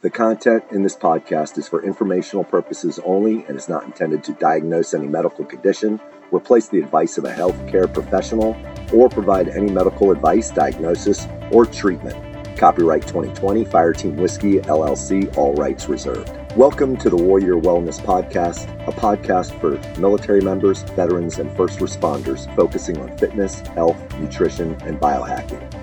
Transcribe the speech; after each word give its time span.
The 0.00 0.10
content 0.10 0.62
in 0.70 0.84
this 0.84 0.94
podcast 0.94 1.58
is 1.58 1.66
for 1.66 1.82
informational 1.82 2.44
purposes 2.44 3.00
only 3.04 3.44
and 3.48 3.58
is 3.58 3.68
not 3.68 3.82
intended 3.82 4.22
to 4.24 4.32
diagnose 4.34 4.94
any 4.94 5.08
medical 5.08 5.44
condition, 5.44 6.00
replace 6.30 6.68
the 6.68 6.78
advice 6.78 7.18
of 7.18 7.24
a 7.24 7.32
healthcare 7.32 7.92
professional, 7.92 8.56
or 8.94 9.08
provide 9.08 9.48
any 9.48 9.72
medical 9.72 10.12
advice, 10.12 10.52
diagnosis, 10.52 11.26
or 11.50 11.66
treatment. 11.66 12.14
Copyright 12.56 13.08
2020 13.08 13.64
Fireteam 13.64 14.14
Whiskey 14.14 14.60
LLC, 14.60 15.36
all 15.36 15.52
rights 15.54 15.88
reserved. 15.88 16.30
Welcome 16.54 16.96
to 16.98 17.10
the 17.10 17.16
Warrior 17.16 17.56
Wellness 17.56 17.98
Podcast, 18.00 18.68
a 18.86 18.92
podcast 18.92 19.60
for 19.60 20.00
military 20.00 20.40
members, 20.40 20.82
veterans, 20.94 21.40
and 21.40 21.50
first 21.56 21.80
responders 21.80 22.54
focusing 22.54 22.98
on 22.98 23.18
fitness, 23.18 23.58
health, 23.60 23.98
nutrition, 24.20 24.80
and 24.82 25.00
biohacking. 25.00 25.77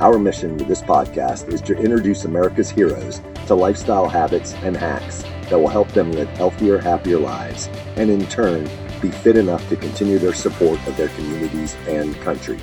Our 0.00 0.18
mission 0.18 0.56
with 0.56 0.66
this 0.66 0.80
podcast 0.80 1.52
is 1.52 1.60
to 1.60 1.76
introduce 1.76 2.24
America's 2.24 2.70
heroes 2.70 3.20
to 3.48 3.54
lifestyle 3.54 4.08
habits 4.08 4.54
and 4.62 4.74
hacks 4.74 5.22
that 5.50 5.58
will 5.58 5.68
help 5.68 5.88
them 5.88 6.10
live 6.12 6.30
healthier, 6.30 6.78
happier 6.78 7.18
lives, 7.18 7.68
and 7.96 8.08
in 8.08 8.24
turn, 8.28 8.64
be 9.02 9.10
fit 9.10 9.36
enough 9.36 9.68
to 9.68 9.76
continue 9.76 10.18
their 10.18 10.32
support 10.32 10.78
of 10.86 10.96
their 10.96 11.08
communities 11.08 11.76
and 11.86 12.18
country. 12.22 12.58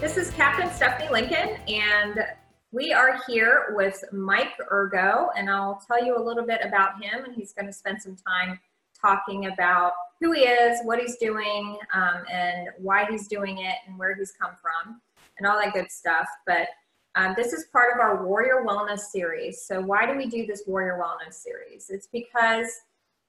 This 0.00 0.16
is 0.16 0.30
Captain 0.30 0.70
Stephanie 0.70 1.10
Lincoln, 1.10 1.58
and 1.68 2.24
we 2.72 2.94
are 2.94 3.20
here 3.26 3.74
with 3.76 4.02
Mike 4.10 4.54
Ergo, 4.72 5.28
and 5.36 5.50
I'll 5.50 5.84
tell 5.86 6.02
you 6.02 6.16
a 6.16 6.22
little 6.24 6.46
bit 6.46 6.62
about 6.64 6.94
him, 6.94 7.26
and 7.26 7.34
he's 7.34 7.52
going 7.52 7.66
to 7.66 7.74
spend 7.74 8.00
some 8.00 8.16
time 8.16 8.58
talking 8.98 9.48
about 9.52 9.92
who 10.18 10.32
he 10.32 10.44
is, 10.44 10.80
what 10.84 10.98
he's 10.98 11.16
doing, 11.16 11.76
um, 11.92 12.24
and 12.32 12.68
why 12.78 13.04
he's 13.04 13.28
doing 13.28 13.58
it, 13.58 13.74
and 13.86 13.98
where 13.98 14.14
he's 14.14 14.32
come 14.32 14.52
from 14.62 15.02
and 15.40 15.46
all 15.46 15.58
that 15.58 15.72
good 15.72 15.90
stuff. 15.90 16.28
But 16.46 16.68
um, 17.16 17.34
this 17.36 17.52
is 17.52 17.66
part 17.72 17.92
of 17.94 18.00
our 18.00 18.24
Warrior 18.24 18.64
Wellness 18.66 19.00
series. 19.00 19.62
So, 19.62 19.80
why 19.80 20.06
do 20.06 20.16
we 20.16 20.26
do 20.26 20.46
this 20.46 20.62
Warrior 20.66 21.00
Wellness 21.02 21.34
series? 21.34 21.90
It's 21.90 22.06
because 22.06 22.68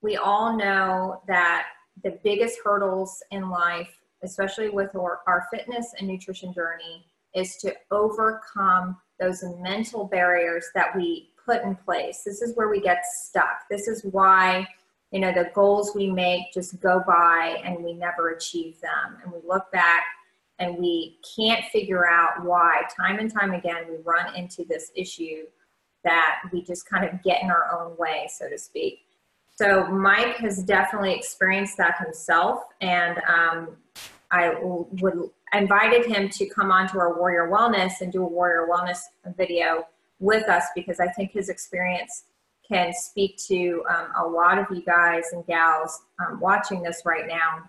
we 0.01 0.17
all 0.17 0.55
know 0.55 1.21
that 1.27 1.67
the 2.03 2.19
biggest 2.23 2.59
hurdles 2.63 3.21
in 3.31 3.49
life, 3.49 3.89
especially 4.23 4.69
with 4.69 4.95
our, 4.95 5.21
our 5.27 5.47
fitness 5.51 5.93
and 5.97 6.07
nutrition 6.07 6.53
journey, 6.53 7.05
is 7.33 7.57
to 7.57 7.73
overcome 7.89 8.97
those 9.19 9.43
mental 9.59 10.05
barriers 10.05 10.65
that 10.75 10.95
we 10.95 11.29
put 11.43 11.63
in 11.63 11.75
place. 11.75 12.23
This 12.23 12.41
is 12.41 12.55
where 12.55 12.69
we 12.69 12.81
get 12.81 13.03
stuck. 13.05 13.67
This 13.69 13.87
is 13.87 14.03
why 14.03 14.67
you 15.11 15.19
know 15.19 15.33
the 15.33 15.51
goals 15.53 15.91
we 15.95 16.09
make 16.09 16.53
just 16.53 16.79
go 16.79 17.03
by 17.05 17.61
and 17.65 17.83
we 17.83 17.93
never 17.93 18.29
achieve 18.29 18.79
them 18.79 19.17
and 19.21 19.31
we 19.31 19.39
look 19.45 19.69
back 19.71 20.03
and 20.61 20.77
we 20.77 21.17
can't 21.35 21.65
figure 21.65 22.07
out 22.07 22.43
why. 22.43 22.83
Time 22.95 23.19
and 23.19 23.31
time 23.31 23.53
again 23.53 23.85
we 23.89 23.97
run 24.03 24.35
into 24.35 24.63
this 24.69 24.91
issue 24.95 25.43
that 26.03 26.41
we 26.51 26.63
just 26.63 26.89
kind 26.89 27.05
of 27.05 27.21
get 27.23 27.43
in 27.43 27.49
our 27.49 27.79
own 27.79 27.97
way 27.97 28.27
so 28.33 28.47
to 28.47 28.57
speak. 28.57 29.05
So 29.55 29.85
mike 29.87 30.37
has 30.37 30.63
definitely 30.63 31.13
experienced 31.13 31.77
that 31.77 31.97
himself 31.99 32.63
and 32.79 33.19
um, 33.27 33.75
i 34.31 34.55
would 34.61 35.29
invited 35.53 36.05
him 36.05 36.29
to 36.29 36.45
come 36.45 36.71
on 36.71 36.87
to 36.87 36.97
our 36.97 37.17
warrior 37.17 37.49
wellness 37.51 37.99
and 37.99 38.11
do 38.11 38.23
a 38.23 38.27
warrior 38.27 38.67
wellness 38.71 38.99
video 39.35 39.85
with 40.19 40.47
us 40.47 40.63
because 40.73 40.99
i 41.01 41.07
think 41.09 41.31
his 41.31 41.49
experience 41.49 42.23
can 42.71 42.93
speak 42.93 43.37
to 43.37 43.83
um, 43.89 44.07
a 44.17 44.25
lot 44.25 44.57
of 44.57 44.65
you 44.71 44.81
guys 44.83 45.25
and 45.33 45.45
gals 45.45 46.03
um, 46.19 46.39
watching 46.39 46.81
this 46.81 47.01
right 47.05 47.27
now. 47.27 47.63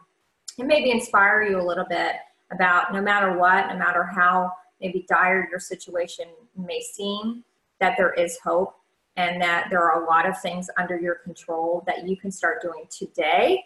And 0.59 0.69
maybe 0.69 0.91
inspire 0.91 1.43
you 1.43 1.61
a 1.61 1.63
little 1.63 1.87
bit 1.89 2.17
about 2.53 2.93
no 2.93 3.01
matter 3.01 3.37
what, 3.39 3.69
no 3.69 3.77
matter 3.77 4.05
how 4.05 4.53
maybe 4.81 5.07
dire 5.09 5.49
your 5.51 5.61
situation 5.61 6.27
may 6.57 6.81
seem, 6.81 7.45
that 7.81 7.95
there 7.97 8.13
is 8.15 8.39
hope 8.43 8.75
and 9.17 9.41
that 9.43 9.69
there 9.71 9.83
are 9.83 10.03
a 10.03 10.07
lot 10.07 10.29
of 10.29 10.41
things 10.41 10.71
under 10.79 10.99
your 10.99 11.17
control 11.17 11.83
that 11.87 12.07
you 12.09 12.17
can 12.17 12.31
start 12.31 12.63
doing 12.63 12.85
today 12.91 13.63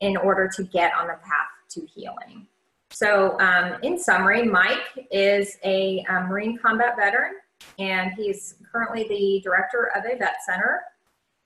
in 0.00 0.16
order 0.16 0.48
to 0.48 0.64
get 0.64 0.92
on 0.94 1.06
the 1.06 1.14
path 1.14 1.48
to 1.70 1.86
healing. 1.86 2.46
So, 2.90 3.38
um, 3.40 3.76
in 3.82 3.98
summary, 3.98 4.42
Mike 4.42 5.06
is 5.10 5.56
a, 5.64 6.04
a 6.08 6.20
Marine 6.20 6.58
combat 6.58 6.96
veteran 6.96 7.34
and 7.78 8.12
he's 8.16 8.56
currently 8.70 9.04
the 9.08 9.40
director 9.42 9.90
of 9.96 10.04
a 10.04 10.16
vet 10.16 10.36
center. 10.44 10.82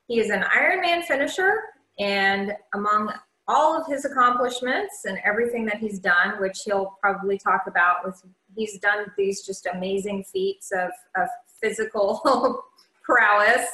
He 0.07 0.19
is 0.19 0.29
an 0.29 0.41
Ironman 0.41 1.03
finisher, 1.03 1.55
and 1.99 2.53
among 2.73 3.13
all 3.49 3.75
of 3.75 3.87
his 3.87 4.05
accomplishments 4.05 5.05
and 5.05 5.17
everything 5.25 5.65
that 5.65 5.77
he's 5.77 5.97
done, 5.97 6.39
which 6.39 6.59
he'll 6.65 6.97
probably 7.01 7.37
talk 7.37 7.63
about 7.65 8.05
with 8.05 8.23
he's 8.55 8.77
done 8.77 9.05
these 9.17 9.41
just 9.41 9.67
amazing 9.73 10.23
feats 10.23 10.71
of, 10.71 10.91
of 11.15 11.27
physical 11.59 12.63
prowess. 13.03 13.67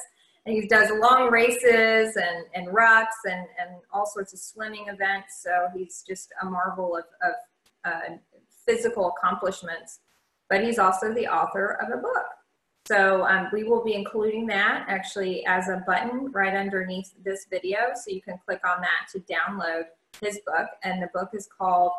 And 0.46 0.56
he 0.56 0.68
does 0.68 0.92
long 0.92 1.30
races 1.30 2.16
and, 2.16 2.46
and 2.54 2.68
rucks 2.68 3.26
and, 3.26 3.48
and 3.60 3.72
all 3.92 4.06
sorts 4.06 4.32
of 4.32 4.40
swimming 4.40 4.86
events. 4.88 5.44
So 5.44 5.68
he's 5.76 6.04
just 6.08 6.30
a 6.42 6.46
marvel 6.46 6.96
of, 6.96 7.04
of 7.22 7.34
uh, 7.84 8.16
physical 8.66 9.14
accomplishments. 9.18 10.00
But 10.50 10.64
he's 10.64 10.80
also 10.80 11.14
the 11.14 11.28
author 11.28 11.80
of 11.82 11.90
a 11.90 12.02
book. 12.02 12.26
So 12.88 13.26
um, 13.26 13.50
we 13.52 13.64
will 13.64 13.84
be 13.84 13.96
including 13.96 14.46
that 14.48 14.86
actually 14.88 15.44
as 15.48 15.70
a 15.70 15.84
button 15.88 16.32
right 16.32 16.54
underneath 16.54 17.14
this 17.24 17.48
video. 17.50 17.78
So 17.96 18.12
you 18.12 18.22
can 18.22 18.40
click 18.46 18.62
on 18.66 18.80
that 18.82 19.08
to 19.14 19.20
download 19.22 19.86
his 20.22 20.40
book. 20.46 20.68
And 20.84 21.02
the 21.02 21.10
book 21.14 21.30
is 21.34 21.48
called 21.48 21.94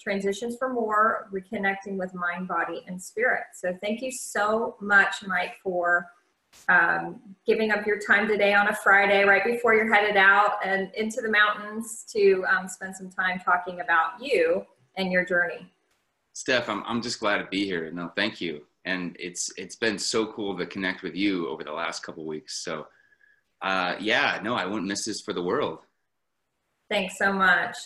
Transitions 0.00 0.56
from 0.56 0.74
War, 0.74 1.28
Reconnecting 1.32 1.96
with 1.96 2.12
Mind, 2.12 2.48
Body, 2.48 2.82
and 2.88 3.00
Spirit. 3.00 3.44
So 3.54 3.78
thank 3.80 4.02
you 4.02 4.10
so 4.10 4.76
much, 4.80 5.24
Mike, 5.24 5.54
for 5.62 6.08
um, 6.68 7.20
giving 7.46 7.70
up 7.70 7.86
your 7.86 8.00
time 8.00 8.26
today 8.26 8.52
on 8.52 8.66
a 8.66 8.74
Friday 8.74 9.24
right 9.24 9.44
before 9.44 9.74
you're 9.74 9.94
headed 9.94 10.16
out 10.16 10.56
and 10.64 10.92
into 10.96 11.20
the 11.20 11.30
mountains 11.30 12.04
to 12.12 12.44
um, 12.50 12.66
spend 12.66 12.96
some 12.96 13.10
time 13.10 13.38
talking 13.38 13.80
about 13.80 14.20
you 14.20 14.66
and 14.96 15.12
your 15.12 15.24
journey. 15.24 15.70
Steph, 16.32 16.68
I'm, 16.68 16.82
I'm 16.84 17.00
just 17.00 17.20
glad 17.20 17.38
to 17.38 17.46
be 17.46 17.64
here. 17.64 17.92
No, 17.92 18.10
thank 18.16 18.40
you 18.40 18.62
and 18.84 19.16
it's 19.18 19.50
it's 19.56 19.76
been 19.76 19.98
so 19.98 20.26
cool 20.26 20.56
to 20.58 20.66
connect 20.66 21.02
with 21.02 21.14
you 21.14 21.48
over 21.48 21.64
the 21.64 21.72
last 21.72 22.02
couple 22.02 22.24
weeks. 22.24 22.64
So, 22.64 22.86
uh, 23.62 23.96
yeah, 24.00 24.40
no, 24.42 24.54
I 24.54 24.66
wouldn't 24.66 24.88
miss 24.88 25.04
this 25.04 25.20
for 25.20 25.32
the 25.32 25.42
world. 25.42 25.80
Thanks 26.90 27.16
so 27.18 27.32
much. 27.32 27.76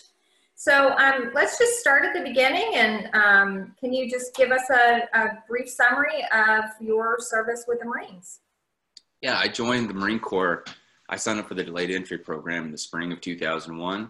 So 0.55 0.91
um, 0.97 1.29
let's 1.35 1.59
just 1.59 1.79
start 1.79 2.03
at 2.03 2.13
the 2.13 2.21
beginning, 2.21 2.71
and 2.73 3.09
um, 3.13 3.75
can 3.79 3.93
you 3.93 4.09
just 4.09 4.35
give 4.35 4.51
us 4.51 4.67
a, 4.71 5.03
a 5.13 5.43
brief 5.47 5.69
summary 5.69 6.25
of 6.33 6.65
your 6.81 7.19
service 7.19 7.65
with 7.67 7.79
the 7.79 7.85
Marines? 7.85 8.39
Yeah, 9.21 9.37
I 9.37 9.49
joined 9.49 9.87
the 9.87 9.93
Marine 9.93 10.19
Corps. 10.19 10.65
I 11.09 11.15
signed 11.15 11.39
up 11.39 11.47
for 11.47 11.53
the 11.53 11.63
delayed 11.63 11.91
entry 11.91 12.17
program 12.17 12.65
in 12.65 12.71
the 12.71 12.77
spring 12.77 13.11
of 13.11 13.21
2001. 13.21 14.09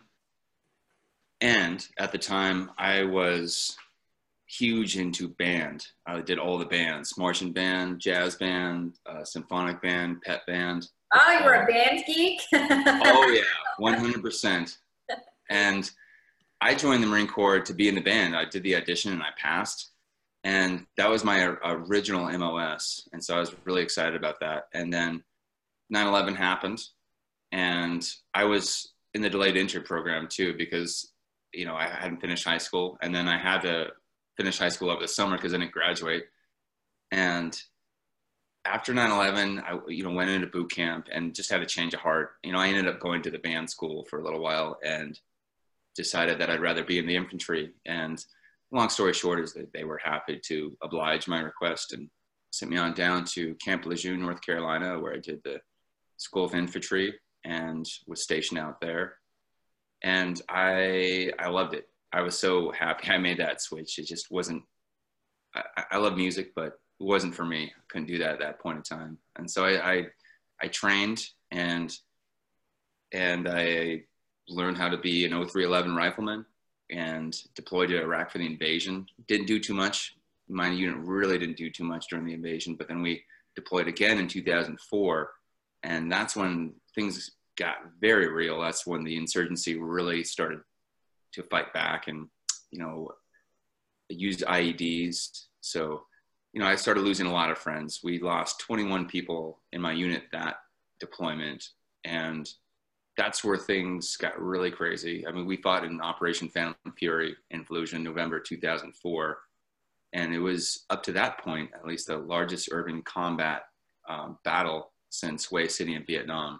And 1.42 1.88
at 2.00 2.12
the 2.12 2.18
time, 2.18 2.72
I 2.78 3.04
was 3.04 3.78
huge 4.48 4.98
into 4.98 5.30
band. 5.30 5.86
I 6.06 6.22
did 6.22 6.40
all 6.40 6.58
the 6.58 6.66
bands: 6.66 7.18
marching 7.18 7.54
band, 7.54 8.00
jazz 8.00 8.36
band, 8.36 8.98
uh, 9.06 9.24
symphonic 9.24 9.82
band, 9.82 10.22
pep 10.22 10.46
band. 10.48 10.88
Oh, 11.14 11.40
you're 11.44 11.54
a 11.54 11.66
band 11.66 12.04
geek. 12.06 12.42
oh 12.54 13.32
yeah, 13.34 13.44
one 13.78 13.94
hundred 13.94 14.22
percent. 14.22 14.78
And 15.50 15.90
I 16.60 16.76
joined 16.76 17.04
the 17.04 17.08
Marine 17.08 17.28
Corps 17.28 17.62
to 17.62 17.74
be 17.74 17.88
in 17.88 17.96
the 17.96 18.02
band. 18.02 18.36
I 18.36 18.46
did 18.46 18.64
the 18.64 18.76
audition 18.76 19.14
and 19.14 19.22
I 19.22 19.30
passed, 19.38 19.92
and 20.44 20.86
that 20.98 21.10
was 21.10 21.24
my 21.24 21.56
original 21.64 22.30
MOS. 22.38 23.08
And 23.14 23.24
so 23.24 23.36
I 23.36 23.40
was 23.40 23.56
really 23.66 23.84
excited 23.84 24.16
about 24.16 24.40
that. 24.42 24.68
And 24.74 24.92
then 24.92 25.24
9/11 25.94 26.36
happened, 26.36 26.82
and 27.52 28.08
I 28.34 28.46
was 28.46 28.94
in 29.14 29.22
the 29.22 29.30
delayed 29.30 29.58
entry 29.58 29.82
program 29.82 30.28
too 30.28 30.54
because 30.58 31.14
you 31.54 31.66
know 31.66 31.76
I 31.76 31.88
hadn't 31.88 32.22
finished 32.22 32.44
high 32.44 32.58
school, 32.58 32.98
and 33.02 33.14
then 33.14 33.28
I 33.28 33.38
had 33.38 33.62
to 33.62 33.92
finish 34.38 34.60
high 34.60 34.70
school 34.70 34.90
over 34.90 35.02
the 35.02 35.08
summer 35.08 35.36
because 35.36 35.54
I 35.54 35.58
didn't 35.58 35.72
graduate. 35.72 36.26
And 37.12 37.60
after 38.66 38.94
9/11, 38.94 39.64
I 39.64 39.80
you 39.90 40.04
know 40.04 40.12
went 40.12 40.30
into 40.30 40.48
boot 40.48 40.72
camp 40.72 41.08
and 41.12 41.34
just 41.34 41.50
had 41.52 41.62
a 41.62 41.66
change 41.66 41.94
of 41.94 42.02
heart. 42.02 42.36
You 42.44 42.52
know, 42.52 42.60
I 42.60 42.68
ended 42.68 42.88
up 42.88 43.00
going 43.00 43.22
to 43.24 43.32
the 43.32 43.40
band 43.40 43.70
school 43.70 44.06
for 44.06 44.20
a 44.20 44.24
little 44.24 44.42
while 44.42 44.78
and 44.84 45.20
decided 45.96 46.40
that 46.40 46.50
I'd 46.50 46.62
rather 46.62 46.84
be 46.84 47.00
in 47.00 47.08
the 47.08 47.16
infantry. 47.16 47.74
And 47.86 48.24
long 48.72 48.90
story 48.90 49.14
short 49.14 49.40
is 49.40 49.54
that 49.54 49.74
they 49.74 49.84
were 49.84 50.00
happy 50.04 50.40
to 50.46 50.78
oblige 50.82 51.28
my 51.28 51.40
request 51.40 51.94
and 51.94 52.10
sent 52.52 52.72
me 52.72 52.78
on 52.78 52.94
down 52.94 53.24
to 53.26 53.56
Camp 53.56 53.86
Lejeune, 53.86 54.20
North 54.20 54.42
Carolina, 54.42 55.00
where 55.00 55.14
I 55.14 55.20
did 55.20 55.42
the 55.44 55.60
School 56.18 56.46
of 56.46 56.56
Infantry 56.56 57.18
and 57.44 57.86
was 58.06 58.22
stationed 58.22 58.60
out 58.60 58.82
there. 58.82 59.18
And 60.04 60.42
I 60.50 61.32
I 61.40 61.48
loved 61.50 61.74
it. 61.74 61.90
I 62.14 62.22
was 62.22 62.38
so 62.38 62.72
happy 62.72 63.10
I 63.12 63.18
made 63.18 63.40
that 63.40 63.62
switch. 63.62 64.00
It 64.00 64.08
just 64.08 64.32
wasn't. 64.32 64.64
I, 65.56 65.84
I 65.92 65.98
love 65.98 66.18
music, 66.18 66.54
but 66.56 66.80
it 67.00 67.04
wasn't 67.04 67.36
for 67.36 67.46
me. 67.46 67.66
I 67.66 67.82
couldn't 67.90 68.08
do 68.08 68.18
that 68.20 68.34
at 68.34 68.40
that 68.40 68.60
point 68.60 68.78
in 68.78 68.84
time. 68.84 69.18
And 69.38 69.50
so 69.50 69.66
I, 69.66 69.92
I, 69.92 70.08
I 70.62 70.68
trained 70.68 71.24
and 71.52 71.96
and 73.14 73.48
I 73.48 74.04
learned 74.50 74.78
how 74.78 74.90
to 74.90 74.98
be 74.98 75.26
an 75.26 75.32
0311 75.32 75.96
rifleman 75.96 76.46
and 76.92 77.36
deployed 77.56 77.90
to 77.90 78.02
Iraq 78.02 78.32
for 78.32 78.38
the 78.38 78.46
invasion. 78.46 79.06
Didn't 79.28 79.48
do 79.48 79.60
too 79.60 79.74
much. 79.74 80.16
My 80.50 80.70
unit 80.70 80.98
really 81.00 81.38
didn't 81.38 81.58
do 81.58 81.70
too 81.70 81.84
much 81.84 82.08
during 82.10 82.26
the 82.26 82.34
invasion, 82.34 82.76
but 82.76 82.88
then 82.88 83.02
we 83.02 83.24
deployed 83.56 83.88
again 83.88 84.18
in 84.18 84.28
2004 84.28 85.32
And 85.84 86.12
that's 86.12 86.36
when 86.36 86.74
things 86.96 87.32
got 87.58 87.78
very 88.00 88.28
real. 88.32 88.62
That's 88.62 88.86
when 88.86 89.04
the 89.04 89.18
insurgency 89.18 89.78
really 89.78 90.24
started 90.24 90.60
to 91.38 91.44
fight 91.44 91.74
back 91.74 92.08
and, 92.08 92.28
you 92.72 92.80
know, 92.80 93.10
used 94.10 94.44
IEDs. 94.44 95.46
So, 95.62 96.04
you 96.54 96.60
know, 96.60 96.68
I 96.68 96.76
started 96.76 97.02
losing 97.02 97.28
a 97.28 97.32
lot 97.32 97.52
of 97.52 97.58
friends. 97.58 98.02
We 98.04 98.20
lost 98.20 98.60
21 98.60 99.08
people 99.08 99.60
in 99.72 99.82
my 99.82 99.94
unit 99.94 100.24
that 100.32 100.58
deployment. 101.00 101.70
And 102.04 102.50
that's 103.16 103.44
where 103.44 103.58
things 103.58 104.16
got 104.18 104.42
really 104.42 104.72
crazy. 104.72 105.26
I 105.28 105.32
mean, 105.32 105.46
we 105.46 105.58
fought 105.58 105.84
in 105.84 106.02
Operation 106.02 106.50
Phantom 106.50 106.76
Fury 106.98 107.36
in 107.52 107.66
Fallujah 107.66 107.94
in 107.94 108.04
November 108.04 108.40
2004. 108.40 109.38
And 110.14 110.34
it 110.34 110.40
was 110.40 110.86
up 110.90 111.04
to 111.04 111.12
that 111.14 111.40
point, 111.40 111.72
at 111.76 111.86
least 111.86 112.08
the 112.08 112.18
largest 112.18 112.70
urban 112.72 113.02
combat 113.02 113.64
um, 114.08 114.38
battle 114.44 114.94
since 115.10 115.48
Hue 115.48 115.68
City 115.68 115.96
in 115.96 116.06
Vietnam. 116.06 116.60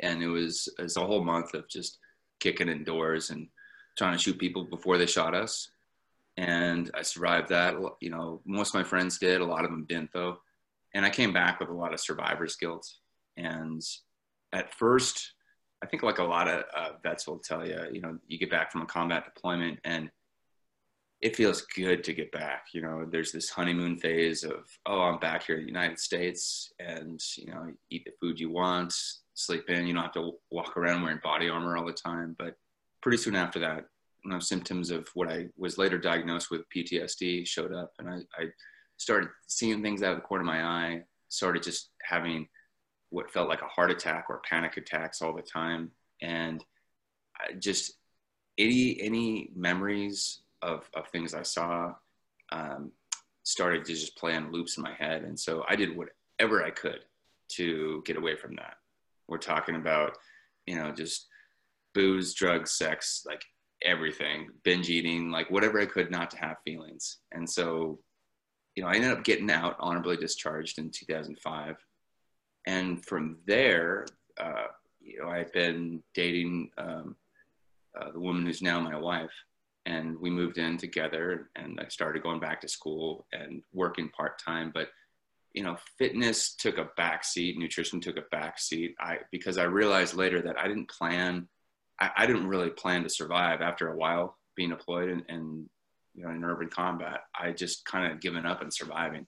And 0.00 0.22
it 0.22 0.28
was, 0.28 0.68
it 0.78 0.82
was 0.82 0.96
a 0.96 1.06
whole 1.06 1.24
month 1.24 1.54
of 1.54 1.68
just 1.68 1.98
kicking 2.40 2.68
indoors 2.68 3.30
and 3.30 3.46
trying 3.96 4.12
to 4.12 4.22
shoot 4.22 4.38
people 4.38 4.64
before 4.64 4.98
they 4.98 5.06
shot 5.06 5.34
us. 5.34 5.70
And 6.36 6.90
I 6.94 7.02
survived 7.02 7.48
that. 7.50 7.74
You 8.00 8.10
know, 8.10 8.40
most 8.44 8.70
of 8.70 8.74
my 8.74 8.84
friends 8.84 9.18
did, 9.18 9.40
a 9.40 9.44
lot 9.44 9.64
of 9.64 9.70
them 9.70 9.86
didn't 9.88 10.12
though. 10.12 10.38
And 10.94 11.04
I 11.04 11.10
came 11.10 11.32
back 11.32 11.60
with 11.60 11.68
a 11.68 11.74
lot 11.74 11.92
of 11.92 12.00
survivor's 12.00 12.56
guilt. 12.56 12.88
And 13.36 13.82
at 14.52 14.74
first, 14.74 15.32
I 15.82 15.86
think 15.86 16.02
like 16.02 16.18
a 16.18 16.24
lot 16.24 16.48
of 16.48 16.64
uh, 16.76 16.90
vets 17.02 17.26
will 17.26 17.38
tell 17.38 17.66
you, 17.66 17.78
you 17.92 18.00
know, 18.00 18.18
you 18.28 18.38
get 18.38 18.50
back 18.50 18.70
from 18.70 18.82
a 18.82 18.86
combat 18.86 19.24
deployment 19.24 19.78
and 19.84 20.10
it 21.20 21.36
feels 21.36 21.62
good 21.62 22.02
to 22.04 22.12
get 22.12 22.32
back. 22.32 22.66
You 22.74 22.82
know, 22.82 23.06
there's 23.10 23.32
this 23.32 23.48
honeymoon 23.48 23.96
phase 23.96 24.42
of, 24.42 24.64
oh, 24.86 25.02
I'm 25.02 25.20
back 25.20 25.44
here 25.44 25.56
in 25.56 25.62
the 25.62 25.68
United 25.68 25.98
States 25.98 26.72
and, 26.78 27.20
you 27.36 27.46
know, 27.46 27.72
eat 27.90 28.04
the 28.04 28.12
food 28.20 28.40
you 28.40 28.50
want, 28.50 28.92
sleep 29.34 29.70
in. 29.70 29.86
You 29.86 29.94
don't 29.94 30.02
have 30.02 30.12
to 30.14 30.32
walk 30.50 30.76
around 30.76 31.02
wearing 31.02 31.20
body 31.22 31.48
armor 31.48 31.76
all 31.76 31.86
the 31.86 31.92
time. 31.92 32.34
But 32.38 32.56
pretty 33.02 33.18
soon 33.18 33.36
after 33.36 33.58
that, 33.60 33.84
you 34.24 34.30
know, 34.30 34.38
symptoms 34.38 34.90
of 34.90 35.08
what 35.14 35.30
I 35.30 35.46
was 35.56 35.78
later 35.78 35.98
diagnosed 35.98 36.50
with 36.50 36.62
PTSD 36.74 37.46
showed 37.46 37.74
up. 37.74 37.92
And 37.98 38.08
I, 38.08 38.16
I 38.40 38.46
started 38.96 39.28
seeing 39.48 39.82
things 39.82 40.02
out 40.02 40.12
of 40.12 40.18
the 40.18 40.22
corner 40.22 40.42
of 40.42 40.46
my 40.46 40.64
eye, 40.64 41.02
started 41.28 41.62
just 41.62 41.90
having 42.02 42.48
what 43.10 43.30
felt 43.30 43.48
like 43.48 43.62
a 43.62 43.66
heart 43.66 43.90
attack 43.90 44.26
or 44.28 44.40
panic 44.48 44.76
attacks 44.76 45.20
all 45.20 45.34
the 45.34 45.42
time. 45.42 45.90
And 46.22 46.64
I 47.38 47.54
just 47.54 47.94
any, 48.58 49.00
any 49.00 49.50
memories 49.54 50.42
of, 50.62 50.88
of 50.94 51.08
things 51.08 51.34
I 51.34 51.42
saw 51.42 51.94
um, 52.52 52.92
started 53.42 53.84
to 53.84 53.92
just 53.92 54.16
play 54.16 54.36
on 54.36 54.52
loops 54.52 54.76
in 54.76 54.82
my 54.82 54.94
head. 54.94 55.22
And 55.22 55.38
so 55.38 55.64
I 55.68 55.74
did 55.74 55.96
whatever 55.96 56.64
I 56.64 56.70
could 56.70 57.00
to 57.52 58.02
get 58.06 58.16
away 58.16 58.36
from 58.36 58.54
that. 58.56 58.74
We're 59.28 59.38
talking 59.38 59.76
about, 59.76 60.16
you 60.66 60.76
know, 60.76 60.92
just 60.92 61.26
booze, 61.94 62.34
drugs, 62.34 62.72
sex, 62.72 63.24
like 63.26 63.44
everything, 63.84 64.50
binge 64.62 64.88
eating, 64.88 65.30
like 65.30 65.50
whatever 65.50 65.80
I 65.80 65.86
could 65.86 66.10
not 66.10 66.30
to 66.32 66.38
have 66.38 66.56
feelings. 66.64 67.18
And 67.32 67.48
so, 67.48 67.98
you 68.74 68.82
know, 68.82 68.88
I 68.88 68.94
ended 68.94 69.12
up 69.12 69.24
getting 69.24 69.50
out 69.50 69.76
honorably 69.80 70.16
discharged 70.16 70.78
in 70.78 70.90
2005. 70.90 71.76
And 72.66 73.04
from 73.04 73.38
there, 73.46 74.06
uh, 74.38 74.66
you 75.00 75.20
know, 75.20 75.28
I've 75.28 75.52
been 75.52 76.02
dating 76.14 76.70
um, 76.78 77.16
uh, 77.98 78.12
the 78.12 78.20
woman 78.20 78.46
who's 78.46 78.62
now 78.62 78.80
my 78.80 78.96
wife 78.96 79.32
and 79.84 80.18
we 80.20 80.30
moved 80.30 80.58
in 80.58 80.76
together 80.76 81.50
and 81.56 81.80
I 81.80 81.88
started 81.88 82.22
going 82.22 82.40
back 82.40 82.60
to 82.60 82.68
school 82.68 83.26
and 83.32 83.62
working 83.72 84.08
part 84.10 84.38
time. 84.38 84.70
But 84.72 84.88
you 85.52 85.62
know, 85.62 85.76
fitness 85.98 86.54
took 86.54 86.78
a 86.78 86.88
back 86.96 87.24
seat, 87.24 87.58
nutrition 87.58 88.00
took 88.00 88.16
a 88.16 88.24
back 88.30 88.58
seat. 88.58 88.94
I 88.98 89.18
because 89.30 89.58
I 89.58 89.64
realized 89.64 90.14
later 90.14 90.40
that 90.42 90.58
I 90.58 90.66
didn't 90.66 90.88
plan, 90.88 91.48
I, 92.02 92.10
I 92.16 92.26
didn't 92.26 92.48
really 92.48 92.70
plan 92.70 93.04
to 93.04 93.08
survive 93.08 93.60
after 93.60 93.88
a 93.88 93.96
while 93.96 94.36
being 94.56 94.70
deployed 94.70 95.08
and, 95.08 95.22
and 95.28 95.68
you 96.14 96.24
know 96.24 96.30
in 96.30 96.44
urban 96.44 96.68
combat. 96.68 97.20
I 97.38 97.52
just 97.52 97.84
kind 97.84 98.10
of 98.10 98.20
given 98.20 98.44
up 98.44 98.60
and 98.60 98.74
surviving. 98.74 99.26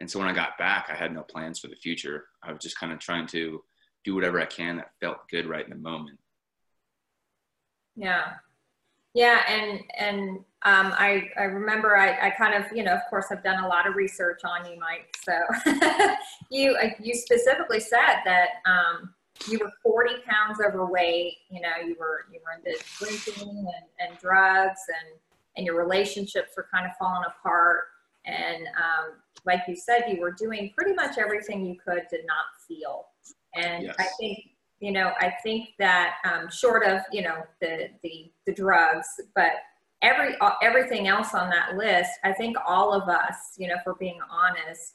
And 0.00 0.10
so 0.10 0.18
when 0.18 0.28
I 0.28 0.32
got 0.32 0.58
back, 0.58 0.88
I 0.90 0.94
had 0.94 1.12
no 1.12 1.22
plans 1.22 1.58
for 1.58 1.68
the 1.68 1.76
future. 1.76 2.24
I 2.42 2.52
was 2.52 2.62
just 2.62 2.78
kind 2.78 2.92
of 2.92 2.98
trying 2.98 3.26
to 3.28 3.62
do 4.04 4.14
whatever 4.14 4.40
I 4.40 4.46
can 4.46 4.76
that 4.76 4.90
felt 5.00 5.28
good 5.30 5.46
right 5.46 5.64
in 5.64 5.70
the 5.70 5.76
moment. 5.76 6.18
Yeah, 7.94 8.34
yeah, 9.14 9.40
and 9.48 9.80
and 9.98 10.30
um, 10.64 10.94
I 10.96 11.28
I 11.36 11.44
remember 11.44 11.96
I, 11.96 12.28
I 12.28 12.30
kind 12.30 12.54
of 12.54 12.70
you 12.72 12.84
know 12.84 12.94
of 12.94 13.02
course 13.10 13.26
I've 13.32 13.42
done 13.42 13.64
a 13.64 13.68
lot 13.68 13.88
of 13.88 13.96
research 13.96 14.42
on 14.44 14.64
you, 14.70 14.78
Mike. 14.78 15.16
So 15.24 15.32
you 16.50 16.76
uh, 16.80 16.90
you 17.00 17.14
specifically 17.14 17.80
said 17.80 18.22
that 18.24 18.48
um, 18.64 19.12
you 19.48 19.58
were 19.58 19.72
40 19.82 20.14
pounds 20.28 20.58
overweight. 20.64 21.38
You 21.50 21.60
know 21.60 21.76
you 21.84 21.96
were 21.98 22.26
you 22.32 22.40
were 22.44 22.52
into 22.58 22.82
drinking 22.98 23.58
and, 23.58 24.10
and 24.10 24.18
drugs 24.18 24.80
and 24.88 25.18
and 25.56 25.66
your 25.66 25.76
relationships 25.76 26.52
were 26.56 26.66
kind 26.72 26.86
of 26.86 26.92
falling 26.98 27.24
apart. 27.26 27.84
And 28.24 28.66
um, 28.76 29.14
like 29.44 29.62
you 29.66 29.74
said, 29.76 30.04
you 30.08 30.20
were 30.20 30.30
doing 30.30 30.72
pretty 30.76 30.94
much 30.94 31.18
everything 31.18 31.66
you 31.66 31.76
could 31.76 32.08
to 32.10 32.18
not 32.24 32.46
feel. 32.66 33.06
And 33.54 33.84
yes. 33.84 33.96
I 33.98 34.06
think 34.18 34.52
you 34.82 34.90
know, 34.90 35.12
I 35.20 35.32
think 35.44 35.68
that 35.78 36.16
um, 36.24 36.50
short 36.50 36.84
of, 36.84 37.02
you 37.12 37.22
know, 37.22 37.44
the, 37.60 37.88
the, 38.02 38.32
the 38.46 38.52
drugs, 38.52 39.06
but 39.36 39.52
every, 40.02 40.34
everything 40.60 41.06
else 41.06 41.34
on 41.34 41.48
that 41.50 41.76
list, 41.76 42.10
I 42.24 42.32
think 42.32 42.56
all 42.66 42.92
of 42.92 43.08
us, 43.08 43.54
you 43.56 43.68
know, 43.68 43.76
for 43.84 43.94
being 43.94 44.18
honest, 44.28 44.94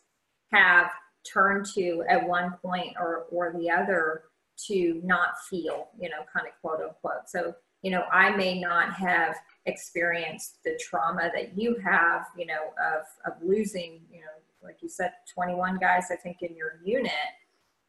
have 0.51 0.92
turned 1.31 1.65
to 1.75 2.03
at 2.09 2.27
one 2.27 2.53
point 2.62 2.95
or, 3.00 3.25
or 3.31 3.53
the 3.57 3.69
other 3.69 4.24
to 4.68 5.01
not 5.03 5.39
feel, 5.50 5.89
you 6.00 6.09
know, 6.09 6.24
kind 6.33 6.47
of 6.47 6.53
quote 6.62 6.81
unquote. 6.81 7.27
So, 7.29 7.56
you 7.83 7.91
know, 7.91 8.03
I 8.12 8.35
may 8.35 8.59
not 8.59 8.94
have 8.94 9.35
experienced 9.65 10.63
the 10.63 10.79
trauma 10.81 11.29
that 11.33 11.57
you 11.57 11.77
have, 11.85 12.27
you 12.38 12.45
know, 12.45 12.74
of, 12.94 13.06
of 13.31 13.41
losing, 13.44 14.01
you 14.12 14.21
know, 14.21 14.25
like 14.63 14.77
you 14.81 14.89
said, 14.89 15.12
21 15.33 15.77
guys, 15.77 16.06
I 16.12 16.15
think, 16.15 16.41
in 16.41 16.56
your 16.56 16.79
unit. 16.83 17.12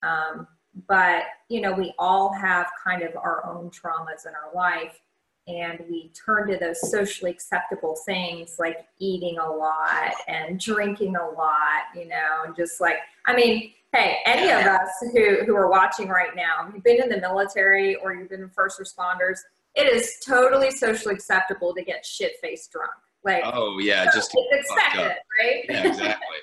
Um, 0.02 0.46
but 0.87 1.25
you 1.49 1.61
know 1.61 1.73
we 1.73 1.93
all 1.99 2.32
have 2.32 2.67
kind 2.82 3.02
of 3.02 3.17
our 3.17 3.44
own 3.46 3.70
traumas 3.70 4.26
in 4.26 4.32
our 4.35 4.55
life 4.55 5.00
and 5.49 5.81
we 5.89 6.11
turn 6.27 6.47
to 6.49 6.56
those 6.59 6.91
socially 6.91 7.31
acceptable 7.31 7.97
things 8.06 8.56
like 8.59 8.87
eating 8.99 9.39
a 9.39 9.50
lot 9.50 10.12
and 10.29 10.61
drinking 10.61 11.17
a 11.17 11.27
lot 11.31 11.85
you 11.97 12.06
know 12.06 12.45
and 12.45 12.55
just 12.55 12.81
like 12.81 12.99
i 13.27 13.35
mean 13.35 13.73
hey 13.93 14.19
any 14.27 14.50
of 14.50 14.67
us 14.67 14.91
who 15.12 15.45
who 15.45 15.56
are 15.56 15.71
watching 15.71 16.09
right 16.09 16.37
now 16.37 16.71
you've 16.73 16.85
been 16.85 17.03
in 17.03 17.09
the 17.09 17.21
military 17.21 17.97
or 17.97 18.14
you've 18.14 18.28
been 18.28 18.49
first 18.50 18.78
responders 18.78 19.38
it 19.78 19.93
is 19.93 20.17
totally 20.25 20.71
socially 20.71 21.14
acceptable 21.14 21.73
to 21.75 21.83
get 21.83 22.05
shit 22.05 22.33
faced 22.43 22.73
drunk. 22.73 22.90
Like 23.25 23.43
oh 23.45 23.78
yeah 23.78 24.11
so 24.11 24.19
just 24.19 24.31
it's 24.35 24.71
expected 24.71 25.17
right? 25.40 25.64
Yeah 25.69 25.87
exactly. 25.87 26.26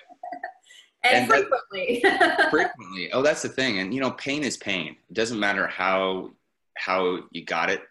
And, 1.04 1.18
and 1.18 1.28
frequently. 1.28 2.04
Frequently. 2.50 3.12
Oh 3.12 3.22
that's 3.22 3.44
the 3.44 3.50
thing 3.50 3.78
and 3.78 3.94
you 3.94 4.02
know 4.02 4.10
pain 4.10 4.44
is 4.44 4.58
pain. 4.58 4.96
It 5.08 5.14
doesn't 5.14 5.40
matter 5.40 5.68
how 5.68 6.32
how 6.78 7.20
you 7.30 7.46
got 7.46 7.70
it 7.70 7.84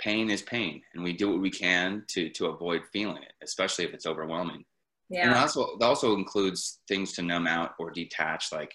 pain 0.00 0.30
is 0.30 0.42
pain 0.42 0.82
and 0.94 1.02
we 1.02 1.12
do 1.12 1.30
what 1.30 1.40
we 1.40 1.50
can 1.50 2.04
to 2.08 2.30
to 2.30 2.46
avoid 2.46 2.82
feeling 2.92 3.22
it 3.22 3.32
especially 3.42 3.84
if 3.84 3.94
it's 3.94 4.06
overwhelming. 4.06 4.64
Yeah. 5.08 5.26
And 5.28 5.34
also 5.34 5.76
it 5.76 5.82
also 5.82 6.14
includes 6.14 6.80
things 6.88 7.12
to 7.14 7.22
numb 7.22 7.46
out 7.46 7.72
or 7.78 7.90
detach 7.90 8.46
like 8.52 8.72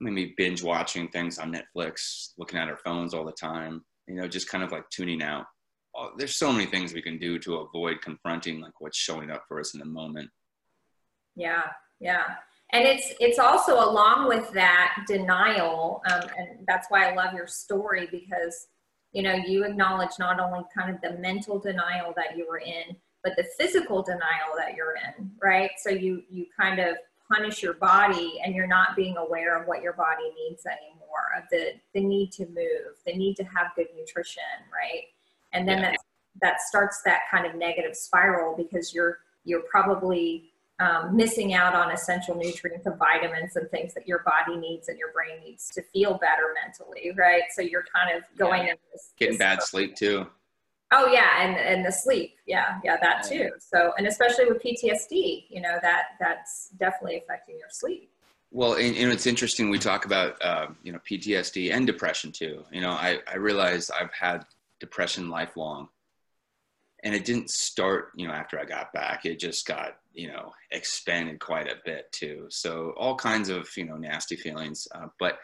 maybe 0.00 0.34
binge 0.36 0.62
watching 0.62 1.08
things 1.08 1.38
on 1.38 1.52
netflix 1.52 2.30
looking 2.38 2.58
at 2.58 2.68
our 2.68 2.78
phones 2.78 3.14
all 3.14 3.24
the 3.24 3.32
time 3.32 3.84
you 4.06 4.14
know 4.14 4.28
just 4.28 4.48
kind 4.48 4.64
of 4.64 4.72
like 4.72 4.88
tuning 4.90 5.22
out. 5.22 5.44
Oh, 5.96 6.10
there's 6.16 6.36
so 6.36 6.52
many 6.52 6.66
things 6.66 6.92
we 6.92 7.02
can 7.02 7.18
do 7.18 7.38
to 7.40 7.56
avoid 7.56 8.02
confronting 8.02 8.60
like 8.60 8.80
what's 8.80 8.98
showing 8.98 9.30
up 9.30 9.44
for 9.48 9.58
us 9.58 9.74
in 9.74 9.80
the 9.80 9.86
moment. 9.86 10.30
Yeah 11.36 11.64
yeah. 12.00 12.24
And 12.72 12.84
it's 12.86 13.14
it's 13.18 13.38
also 13.38 13.74
along 13.74 14.28
with 14.28 14.50
that 14.52 14.96
denial 15.06 16.02
um, 16.10 16.22
and 16.36 16.48
that's 16.66 16.88
why 16.90 17.08
i 17.08 17.14
love 17.14 17.32
your 17.32 17.46
story 17.46 18.08
because 18.10 18.66
you 19.12 19.22
know 19.22 19.34
you 19.34 19.64
acknowledge 19.64 20.10
not 20.18 20.40
only 20.40 20.64
kind 20.76 20.94
of 20.94 21.00
the 21.00 21.18
mental 21.18 21.58
denial 21.58 22.12
that 22.16 22.36
you 22.36 22.46
were 22.48 22.58
in 22.58 22.96
but 23.22 23.34
the 23.36 23.44
physical 23.58 24.02
denial 24.02 24.54
that 24.56 24.74
you're 24.74 24.94
in 24.96 25.30
right 25.42 25.70
so 25.78 25.90
you 25.90 26.22
you 26.28 26.46
kind 26.58 26.78
of 26.78 26.96
punish 27.30 27.62
your 27.62 27.74
body 27.74 28.40
and 28.44 28.54
you're 28.54 28.66
not 28.66 28.96
being 28.96 29.16
aware 29.18 29.60
of 29.60 29.66
what 29.66 29.82
your 29.82 29.92
body 29.92 30.30
needs 30.36 30.64
anymore 30.66 31.26
of 31.36 31.44
the 31.50 31.72
the 31.94 32.00
need 32.00 32.32
to 32.32 32.46
move 32.46 32.96
the 33.06 33.12
need 33.12 33.34
to 33.34 33.44
have 33.44 33.68
good 33.76 33.88
nutrition 33.96 34.42
right 34.72 35.04
and 35.52 35.68
then 35.68 35.78
yeah. 35.78 35.90
that 35.90 35.98
that 36.40 36.60
starts 36.60 37.02
that 37.04 37.22
kind 37.30 37.46
of 37.46 37.54
negative 37.54 37.96
spiral 37.96 38.56
because 38.56 38.94
you're 38.94 39.18
you're 39.44 39.62
probably 39.70 40.50
um, 40.80 41.16
missing 41.16 41.54
out 41.54 41.74
on 41.74 41.90
essential 41.90 42.36
nutrients 42.36 42.86
and 42.86 42.96
vitamins 42.98 43.56
and 43.56 43.68
things 43.70 43.94
that 43.94 44.06
your 44.06 44.20
body 44.20 44.56
needs 44.56 44.88
and 44.88 44.98
your 44.98 45.12
brain 45.12 45.40
needs 45.44 45.70
to 45.70 45.82
feel 45.82 46.18
better 46.18 46.54
mentally, 46.62 47.12
right? 47.16 47.42
So 47.52 47.62
you're 47.62 47.84
kind 47.92 48.16
of 48.16 48.22
going 48.38 48.66
yeah. 48.66 48.74
this, 48.92 49.10
getting 49.18 49.32
this 49.34 49.38
bad 49.38 49.62
sleep 49.62 49.96
too. 49.96 50.26
Oh 50.90 51.06
yeah, 51.12 51.42
and 51.42 51.56
and 51.56 51.84
the 51.84 51.92
sleep, 51.92 52.36
yeah, 52.46 52.78
yeah, 52.82 52.96
that 53.02 53.22
too. 53.28 53.50
So 53.58 53.92
and 53.98 54.06
especially 54.06 54.46
with 54.46 54.62
PTSD, 54.62 55.44
you 55.50 55.60
know 55.60 55.78
that 55.82 56.04
that's 56.18 56.70
definitely 56.78 57.18
affecting 57.18 57.58
your 57.58 57.68
sleep. 57.70 58.10
Well, 58.50 58.74
and, 58.74 58.96
and, 58.96 59.12
it's 59.12 59.26
interesting. 59.26 59.68
We 59.68 59.78
talk 59.78 60.06
about 60.06 60.42
uh, 60.42 60.68
you 60.82 60.92
know 60.92 60.98
PTSD 61.00 61.74
and 61.74 61.86
depression 61.86 62.32
too. 62.32 62.64
You 62.72 62.80
know, 62.80 62.92
I 62.92 63.18
I 63.30 63.36
realize 63.36 63.90
I've 63.90 64.12
had 64.12 64.46
depression 64.80 65.28
lifelong, 65.28 65.88
and 67.04 67.14
it 67.14 67.26
didn't 67.26 67.50
start 67.50 68.12
you 68.16 68.26
know 68.26 68.32
after 68.32 68.58
I 68.58 68.64
got 68.64 68.92
back. 68.94 69.26
It 69.26 69.38
just 69.38 69.66
got 69.66 69.98
you 70.18 70.28
know 70.28 70.52
expanded 70.72 71.38
quite 71.40 71.68
a 71.68 71.76
bit 71.84 72.10
too. 72.12 72.46
So 72.50 72.92
all 72.96 73.16
kinds 73.16 73.48
of 73.48 73.68
you 73.76 73.86
know 73.86 73.96
nasty 73.96 74.36
feelings. 74.36 74.86
Uh, 74.94 75.06
but 75.18 75.38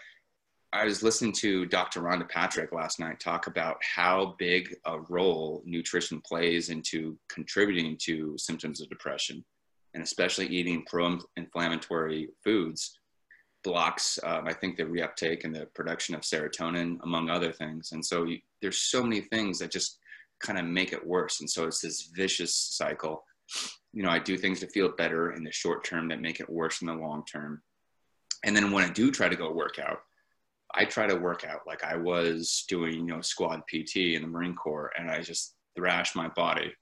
I 0.72 0.84
was 0.84 1.04
listening 1.04 1.32
to 1.34 1.66
Dr. 1.66 2.00
Rhonda 2.00 2.28
Patrick 2.28 2.72
last 2.72 2.98
night 2.98 3.20
talk 3.20 3.46
about 3.46 3.76
how 3.82 4.34
big 4.38 4.74
a 4.84 4.98
role 5.08 5.62
nutrition 5.64 6.20
plays 6.20 6.68
into 6.68 7.16
contributing 7.28 7.96
to 8.02 8.34
symptoms 8.38 8.80
of 8.80 8.88
depression 8.88 9.44
and 9.94 10.02
especially 10.02 10.48
eating 10.48 10.84
pro-inflammatory 10.88 12.28
foods 12.42 12.98
blocks, 13.64 14.18
um, 14.22 14.46
I 14.46 14.52
think, 14.52 14.76
the 14.76 14.84
reuptake 14.84 15.44
and 15.44 15.54
the 15.54 15.66
production 15.74 16.14
of 16.14 16.20
serotonin, 16.20 16.98
among 17.02 17.30
other 17.30 17.50
things. 17.50 17.90
And 17.92 18.04
so 18.04 18.24
you, 18.24 18.38
there's 18.62 18.82
so 18.82 19.02
many 19.02 19.22
things 19.22 19.58
that 19.58 19.72
just 19.72 19.98
kind 20.40 20.58
of 20.58 20.66
make 20.66 20.92
it 20.92 21.04
worse. 21.04 21.40
And 21.40 21.50
so 21.50 21.66
it's 21.66 21.80
this 21.80 22.10
vicious 22.14 22.54
cycle. 22.54 23.24
You 23.92 24.02
know, 24.02 24.10
I 24.10 24.18
do 24.18 24.36
things 24.36 24.60
to 24.60 24.66
feel 24.66 24.90
better 24.96 25.32
in 25.32 25.44
the 25.44 25.52
short 25.52 25.84
term 25.84 26.08
that 26.08 26.20
make 26.20 26.40
it 26.40 26.50
worse 26.50 26.80
in 26.80 26.88
the 26.88 26.94
long 26.94 27.24
term. 27.24 27.62
And 28.44 28.54
then 28.54 28.72
when 28.72 28.84
I 28.84 28.90
do 28.90 29.10
try 29.10 29.28
to 29.28 29.36
go 29.36 29.52
work 29.52 29.78
out, 29.78 29.98
I 30.74 30.84
try 30.84 31.06
to 31.06 31.16
work 31.16 31.44
out 31.44 31.60
like 31.66 31.84
I 31.84 31.96
was 31.96 32.64
doing, 32.68 32.94
you 32.94 33.04
know, 33.04 33.20
squad 33.20 33.62
PT 33.68 33.96
in 33.96 34.22
the 34.22 34.28
Marine 34.28 34.56
Corps, 34.56 34.90
and 34.98 35.10
I 35.10 35.20
just 35.20 35.54
thrash 35.76 36.14
my 36.14 36.28
body. 36.28 36.72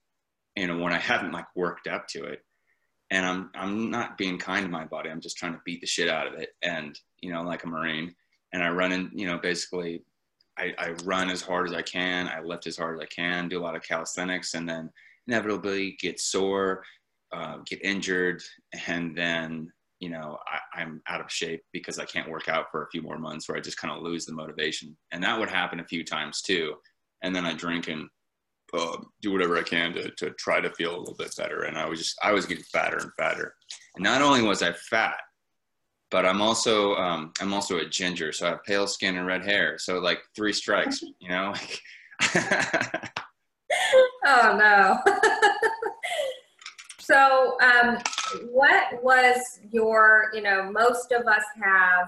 Know, 0.57 0.77
when 0.77 0.93
I 0.93 0.99
haven't 0.99 1.31
like 1.31 1.45
worked 1.55 1.87
up 1.87 2.07
to 2.09 2.23
it, 2.25 2.41
and 3.11 3.25
I'm 3.25 3.49
I'm 3.55 3.91
not 3.91 4.17
being 4.17 4.37
kind 4.37 4.65
to 4.65 4.71
my 4.71 4.85
body. 4.85 5.09
I'm 5.09 5.21
just 5.21 5.37
trying 5.37 5.53
to 5.53 5.61
beat 5.65 5.81
the 5.81 5.87
shit 5.87 6.09
out 6.09 6.27
of 6.27 6.33
it, 6.33 6.49
and 6.61 6.97
you 7.21 7.31
know, 7.31 7.43
like 7.43 7.63
a 7.63 7.67
marine. 7.67 8.13
And 8.53 8.63
I 8.63 8.69
run 8.69 8.91
in, 8.91 9.09
you 9.13 9.25
know, 9.25 9.39
basically, 9.39 10.03
I, 10.57 10.73
I 10.77 10.91
run 11.03 11.31
as 11.31 11.41
hard 11.41 11.67
as 11.67 11.73
I 11.73 11.81
can. 11.81 12.27
I 12.27 12.41
lift 12.41 12.67
as 12.67 12.77
hard 12.77 12.97
as 12.97 13.01
I 13.01 13.07
can. 13.07 13.49
Do 13.49 13.59
a 13.59 13.63
lot 13.63 13.75
of 13.75 13.81
calisthenics, 13.81 14.53
and 14.53 14.67
then 14.67 14.89
inevitably 15.27 15.97
get 15.99 16.19
sore, 16.19 16.83
uh, 17.31 17.57
get 17.65 17.83
injured, 17.83 18.41
and 18.87 19.17
then 19.17 19.71
you 19.99 20.09
know 20.09 20.37
I, 20.47 20.81
I'm 20.81 21.01
out 21.07 21.21
of 21.21 21.31
shape 21.31 21.61
because 21.71 21.99
I 21.99 22.05
can't 22.05 22.29
work 22.29 22.49
out 22.49 22.71
for 22.71 22.83
a 22.83 22.89
few 22.89 23.01
more 23.01 23.17
months, 23.17 23.47
where 23.47 23.57
I 23.57 23.61
just 23.61 23.77
kind 23.77 23.93
of 23.93 24.03
lose 24.03 24.25
the 24.25 24.33
motivation. 24.33 24.95
And 25.11 25.23
that 25.23 25.39
would 25.39 25.49
happen 25.49 25.79
a 25.79 25.85
few 25.85 26.03
times 26.03 26.41
too. 26.41 26.75
And 27.21 27.35
then 27.35 27.45
I 27.45 27.53
drink 27.53 27.87
and 27.87 28.09
uh, 28.73 28.97
do 29.21 29.31
whatever 29.31 29.57
I 29.57 29.63
can 29.63 29.93
to, 29.93 30.09
to 30.17 30.31
try 30.31 30.59
to 30.59 30.69
feel 30.71 30.95
a 30.95 30.99
little 30.99 31.15
bit 31.15 31.35
better. 31.37 31.63
And 31.63 31.77
I 31.77 31.87
was 31.87 31.99
just, 31.99 32.17
I 32.23 32.31
was 32.31 32.45
getting 32.45 32.63
fatter 32.65 32.97
and 32.97 33.11
fatter. 33.17 33.53
And 33.95 34.03
not 34.03 34.21
only 34.21 34.41
was 34.41 34.61
I 34.63 34.73
fat, 34.73 35.17
but 36.09 36.25
I'm 36.25 36.41
also, 36.41 36.95
um, 36.95 37.31
I'm 37.39 37.53
also 37.53 37.77
a 37.77 37.85
ginger. 37.85 38.31
So 38.31 38.47
I 38.47 38.49
have 38.51 38.63
pale 38.63 38.87
skin 38.87 39.17
and 39.17 39.27
red 39.27 39.45
hair. 39.45 39.77
So 39.77 39.99
like 39.99 40.19
three 40.35 40.53
strikes, 40.53 41.01
you 41.01 41.29
know? 41.29 41.53
oh 44.25 44.57
no. 44.57 44.99
so, 46.99 47.57
um, 47.61 47.97
what 48.49 49.03
was 49.03 49.59
your, 49.71 50.31
you 50.33 50.41
know, 50.41 50.71
most 50.71 51.11
of 51.11 51.27
us 51.27 51.43
have 51.61 52.07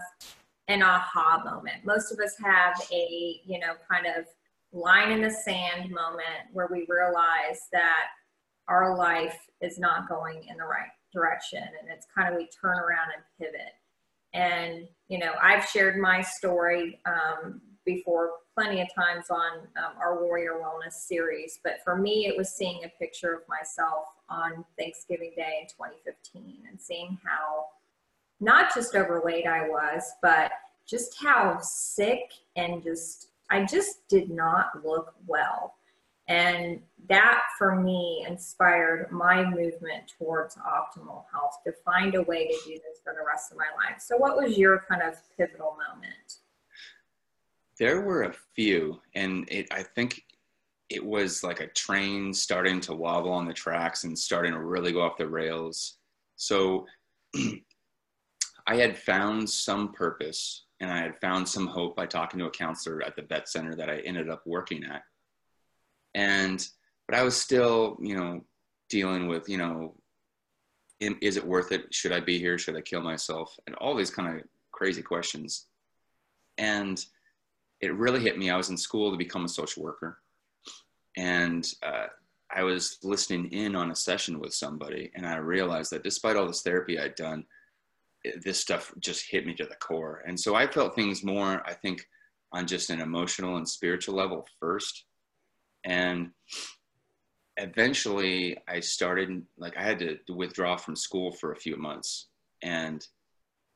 an 0.67 0.81
aha 0.81 1.41
moment. 1.45 1.85
Most 1.85 2.11
of 2.11 2.19
us 2.19 2.35
have 2.43 2.75
a, 2.91 3.41
you 3.45 3.59
know, 3.59 3.73
kind 3.89 4.07
of 4.07 4.25
line 4.71 5.11
in 5.11 5.21
the 5.21 5.31
sand 5.31 5.89
moment 5.89 6.51
where 6.51 6.67
we 6.71 6.85
realize 6.89 7.59
that 7.71 8.07
our 8.67 8.97
life 8.97 9.37
is 9.61 9.79
not 9.79 10.09
going 10.09 10.43
in 10.49 10.57
the 10.57 10.63
right 10.63 10.89
direction 11.13 11.63
and 11.63 11.89
it's 11.89 12.07
kind 12.15 12.33
of 12.33 12.37
we 12.37 12.47
turn 12.61 12.77
around 12.77 13.09
and 13.15 13.23
pivot 13.39 13.71
and 14.33 14.85
you 15.07 15.17
know 15.17 15.31
i've 15.41 15.63
shared 15.65 15.97
my 15.97 16.21
story 16.21 16.99
um, 17.05 17.61
before 17.85 18.31
plenty 18.53 18.81
of 18.81 18.87
times 18.93 19.25
on 19.29 19.59
um, 19.77 19.93
our 19.99 20.23
warrior 20.23 20.61
wellness 20.63 20.93
series 20.93 21.59
but 21.63 21.75
for 21.83 21.95
me 21.95 22.25
it 22.25 22.37
was 22.37 22.49
seeing 22.49 22.83
a 22.83 22.89
picture 22.99 23.33
of 23.33 23.41
myself 23.47 24.05
on 24.29 24.65
thanksgiving 24.77 25.31
day 25.35 25.59
in 25.61 25.67
2015 25.67 26.63
and 26.69 26.79
seeing 26.79 27.17
how 27.23 27.65
not 28.39 28.73
just 28.73 28.95
overweight 28.95 29.47
i 29.47 29.67
was 29.67 30.03
but 30.21 30.51
just 30.87 31.15
how 31.21 31.57
sick 31.61 32.31
and 32.55 32.83
just 32.83 33.29
I 33.49 33.63
just 33.65 34.07
did 34.07 34.29
not 34.29 34.83
look 34.85 35.13
well. 35.27 35.75
And 36.27 36.79
that 37.07 37.43
for 37.57 37.75
me 37.75 38.25
inspired 38.27 39.11
my 39.11 39.45
movement 39.45 40.11
towards 40.17 40.55
optimal 40.55 41.25
health 41.31 41.59
to 41.65 41.71
find 41.85 42.15
a 42.15 42.23
way 42.23 42.47
to 42.47 42.57
do 42.65 42.73
this 42.73 42.99
for 43.03 43.13
the 43.13 43.25
rest 43.25 43.51
of 43.51 43.57
my 43.57 43.67
life. 43.77 44.01
So, 44.01 44.17
what 44.17 44.35
was 44.35 44.57
your 44.57 44.83
kind 44.89 45.03
of 45.03 45.15
pivotal 45.37 45.77
moment? 45.91 46.39
There 47.79 48.01
were 48.01 48.23
a 48.23 48.35
few, 48.55 49.01
and 49.15 49.47
it, 49.49 49.67
I 49.71 49.83
think 49.83 50.23
it 50.89 51.03
was 51.03 51.43
like 51.43 51.59
a 51.59 51.67
train 51.67 52.33
starting 52.33 52.79
to 52.81 52.93
wobble 52.93 53.31
on 53.31 53.45
the 53.45 53.53
tracks 53.53 54.03
and 54.03 54.17
starting 54.17 54.53
to 54.53 54.59
really 54.59 54.91
go 54.91 55.01
off 55.01 55.17
the 55.17 55.27
rails. 55.27 55.97
So, 56.35 56.85
I 58.67 58.75
had 58.75 58.97
found 58.97 59.49
some 59.49 59.93
purpose 59.93 60.65
and 60.79 60.91
I 60.91 60.97
had 60.97 61.19
found 61.19 61.47
some 61.47 61.67
hope 61.67 61.95
by 61.95 62.05
talking 62.05 62.39
to 62.39 62.47
a 62.47 62.51
counselor 62.51 63.03
at 63.03 63.15
the 63.15 63.21
vet 63.21 63.47
center 63.47 63.75
that 63.75 63.89
I 63.89 63.99
ended 63.99 64.29
up 64.29 64.41
working 64.45 64.83
at. 64.83 65.03
And, 66.13 66.65
but 67.07 67.17
I 67.17 67.23
was 67.23 67.35
still, 67.35 67.97
you 68.01 68.15
know, 68.15 68.41
dealing 68.89 69.27
with, 69.27 69.47
you 69.47 69.57
know, 69.57 69.95
is 70.99 71.37
it 71.37 71.45
worth 71.45 71.71
it? 71.71 71.93
Should 71.93 72.11
I 72.11 72.19
be 72.19 72.39
here? 72.39 72.57
Should 72.57 72.75
I 72.75 72.81
kill 72.81 73.01
myself? 73.01 73.57
And 73.67 73.75
all 73.75 73.95
these 73.95 74.09
kind 74.09 74.35
of 74.35 74.43
crazy 74.71 75.01
questions. 75.01 75.67
And 76.57 77.03
it 77.85 77.93
really 77.93 78.19
hit 78.19 78.37
me. 78.37 78.49
I 78.49 78.57
was 78.57 78.69
in 78.69 78.77
school 78.77 79.11
to 79.11 79.17
become 79.17 79.45
a 79.45 79.49
social 79.49 79.83
worker. 79.83 80.19
And 81.17 81.65
uh, 81.83 82.07
I 82.53 82.63
was 82.63 82.97
listening 83.03 83.51
in 83.51 83.75
on 83.75 83.91
a 83.91 83.95
session 83.95 84.39
with 84.39 84.53
somebody, 84.53 85.11
and 85.15 85.25
I 85.25 85.37
realized 85.37 85.91
that 85.91 86.03
despite 86.03 86.35
all 86.35 86.47
this 86.47 86.61
therapy 86.61 86.99
I'd 86.99 87.15
done, 87.15 87.45
this 88.43 88.59
stuff 88.59 88.93
just 88.99 89.29
hit 89.29 89.45
me 89.45 89.53
to 89.55 89.65
the 89.65 89.75
core. 89.75 90.23
And 90.27 90.37
so 90.39 90.55
I 90.55 90.67
felt 90.67 90.95
things 90.95 91.23
more, 91.23 91.61
I 91.65 91.73
think, 91.73 92.05
on 92.51 92.67
just 92.67 92.89
an 92.89 92.99
emotional 92.99 93.57
and 93.57 93.67
spiritual 93.67 94.15
level 94.15 94.45
first. 94.59 95.05
And 95.83 96.31
eventually 97.57 98.57
I 98.67 98.79
started, 98.79 99.43
like, 99.57 99.77
I 99.77 99.83
had 99.83 99.99
to 99.99 100.17
withdraw 100.33 100.75
from 100.75 100.95
school 100.95 101.31
for 101.31 101.51
a 101.51 101.57
few 101.57 101.77
months. 101.77 102.27
And 102.63 103.05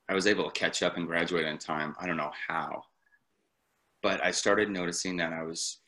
I 0.10 0.16
was 0.16 0.26
able 0.26 0.50
to 0.50 0.60
catch 0.60 0.82
up 0.82 0.98
and 0.98 1.06
graduate 1.06 1.46
in 1.46 1.58
time. 1.60 1.96
I 2.00 2.08
don't 2.08 2.18
know 2.18 2.32
how. 2.48 2.82
But 4.02 4.24
I 4.24 4.32
started 4.32 4.70
noticing 4.70 5.18
that 5.18 5.34
I 5.34 5.44
was 5.44 5.80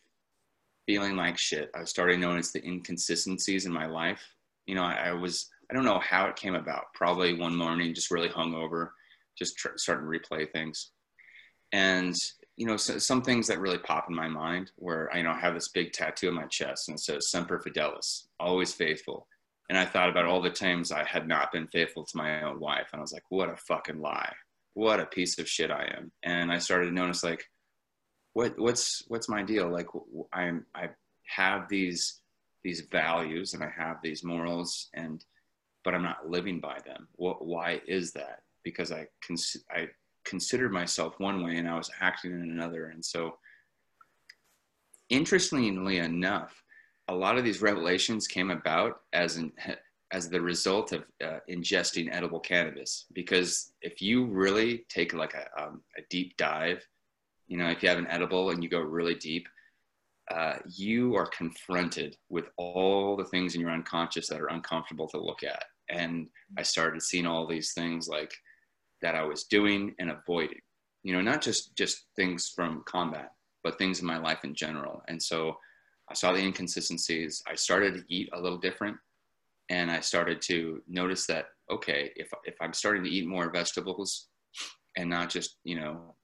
feeling 0.85 1.15
like 1.15 1.37
shit. 1.37 1.71
I 1.75 1.83
started 1.85 2.19
noticing 2.19 2.61
the 2.61 2.67
inconsistencies 2.67 3.65
in 3.65 3.71
my 3.71 3.85
life. 3.85 4.21
You 4.65 4.75
know, 4.75 4.83
I, 4.83 5.09
I 5.09 5.11
was 5.13 5.49
I 5.69 5.73
don't 5.73 5.85
know 5.85 5.99
how 5.99 6.27
it 6.27 6.35
came 6.35 6.55
about. 6.55 6.93
Probably 6.93 7.33
one 7.33 7.55
morning, 7.55 7.93
just 7.93 8.11
really 8.11 8.27
hungover, 8.27 8.89
just 9.37 9.57
tr- 9.57 9.77
starting 9.77 10.11
to 10.11 10.19
replay 10.19 10.51
things. 10.51 10.91
And, 11.71 12.13
you 12.57 12.65
know, 12.65 12.75
so, 12.75 12.97
some 12.97 13.21
things 13.21 13.47
that 13.47 13.61
really 13.61 13.77
pop 13.77 14.07
in 14.09 14.15
my 14.15 14.27
mind 14.27 14.71
where, 14.75 15.09
you 15.15 15.23
know, 15.23 15.31
I 15.31 15.39
have 15.39 15.53
this 15.53 15.69
big 15.69 15.93
tattoo 15.93 16.27
on 16.27 16.35
my 16.35 16.45
chest 16.47 16.89
and 16.89 16.97
it 16.97 17.01
says 17.01 17.31
Semper 17.31 17.59
Fidelis, 17.59 18.27
always 18.37 18.73
faithful. 18.73 19.27
And 19.69 19.77
I 19.77 19.85
thought 19.85 20.09
about 20.09 20.25
all 20.25 20.41
the 20.41 20.49
times 20.49 20.91
I 20.91 21.05
had 21.05 21.29
not 21.29 21.53
been 21.53 21.67
faithful 21.67 22.03
to 22.03 22.17
my 22.17 22.43
own 22.43 22.59
wife. 22.59 22.89
And 22.91 22.99
I 22.99 23.01
was 23.01 23.13
like, 23.13 23.23
what 23.29 23.49
a 23.49 23.55
fucking 23.55 24.01
lie. 24.01 24.33
What 24.73 24.99
a 24.99 25.05
piece 25.05 25.39
of 25.39 25.47
shit 25.47 25.71
I 25.71 25.89
am. 25.97 26.11
And 26.23 26.51
I 26.51 26.57
started 26.57 26.87
to 26.87 26.91
notice 26.91 27.23
like, 27.23 27.45
what, 28.33 28.57
what's, 28.57 29.03
what's 29.07 29.29
my 29.29 29.43
deal? 29.43 29.69
Like 29.69 29.87
I'm, 30.33 30.65
I 30.75 30.89
have 31.27 31.67
these, 31.69 32.21
these 32.63 32.81
values 32.91 33.53
and 33.53 33.63
I 33.63 33.71
have 33.75 33.97
these 34.01 34.23
morals 34.23 34.89
and 34.93 35.23
but 35.83 35.95
I'm 35.95 36.03
not 36.03 36.29
living 36.29 36.59
by 36.59 36.77
them. 36.85 37.07
What, 37.15 37.45
why 37.45 37.81
is 37.87 38.11
that? 38.13 38.41
Because 38.63 38.91
I, 38.91 39.07
cons- 39.25 39.63
I 39.71 39.87
considered 40.25 40.71
myself 40.71 41.15
one 41.17 41.43
way 41.43 41.57
and 41.57 41.67
I 41.67 41.75
was 41.75 41.89
acting 41.99 42.31
in 42.31 42.41
another. 42.41 42.89
And 42.89 43.03
so, 43.03 43.37
interestingly 45.09 45.97
enough, 45.97 46.53
a 47.07 47.15
lot 47.15 47.37
of 47.37 47.43
these 47.43 47.61
revelations 47.61 48.27
came 48.27 48.51
about 48.51 49.01
as 49.13 49.37
an, 49.37 49.51
as 50.11 50.29
the 50.29 50.39
result 50.39 50.91
of 50.91 51.03
uh, 51.23 51.39
ingesting 51.49 52.13
edible 52.13 52.39
cannabis. 52.39 53.05
Because 53.13 53.73
if 53.81 54.01
you 54.01 54.25
really 54.25 54.85
take 54.89 55.13
like 55.13 55.33
a, 55.33 55.61
um, 55.61 55.81
a 55.97 56.01
deep 56.09 56.37
dive, 56.37 56.85
you 57.51 57.57
know, 57.57 57.67
if 57.67 57.83
you 57.83 57.89
have 57.89 57.97
an 57.97 58.07
edible 58.07 58.51
and 58.51 58.63
you 58.63 58.69
go 58.69 58.79
really 58.79 59.15
deep, 59.15 59.45
uh, 60.33 60.55
you 60.73 61.15
are 61.15 61.27
confronted 61.27 62.15
with 62.29 62.45
all 62.55 63.17
the 63.17 63.25
things 63.25 63.55
in 63.55 63.59
your 63.59 63.71
unconscious 63.71 64.29
that 64.29 64.39
are 64.39 64.47
uncomfortable 64.47 65.05
to 65.09 65.19
look 65.19 65.43
at. 65.43 65.65
And 65.89 66.27
I 66.57 66.63
started 66.63 67.01
seeing 67.01 67.25
all 67.25 67.45
these 67.45 67.73
things 67.73 68.07
like 68.07 68.33
that 69.01 69.15
I 69.15 69.23
was 69.23 69.43
doing 69.43 69.93
and 69.99 70.11
avoiding, 70.11 70.61
you 71.03 71.11
know, 71.11 71.19
not 71.19 71.41
just 71.41 71.75
just 71.75 72.05
things 72.15 72.53
from 72.55 72.83
combat, 72.85 73.31
but 73.65 73.77
things 73.77 73.99
in 73.99 74.07
my 74.07 74.17
life 74.17 74.45
in 74.45 74.55
general. 74.55 75.03
And 75.09 75.21
so 75.21 75.57
I 76.09 76.13
saw 76.13 76.31
the 76.31 76.39
inconsistencies. 76.39 77.43
I 77.51 77.55
started 77.55 77.95
to 77.95 78.03
eat 78.07 78.29
a 78.31 78.39
little 78.39 78.59
different, 78.59 78.95
and 79.67 79.91
I 79.91 79.99
started 79.99 80.41
to 80.43 80.81
notice 80.87 81.25
that 81.27 81.47
okay, 81.69 82.13
if 82.15 82.31
if 82.45 82.55
I'm 82.61 82.73
starting 82.73 83.03
to 83.03 83.09
eat 83.09 83.27
more 83.27 83.51
vegetables, 83.51 84.29
and 84.95 85.09
not 85.09 85.29
just 85.29 85.57
you 85.65 85.77
know 85.77 86.15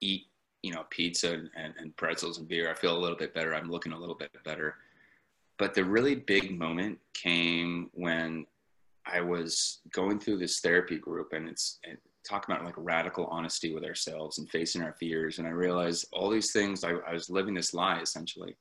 eat 0.00 0.26
you 0.62 0.72
know 0.72 0.84
pizza 0.90 1.32
and, 1.32 1.74
and 1.78 1.96
pretzels 1.96 2.38
and 2.38 2.48
beer. 2.48 2.70
I 2.70 2.74
feel 2.74 2.96
a 2.96 2.98
little 2.98 3.16
bit 3.16 3.34
better. 3.34 3.54
I'm 3.54 3.70
looking 3.70 3.92
a 3.92 3.98
little 3.98 4.14
bit 4.14 4.30
better. 4.44 4.76
But 5.58 5.74
the 5.74 5.84
really 5.84 6.16
big 6.16 6.58
moment 6.58 6.98
came 7.14 7.88
when 7.92 8.46
I 9.06 9.20
was 9.20 9.78
going 9.92 10.18
through 10.18 10.38
this 10.38 10.60
therapy 10.60 10.98
group, 10.98 11.32
and 11.32 11.48
it's 11.48 11.78
and 11.84 11.96
talking 12.28 12.54
about 12.54 12.64
like 12.66 12.74
radical 12.76 13.26
honesty 13.26 13.72
with 13.72 13.84
ourselves 13.84 14.38
and 14.38 14.50
facing 14.50 14.82
our 14.82 14.94
fears. 14.98 15.38
And 15.38 15.46
I 15.46 15.52
realized 15.52 16.06
all 16.12 16.28
these 16.28 16.52
things. 16.52 16.82
I, 16.82 16.94
I 17.08 17.12
was 17.12 17.30
living 17.30 17.54
this 17.54 17.72
lie 17.72 18.00
essentially, 18.00 18.56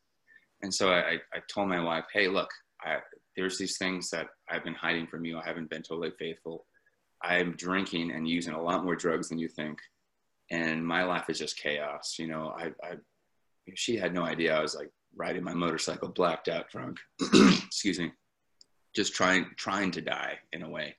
and 0.62 0.74
so 0.74 0.92
I, 0.92 1.20
I 1.34 1.40
told 1.52 1.70
my 1.70 1.84
wife, 1.84 2.06
"Hey, 2.14 2.28
look, 2.28 2.50
I, 2.84 2.98
there's 3.36 3.58
these 3.58 3.78
things 3.78 4.10
that 4.12 4.28
I've 4.50 4.64
been 4.64 4.76
hiding 4.76 5.08
from 5.08 5.26
you. 5.26 5.38
I 5.40 5.46
haven't 5.46 5.70
been 5.70 5.82
totally 5.82 6.12
faithful. 6.18 6.66
I'm 7.24 7.56
drinking 7.58 8.12
and 8.12 8.28
using 8.28 8.54
a 8.54 8.62
lot 8.62 8.84
more 8.84 8.96
drugs 8.96 9.30
than 9.30 9.40
you 9.40 9.48
think, 9.48 9.80
and 10.52 10.86
my 10.86 11.04
life 11.04 11.30
is 11.30 11.40
just 11.40 11.58
chaos. 11.58 12.16
You 12.20 12.28
know, 12.28 12.54
I, 12.58 12.72
I 12.84 12.96
she 13.76 13.98
had 13.98 14.14
no 14.14 14.24
idea 14.24 14.56
I 14.56 14.62
was 14.62 14.76
like 14.76 14.92
riding 15.16 15.44
my 15.44 15.54
motorcycle, 15.54 16.10
blacked 16.10 16.48
out, 16.48 16.70
drunk. 16.70 17.00
Excuse 17.66 18.00
me, 18.00 18.12
just 18.96 19.14
trying 19.14 19.48
trying 19.58 19.92
to 19.92 20.02
die 20.02 20.38
in 20.54 20.64
a 20.64 20.70
way. 20.70 20.96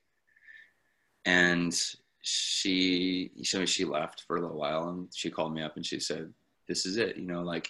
And 1.25 1.75
she 2.23 3.31
so 3.43 3.65
she 3.65 3.85
left 3.85 4.25
for 4.27 4.37
a 4.37 4.41
little 4.41 4.59
while, 4.59 4.89
and 4.89 5.09
she 5.15 5.31
called 5.31 5.55
me 5.55 5.63
up 5.63 5.77
and 5.77 5.87
she 5.87 6.01
said, 6.01 6.33
"This 6.69 6.87
is 6.87 6.97
it. 6.97 7.17
You 7.17 7.27
know, 7.27 7.43
like." 7.43 7.69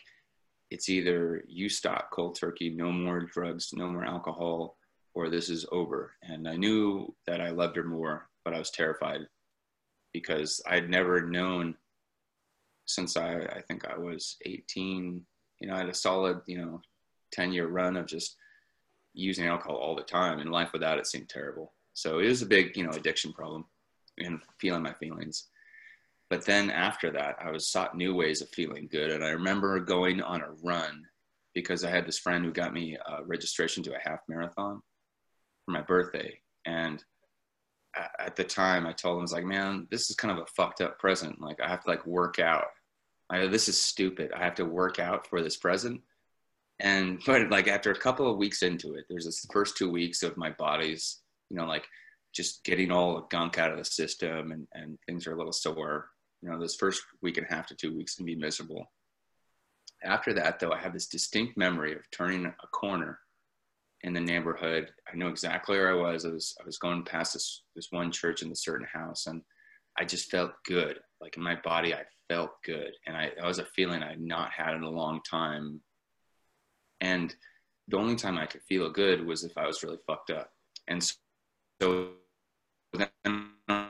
It's 0.69 0.89
either 0.89 1.45
you 1.47 1.69
stop 1.69 2.11
cold 2.11 2.35
turkey, 2.35 2.71
no 2.71 2.91
more 2.91 3.21
drugs, 3.21 3.71
no 3.73 3.89
more 3.89 4.05
alcohol, 4.05 4.77
or 5.15 5.31
this 5.31 5.49
is 5.49 5.65
over. 5.71 6.15
And 6.25 6.49
I 6.49 6.57
knew 6.57 7.15
that 7.29 7.41
I 7.41 7.51
loved 7.51 7.77
her 7.77 7.85
more, 7.85 8.29
but 8.45 8.53
I 8.53 8.59
was 8.59 8.73
terrified 8.73 9.21
because 10.17 10.63
I'd 10.67 10.89
never 10.89 11.21
known 11.21 11.75
since 12.87 13.19
I, 13.19 13.35
I 13.35 13.61
think 13.69 13.87
I 13.87 13.99
was 13.99 14.39
18, 14.47 15.21
you 15.61 15.69
know, 15.69 15.75
I 15.75 15.79
had 15.81 15.91
a 15.91 15.95
solid, 15.95 16.41
you 16.47 16.57
know, 16.57 16.81
10 17.33 17.53
year 17.53 17.67
run 17.67 17.99
of 17.99 18.07
just 18.07 18.35
using 19.13 19.47
alcohol 19.47 19.77
all 19.77 19.95
the 19.95 20.03
time 20.03 20.39
and 20.39 20.51
life 20.51 20.71
without 20.73 20.99
it 20.99 21.07
seemed 21.07 21.29
terrible. 21.29 21.75
So 21.93 22.19
it 22.19 22.29
was 22.29 22.41
a 22.41 22.47
big, 22.47 22.79
you 22.79 22.85
know, 22.85 22.97
addiction 22.97 23.35
problem 23.35 23.67
and 24.17 24.41
feeling 24.59 24.83
my 24.83 24.95
feelings. 24.95 25.49
But 26.31 26.47
then 26.47 26.71
after 26.71 27.11
that, 27.11 27.37
I 27.39 27.51
was 27.51 27.71
sought 27.71 27.95
new 27.95 28.15
ways 28.15 28.41
of 28.41 28.49
feeling 28.49 28.89
good. 28.91 29.11
And 29.11 29.23
I 29.23 29.29
remember 29.29 29.79
going 29.81 30.23
on 30.23 30.41
a 30.41 30.55
run 30.65 31.05
because 31.55 31.85
I 31.85 31.91
had 31.91 32.07
this 32.07 32.19
friend 32.19 32.43
who 32.43 32.53
got 32.53 32.73
me 32.73 32.97
a 33.07 33.23
registration 33.23 33.83
to 33.83 33.95
a 33.95 34.01
half 34.03 34.21
marathon 34.31 34.81
for 35.67 35.73
my 35.73 35.83
birthday. 35.83 36.41
And 36.65 37.05
at 38.19 38.37
the 38.37 38.45
time 38.45 38.87
I 38.87 38.93
told 38.93 39.15
him, 39.15 39.21
I 39.21 39.23
was 39.23 39.33
like, 39.33 39.45
man, 39.45 39.87
this 39.91 40.11
is 40.11 40.17
kind 40.17 40.37
of 40.37 40.43
a 40.43 40.51
fucked 40.57 40.81
up 40.81 40.99
present. 40.99 41.41
Like 41.41 41.61
I 41.61 41.69
have 41.69 41.83
to 41.85 41.91
like 41.91 42.07
work 42.07 42.39
out. 42.39 42.67
I 43.31 43.47
this 43.47 43.69
is 43.69 43.81
stupid. 43.81 44.33
I 44.33 44.43
have 44.45 44.55
to 44.57 44.65
work 44.65 44.99
out 44.99 45.27
for 45.27 45.43
this 45.43 45.57
present. 45.57 46.01
And 46.81 47.21
but 47.27 47.51
like 47.51 47.69
after 47.69 47.91
a 47.91 47.99
couple 47.99 48.31
of 48.31 48.39
weeks 48.39 48.63
into 48.63 48.95
it, 48.95 49.05
there's 49.09 49.25
this 49.25 49.47
first 49.53 49.77
two 49.77 49.91
weeks 49.91 50.23
of 50.23 50.37
my 50.37 50.51
body's, 50.51 51.21
you 51.51 51.57
know, 51.57 51.67
like 51.67 51.87
just 52.35 52.65
getting 52.65 52.91
all 52.91 53.15
the 53.17 53.27
gunk 53.31 53.59
out 53.59 53.73
of 53.73 53.79
the 53.79 53.85
system 53.85 54.53
and, 54.53 54.67
and 54.75 54.99
things 55.07 55.27
are 55.27 55.33
a 55.33 55.37
little 55.37 55.53
sore. 55.53 56.09
You 56.43 56.51
know, 56.51 56.61
this 56.61 56.77
first 56.77 57.03
week 57.23 57.39
and 57.39 57.47
a 57.49 57.55
half 57.55 57.67
to 57.69 57.75
two 57.75 57.97
weeks 57.97 58.17
can 58.17 58.27
be 58.27 58.37
miserable. 58.37 58.93
After 60.05 60.35
that, 60.35 60.61
though, 60.61 60.73
I 60.73 60.79
have 60.79 60.93
this 60.93 61.07
distinct 61.07 61.57
memory 61.57 61.95
of 61.95 62.03
turning 62.11 62.45
a 62.47 62.67
corner 62.69 63.19
in 64.03 64.13
the 64.13 64.21
neighborhood. 64.21 64.89
I 65.13 65.17
know 65.17 65.29
exactly 65.29 65.77
where 65.77 65.91
I 65.91 65.95
was. 65.95 66.25
I 66.25 66.29
was 66.29 66.55
I 66.61 66.65
was 66.65 66.79
going 66.79 67.05
past 67.05 67.35
this 67.35 67.63
this 67.75 67.89
one 67.91 68.11
church 68.13 68.43
in 68.43 68.51
a 68.51 68.57
certain 68.57 68.87
house, 68.93 69.27
and 69.27 69.43
I 69.99 70.05
just 70.05 70.31
felt 70.31 70.53
good. 70.67 70.99
Like 71.21 71.37
in 71.37 71.43
my 71.43 71.57
body, 71.65 71.95
I 71.95 72.03
felt 72.29 72.51
good, 72.65 72.93
and 73.07 73.17
I 73.17 73.31
that 73.37 73.47
was 73.47 73.59
a 73.59 73.65
feeling 73.65 74.03
I 74.03 74.11
had 74.11 74.21
not 74.21 74.51
had 74.53 74.75
in 74.75 74.83
a 74.83 74.91
long 74.91 75.21
time. 75.29 75.81
And 77.01 77.35
the 77.89 77.97
only 77.97 78.17
time 78.17 78.39
I 78.39 78.47
could 78.47 78.63
feel 78.63 78.91
good 78.91 79.25
was 79.25 79.45
if 79.45 79.57
I 79.57 79.67
was 79.67 79.83
really 79.83 79.99
fucked 80.07 80.31
up. 80.31 80.51
And 80.89 81.03
so, 81.03 81.15
so 81.81 82.09
then 82.95 83.09
I 83.69 83.87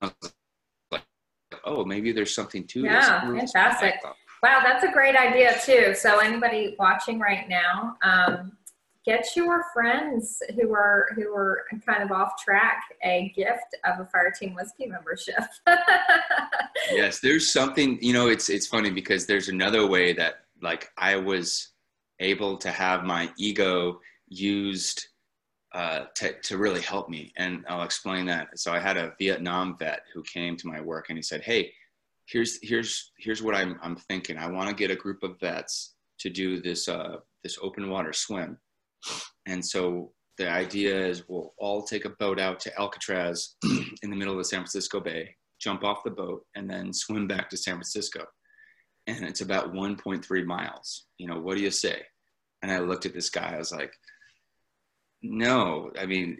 was 0.00 0.34
like, 0.90 1.02
oh, 1.64 1.84
maybe 1.84 2.12
there's 2.12 2.34
something 2.34 2.66
to 2.68 2.80
yeah, 2.80 2.96
this. 2.96 3.06
Yeah, 3.06 3.38
fantastic. 3.38 3.94
Wow, 4.42 4.60
that's 4.64 4.84
a 4.84 4.90
great 4.90 5.14
idea 5.14 5.56
too. 5.64 5.94
So 5.94 6.18
anybody 6.18 6.74
watching 6.78 7.20
right 7.20 7.48
now, 7.48 7.96
um, 8.02 8.52
get 9.04 9.26
your 9.34 9.64
friends 9.72 10.42
who 10.54 10.72
are 10.72 11.08
who 11.14 11.34
are 11.34 11.64
kind 11.84 12.02
of 12.02 12.12
off 12.12 12.32
track 12.42 12.82
a 13.02 13.32
gift 13.34 13.76
of 13.84 14.00
a 14.00 14.06
fire 14.06 14.32
team 14.38 14.54
whiskey 14.54 14.86
membership. 14.86 15.42
Yes 16.90 17.20
there's 17.20 17.52
something 17.52 17.98
you 18.02 18.12
know 18.12 18.28
it's 18.28 18.48
it's 18.48 18.66
funny 18.66 18.90
because 18.90 19.24
there's 19.24 19.48
another 19.48 19.86
way 19.86 20.12
that 20.12 20.44
like 20.60 20.90
i 20.98 21.16
was 21.16 21.68
able 22.18 22.56
to 22.56 22.70
have 22.70 23.04
my 23.04 23.30
ego 23.38 24.00
used 24.28 25.06
uh, 25.74 26.04
to, 26.14 26.34
to 26.40 26.58
really 26.58 26.80
help 26.80 27.08
me 27.08 27.32
and 27.36 27.64
i'll 27.68 27.84
explain 27.84 28.26
that. 28.26 28.58
So 28.58 28.72
i 28.72 28.78
had 28.78 28.96
a 28.96 29.14
vietnam 29.18 29.76
vet 29.78 30.02
who 30.12 30.22
came 30.22 30.56
to 30.56 30.66
my 30.66 30.80
work 30.80 31.06
and 31.08 31.16
he 31.16 31.22
said 31.22 31.42
hey 31.42 31.72
here's 32.26 32.58
here's 32.62 33.12
here's 33.18 33.42
what 33.42 33.54
i'm, 33.54 33.78
I'm 33.82 33.96
thinking. 33.96 34.36
I 34.38 34.48
want 34.48 34.68
to 34.68 34.74
get 34.74 34.90
a 34.90 34.96
group 34.96 35.22
of 35.22 35.38
vets 35.40 35.94
to 36.18 36.30
do 36.30 36.60
this 36.60 36.88
uh, 36.88 37.16
this 37.42 37.58
open 37.62 37.88
water 37.88 38.12
swim 38.12 38.58
and 39.46 39.64
so 39.64 40.12
the 40.38 40.48
idea 40.48 41.06
is 41.06 41.28
we'll 41.28 41.52
all 41.58 41.82
take 41.82 42.04
a 42.04 42.10
boat 42.18 42.40
out 42.40 42.60
to 42.60 42.78
Alcatraz 42.78 43.56
in 44.02 44.10
the 44.10 44.16
middle 44.16 44.34
of 44.34 44.38
the 44.38 44.44
San 44.44 44.60
Francisco 44.60 45.00
Bay, 45.00 45.36
jump 45.60 45.84
off 45.84 46.04
the 46.04 46.10
boat, 46.10 46.44
and 46.54 46.68
then 46.68 46.92
swim 46.92 47.26
back 47.26 47.50
to 47.50 47.56
San 47.56 47.74
Francisco. 47.74 48.24
And 49.06 49.24
it's 49.24 49.40
about 49.40 49.72
1.3 49.72 50.44
miles. 50.44 51.06
You 51.18 51.26
know, 51.26 51.40
what 51.40 51.56
do 51.56 51.62
you 51.62 51.70
say? 51.70 52.02
And 52.62 52.70
I 52.70 52.78
looked 52.78 53.06
at 53.06 53.14
this 53.14 53.30
guy, 53.30 53.54
I 53.54 53.58
was 53.58 53.72
like, 53.72 53.92
no, 55.22 55.90
I 56.00 56.06
mean, 56.06 56.38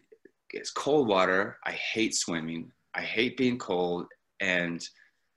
it's 0.50 0.70
cold 0.70 1.08
water. 1.08 1.58
I 1.64 1.72
hate 1.72 2.14
swimming. 2.14 2.72
I 2.94 3.02
hate 3.02 3.36
being 3.36 3.58
cold. 3.58 4.06
And 4.40 4.84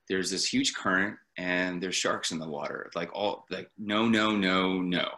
there's 0.08 0.30
this 0.30 0.46
huge 0.46 0.74
current 0.74 1.16
and 1.38 1.82
there's 1.82 1.96
sharks 1.96 2.30
in 2.30 2.38
the 2.38 2.48
water. 2.48 2.90
Like 2.94 3.10
all 3.12 3.44
like 3.50 3.70
no, 3.78 4.08
no, 4.08 4.36
no, 4.36 4.80
no. 4.80 5.08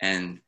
And 0.00 0.40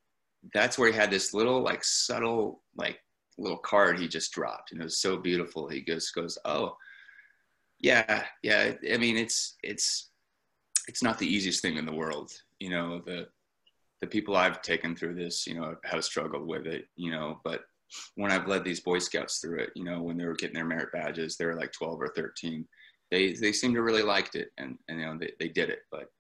that's 0.55 0.79
where 0.79 0.91
he 0.91 0.97
had 0.97 1.11
this 1.11 1.35
little 1.35 1.63
like 1.63 1.85
subtle 1.85 2.63
like 2.77 2.99
little 3.39 3.59
card 3.59 3.99
he 3.99 4.09
just 4.09 4.33
dropped 4.33 4.73
and 4.73 4.81
it 4.81 4.85
was 4.85 4.99
so 4.99 5.17
beautiful. 5.17 5.69
He 5.69 5.81
goes 5.81 6.11
goes 6.11 6.39
oh 6.45 6.77
yeah 7.81 8.25
yeah 8.43 8.73
i 8.93 8.97
mean 8.97 9.17
it's 9.17 9.57
it's 9.63 10.11
it's 10.89 11.03
not 11.03 11.19
the 11.19 11.27
easiest 11.27 11.63
thing 11.63 11.77
in 11.77 11.87
the 11.87 11.93
world 11.93 12.33
you 12.59 12.71
know 12.71 13.01
the 13.07 13.27
the 14.01 14.07
people 14.07 14.37
i've 14.37 14.63
taken 14.63 14.97
through 14.97 15.15
this 15.15 15.47
you 15.47 15.55
know 15.55 15.77
have 15.85 16.05
struggled 16.05 16.47
with 16.47 16.67
it 16.67 16.87
you 16.97 17.11
know 17.11 17.41
but 17.45 17.63
when 18.17 18.33
i've 18.33 18.49
led 18.49 18.65
these 18.65 18.81
boy 18.81 18.99
scouts 18.99 19.39
through 19.39 19.61
it 19.61 19.71
you 19.75 19.85
know 19.85 20.03
when 20.03 20.17
they 20.17 20.25
were 20.25 20.35
getting 20.35 20.55
their 20.55 20.65
merit 20.65 20.89
badges 20.93 21.37
they 21.37 21.47
were 21.47 21.59
like 21.59 21.73
12 21.73 22.01
or 22.01 22.09
13 22.17 22.67
they 23.11 23.33
they 23.35 23.53
seemed 23.53 23.75
to 23.75 23.83
really 23.83 24.03
liked 24.03 24.35
it 24.35 24.51
and, 24.59 24.77
and 24.89 24.99
you 24.99 25.07
know 25.07 25.17
they, 25.17 25.33
they 25.39 25.49
did 25.49 25.71
it 25.71 25.81
but 25.91 26.11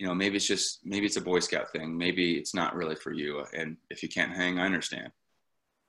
you 0.00 0.06
know, 0.06 0.14
maybe 0.14 0.36
it's 0.36 0.46
just 0.46 0.80
maybe 0.82 1.04
it's 1.04 1.18
a 1.18 1.20
Boy 1.20 1.40
Scout 1.40 1.70
thing. 1.72 1.96
Maybe 1.96 2.38
it's 2.38 2.54
not 2.54 2.74
really 2.74 2.94
for 2.94 3.12
you. 3.12 3.44
And 3.54 3.76
if 3.90 4.02
you 4.02 4.08
can't 4.08 4.34
hang, 4.34 4.58
I 4.58 4.64
understand. 4.64 5.10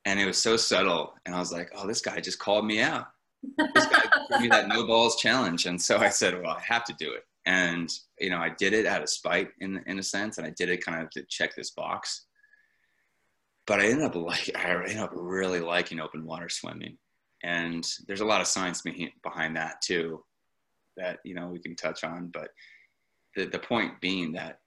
And 0.04 0.20
it 0.20 0.26
was 0.26 0.38
so 0.38 0.58
subtle, 0.58 1.14
and 1.26 1.34
I 1.34 1.40
was 1.40 1.54
like, 1.54 1.72
oh, 1.74 1.88
this 1.88 2.02
guy 2.02 2.20
just 2.20 2.38
called 2.38 2.66
me 2.66 2.82
out. 2.82 3.06
This 3.58 3.86
guy 3.86 4.04
gave 4.30 4.42
me 4.42 4.48
that 4.50 4.68
no 4.68 4.86
balls 4.86 5.16
challenge, 5.16 5.66
and 5.66 5.82
so 5.82 5.98
I 5.98 6.10
said, 6.10 6.34
well, 6.42 6.58
I 6.58 6.62
have 6.62 6.84
to 6.86 6.96
do 7.00 7.14
it. 7.14 7.24
And 7.46 7.90
you 8.20 8.30
know, 8.30 8.40
I 8.40 8.50
did 8.50 8.74
it 8.74 8.86
out 8.86 9.02
of 9.02 9.10
spite, 9.10 9.52
in 9.62 9.82
in 9.88 9.98
a 9.98 10.04
sense, 10.04 10.38
and 10.38 10.46
I 10.46 10.50
did 10.58 10.68
it 10.68 10.84
kind 10.84 11.02
of 11.02 11.10
to 11.12 11.24
check 11.30 11.56
this 11.56 11.72
box. 11.72 12.26
But 13.66 13.80
I 13.80 13.86
ended 13.86 14.04
up 14.04 14.16
like 14.16 14.52
I 14.58 14.74
ended 14.74 14.98
up 14.98 15.12
really 15.14 15.62
liking 15.62 16.02
open 16.02 16.26
water 16.26 16.50
swimming, 16.50 16.98
and 17.44 17.88
there's 18.08 18.22
a 18.22 18.26
lot 18.26 18.42
of 18.42 18.48
science 18.48 18.84
behind 19.24 19.56
that 19.56 19.82
too, 19.82 20.22
that 20.98 21.20
you 21.24 21.34
know 21.34 21.48
we 21.48 21.60
can 21.60 21.78
touch 21.78 22.04
on, 22.04 22.28
but 22.34 22.50
the, 23.36 23.46
the 23.46 23.60
point 23.60 24.00
being 24.02 24.32
that 24.34 24.60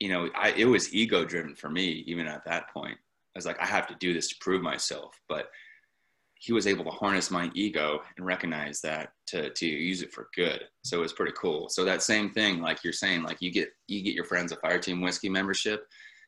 you 0.00 0.08
know 0.08 0.28
I, 0.34 0.50
it 0.52 0.64
was 0.64 0.94
ego 0.94 1.24
driven 1.24 1.54
for 1.54 1.70
me 1.70 2.04
even 2.06 2.26
at 2.26 2.44
that 2.44 2.72
point. 2.72 2.98
I 3.34 3.38
was 3.38 3.46
like 3.46 3.60
i 3.60 3.66
have 3.66 3.86
to 3.86 3.94
do 3.98 4.12
this 4.12 4.28
to 4.28 4.36
prove 4.40 4.62
myself. 4.62 5.18
But 5.28 5.48
he 6.38 6.52
was 6.52 6.66
able 6.66 6.84
to 6.84 6.90
harness 6.90 7.30
my 7.30 7.50
ego 7.54 8.00
and 8.16 8.26
recognize 8.26 8.80
that 8.80 9.12
to, 9.28 9.50
to 9.50 9.64
use 9.64 10.02
it 10.02 10.12
for 10.12 10.28
good. 10.34 10.64
So 10.82 10.98
it 10.98 11.02
was 11.02 11.12
pretty 11.12 11.34
cool. 11.40 11.68
So 11.68 11.84
that 11.84 12.02
same 12.02 12.30
thing 12.30 12.60
like 12.60 12.82
you're 12.82 12.92
saying 12.92 13.22
like 13.22 13.40
you 13.40 13.52
get 13.52 13.68
you 13.86 14.02
get 14.02 14.14
your 14.14 14.24
friends 14.24 14.52
a 14.52 14.56
fire 14.56 14.78
team 14.78 15.00
whiskey 15.00 15.28
membership 15.28 15.86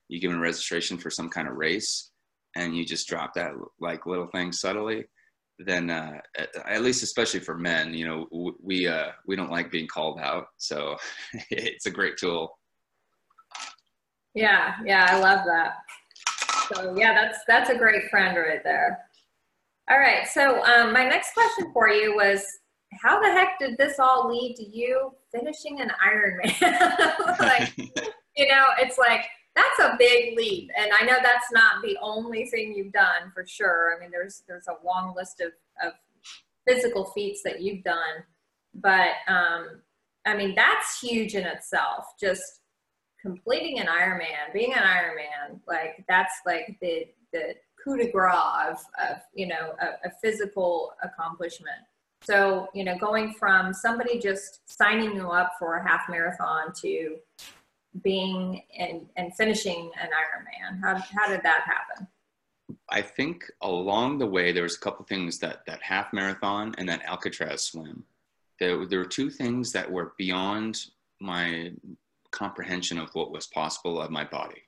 you 0.08 0.20
give 0.20 0.30
them 0.30 0.40
registration 0.40 0.98
for 0.98 1.10
some 1.10 1.28
kind 1.28 1.48
of 1.48 1.56
race 1.56 2.10
and 2.56 2.76
you 2.76 2.84
just 2.84 3.08
drop 3.08 3.34
that 3.34 3.52
like 3.80 4.06
little 4.06 4.26
thing 4.26 4.52
subtly 4.52 5.04
then 5.58 5.90
uh, 5.90 6.18
at 6.66 6.82
least 6.82 7.02
especially 7.02 7.40
for 7.40 7.56
men 7.56 7.94
you 7.94 8.06
know 8.06 8.54
we 8.62 8.86
uh, 8.86 9.08
we 9.26 9.36
don't 9.36 9.50
like 9.50 9.70
being 9.70 9.86
called 9.86 10.18
out 10.20 10.46
so 10.56 10.96
it's 11.50 11.86
a 11.86 11.90
great 11.90 12.16
tool. 12.16 12.58
Yeah 14.34 14.74
yeah 14.84 15.06
i 15.10 15.18
love 15.18 15.44
that. 15.46 15.74
So 16.72 16.96
yeah 16.96 17.14
that's 17.14 17.38
that's 17.46 17.70
a 17.70 17.78
great 17.78 18.10
friend 18.10 18.36
right 18.36 18.64
there. 18.64 18.98
All 19.90 19.98
right 19.98 20.26
so 20.26 20.62
um, 20.64 20.92
my 20.92 21.06
next 21.06 21.34
question 21.34 21.72
for 21.72 21.88
you 21.88 22.14
was 22.16 22.44
how 23.02 23.20
the 23.20 23.30
heck 23.30 23.58
did 23.58 23.76
this 23.78 23.98
all 23.98 24.28
lead 24.28 24.56
to 24.56 24.64
you 24.64 25.10
finishing 25.32 25.80
an 25.80 25.90
Ironman? 26.06 27.38
like, 27.40 27.72
you 28.36 28.48
know, 28.48 28.66
it's 28.78 28.98
like 28.98 29.24
that's 29.56 29.78
a 29.80 29.96
big 29.98 30.36
leap, 30.36 30.70
and 30.76 30.90
I 30.98 31.04
know 31.04 31.16
that's 31.22 31.52
not 31.52 31.82
the 31.82 31.96
only 32.02 32.46
thing 32.46 32.74
you've 32.74 32.92
done 32.92 33.30
for 33.32 33.46
sure. 33.46 33.96
I 33.96 34.00
mean, 34.00 34.10
there's 34.10 34.42
there's 34.48 34.66
a 34.66 34.84
long 34.84 35.14
list 35.16 35.40
of 35.40 35.52
of 35.84 35.92
physical 36.66 37.04
feats 37.06 37.42
that 37.44 37.62
you've 37.62 37.84
done, 37.84 38.24
but 38.74 39.10
um, 39.28 39.80
I 40.26 40.36
mean 40.36 40.54
that's 40.54 41.00
huge 41.00 41.34
in 41.34 41.44
itself. 41.44 42.06
Just 42.20 42.42
completing 43.20 43.78
an 43.78 43.86
Ironman, 43.86 44.52
being 44.52 44.74
an 44.74 44.82
Ironman, 44.82 45.60
like 45.66 46.04
that's 46.08 46.34
like 46.44 46.76
the 46.80 47.06
the 47.32 47.54
coup 47.82 47.96
de 47.96 48.10
grace 48.10 48.34
of, 48.68 48.78
of 49.08 49.18
you 49.34 49.46
know 49.46 49.74
a, 49.80 50.08
a 50.08 50.10
physical 50.20 50.92
accomplishment. 51.02 51.78
So 52.22 52.68
you 52.74 52.84
know, 52.84 52.96
going 52.98 53.34
from 53.34 53.72
somebody 53.72 54.18
just 54.18 54.60
signing 54.66 55.14
you 55.14 55.28
up 55.28 55.52
for 55.58 55.76
a 55.76 55.86
half 55.86 56.02
marathon 56.08 56.72
to 56.80 57.16
being 58.02 58.62
and 58.78 59.06
and 59.16 59.34
finishing 59.34 59.90
an 60.00 60.08
Ironman, 60.08 60.80
how 60.82 60.96
how 60.96 61.28
did 61.28 61.42
that 61.42 61.62
happen? 61.62 62.06
I 62.88 63.02
think 63.02 63.44
along 63.62 64.18
the 64.18 64.26
way 64.26 64.52
there 64.52 64.62
was 64.62 64.76
a 64.76 64.80
couple 64.80 65.04
things 65.04 65.38
that 65.38 65.64
that 65.66 65.82
half 65.82 66.12
marathon 66.12 66.74
and 66.78 66.88
that 66.88 67.04
Alcatraz 67.04 67.64
swim. 67.64 68.04
There, 68.60 68.86
there 68.86 69.00
were 69.00 69.04
two 69.04 69.30
things 69.30 69.72
that 69.72 69.90
were 69.90 70.14
beyond 70.16 70.86
my 71.20 71.72
comprehension 72.30 72.98
of 72.98 73.10
what 73.14 73.32
was 73.32 73.46
possible 73.46 74.00
of 74.00 74.10
my 74.10 74.24
body. 74.24 74.62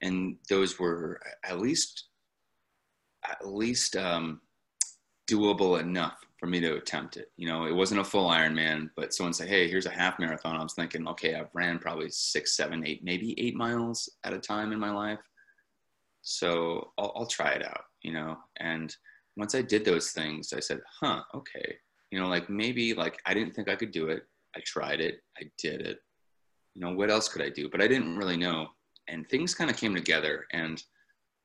And 0.00 0.36
those 0.48 0.78
were 0.78 1.20
at 1.44 1.60
least, 1.60 2.06
at 3.28 3.46
least 3.46 3.96
um, 3.96 4.40
doable 5.30 5.80
enough 5.80 6.18
for 6.42 6.48
me 6.48 6.58
to 6.58 6.74
attempt 6.74 7.16
it. 7.16 7.30
You 7.36 7.46
know, 7.46 7.66
it 7.66 7.74
wasn't 7.74 8.00
a 8.00 8.04
full 8.04 8.28
Ironman, 8.28 8.90
but 8.96 9.14
someone 9.14 9.32
said, 9.32 9.46
"Hey, 9.46 9.68
here's 9.68 9.86
a 9.86 9.90
half 9.90 10.18
marathon." 10.18 10.56
I 10.56 10.62
was 10.64 10.74
thinking, 10.74 11.06
okay, 11.06 11.36
I've 11.36 11.54
ran 11.54 11.78
probably 11.78 12.10
six, 12.10 12.56
seven, 12.56 12.84
eight, 12.84 13.04
maybe 13.04 13.38
eight 13.38 13.54
miles 13.54 14.08
at 14.24 14.32
a 14.32 14.40
time 14.40 14.72
in 14.72 14.80
my 14.80 14.90
life, 14.90 15.20
so 16.22 16.90
I'll, 16.98 17.12
I'll 17.14 17.26
try 17.26 17.52
it 17.52 17.64
out. 17.64 17.84
You 18.02 18.14
know, 18.14 18.36
and 18.58 18.92
once 19.36 19.54
I 19.54 19.62
did 19.62 19.84
those 19.84 20.10
things, 20.10 20.52
I 20.52 20.58
said, 20.58 20.80
"Huh, 21.00 21.22
okay." 21.32 21.76
You 22.10 22.18
know, 22.18 22.26
like 22.26 22.50
maybe 22.50 22.92
like 22.92 23.20
I 23.24 23.34
didn't 23.34 23.54
think 23.54 23.68
I 23.68 23.76
could 23.76 23.92
do 23.92 24.08
it. 24.08 24.24
I 24.56 24.60
tried 24.66 25.00
it. 25.00 25.20
I 25.38 25.44
did 25.58 25.82
it 25.82 26.00
you 26.74 26.80
know, 26.80 26.92
what 26.92 27.10
else 27.10 27.28
could 27.28 27.42
I 27.42 27.50
do? 27.50 27.68
But 27.68 27.82
I 27.82 27.88
didn't 27.88 28.16
really 28.16 28.36
know. 28.36 28.68
And 29.08 29.28
things 29.28 29.54
kind 29.54 29.70
of 29.70 29.76
came 29.76 29.94
together. 29.94 30.46
And 30.52 30.82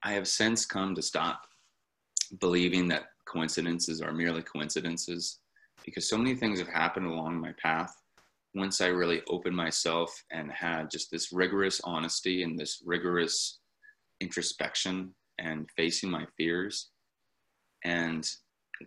I 0.03 0.13
have 0.13 0.27
since 0.27 0.65
come 0.65 0.95
to 0.95 1.01
stop 1.01 1.41
believing 2.39 2.87
that 2.89 3.05
coincidences 3.27 4.01
are 4.01 4.13
merely 4.13 4.41
coincidences 4.41 5.39
because 5.85 6.09
so 6.09 6.17
many 6.17 6.35
things 6.35 6.59
have 6.59 6.67
happened 6.67 7.07
along 7.07 7.39
my 7.39 7.53
path. 7.61 7.95
Once 8.55 8.81
I 8.81 8.87
really 8.87 9.21
opened 9.29 9.55
myself 9.55 10.23
and 10.31 10.51
had 10.51 10.89
just 10.89 11.11
this 11.11 11.31
rigorous 11.31 11.79
honesty 11.83 12.43
and 12.43 12.57
this 12.57 12.81
rigorous 12.85 13.59
introspection 14.19 15.13
and 15.39 15.69
facing 15.75 16.09
my 16.09 16.25
fears. 16.37 16.89
And 17.83 18.27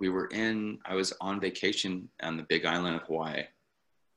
we 0.00 0.08
were 0.08 0.26
in, 0.26 0.78
I 0.84 0.94
was 0.94 1.12
on 1.20 1.40
vacation 1.40 2.08
on 2.22 2.36
the 2.36 2.46
big 2.48 2.64
island 2.64 2.96
of 2.96 3.02
Hawaii 3.02 3.44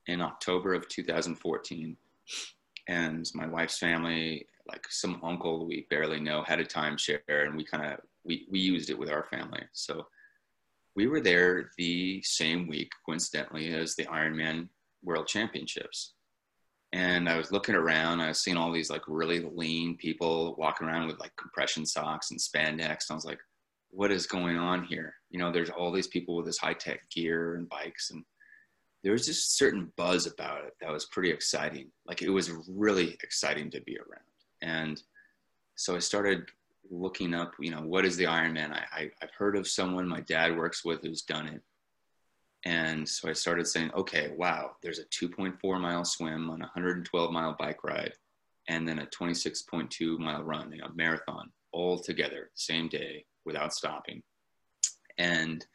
in 0.08 0.22
October 0.22 0.74
of 0.74 0.88
2014 0.88 1.96
and 2.88 3.30
my 3.34 3.48
wife's 3.48 3.78
family, 3.78 4.46
like 4.68 4.86
some 4.90 5.20
uncle 5.24 5.66
we 5.66 5.88
barely 5.90 6.20
know, 6.20 6.44
had 6.44 6.60
a 6.60 6.66
timeshare, 6.66 7.20
and 7.28 7.56
we 7.56 7.64
kind 7.64 7.86
of 7.86 8.00
we 8.24 8.48
we 8.50 8.60
used 8.60 8.90
it 8.90 8.98
with 8.98 9.10
our 9.10 9.24
family. 9.24 9.64
So 9.74 10.08
we 10.96 11.08
were 11.08 11.22
there 11.22 11.72
the 11.78 12.22
same 12.24 12.68
week, 12.68 12.92
coincidentally, 13.06 13.74
as 13.74 13.96
the 13.96 14.06
Ironman 14.06 14.70
World 15.04 15.28
Championships. 15.28 16.14
And 16.94 17.28
I 17.28 17.38
was 17.38 17.52
looking 17.52 17.74
around, 17.74 18.22
I 18.22 18.28
was 18.28 18.40
seeing 18.40 18.58
all 18.58 18.72
these 18.72 18.92
like 18.92 19.02
really 19.08 19.40
lean 19.40 19.98
people 19.98 20.56
walking 20.60 20.88
around 20.88 21.08
with 21.08 21.20
like 21.20 21.36
compression 21.36 21.88
socks 21.88 22.30
and 22.30 22.40
spandex. 22.40 23.10
And 23.10 23.12
I 23.12 23.16
was 23.16 23.26
like, 23.26 23.40
what 23.90 24.12
is 24.12 24.28
going 24.28 24.58
on 24.58 24.84
here? 24.84 25.16
You 25.32 25.40
know, 25.40 25.52
there's 25.52 25.72
all 25.72 25.92
these 25.92 26.08
people 26.08 26.36
with 26.36 26.46
this 26.46 26.60
high 26.60 26.76
tech 26.76 27.10
gear 27.10 27.56
and 27.56 27.68
bikes. 27.68 28.12
And 28.12 28.24
there 29.04 29.12
was 29.12 29.26
just 29.26 29.48
a 29.48 29.56
certain 29.56 29.92
buzz 29.98 30.28
about 30.28 30.66
it 30.66 30.74
that 30.82 30.92
was 30.92 31.06
pretty 31.06 31.32
exciting. 31.32 31.92
Like 32.06 32.22
it 32.22 32.30
was 32.30 32.52
really 32.70 33.18
exciting 33.24 33.72
to 33.72 33.82
be 33.82 33.98
around. 33.98 34.22
And 34.62 35.02
so 35.76 35.96
I 35.96 36.00
started 36.00 36.44
looking 36.94 37.34
up, 37.34 37.54
you 37.60 37.72
know, 37.72 37.82
what 37.82 38.06
is 38.06 38.16
the 38.18 38.26
Ironman? 38.26 38.72
I, 38.72 38.84
I, 38.94 39.12
I've 39.22 39.32
heard 39.38 39.58
of 39.58 39.68
someone 39.68 40.08
my 40.08 40.22
dad 40.22 40.56
works 40.56 40.86
with 40.86 41.02
who's 41.02 41.24
done 41.24 41.48
it. 41.48 41.62
And 42.66 43.08
so 43.08 43.30
I 43.30 43.34
started 43.34 43.68
saying, 43.68 43.92
okay, 43.94 44.32
wow, 44.38 44.72
there's 44.82 45.00
a 45.00 45.06
2.4 45.06 45.82
mile 45.82 46.06
swim 46.06 46.50
on 46.50 46.62
a 46.62 46.72
112 46.74 47.32
mile 47.32 47.56
bike 47.60 47.84
ride 47.84 48.14
and 48.70 48.88
then 48.88 49.00
a 49.00 49.06
26.2 49.08 50.18
mile 50.20 50.44
run, 50.44 50.72
you 50.72 50.80
know, 50.80 50.90
marathon 50.96 51.52
all 51.74 52.00
together, 52.00 52.52
same 52.56 52.88
day 52.88 53.26
without 53.46 53.74
stopping. 53.74 54.22
And 55.18 55.66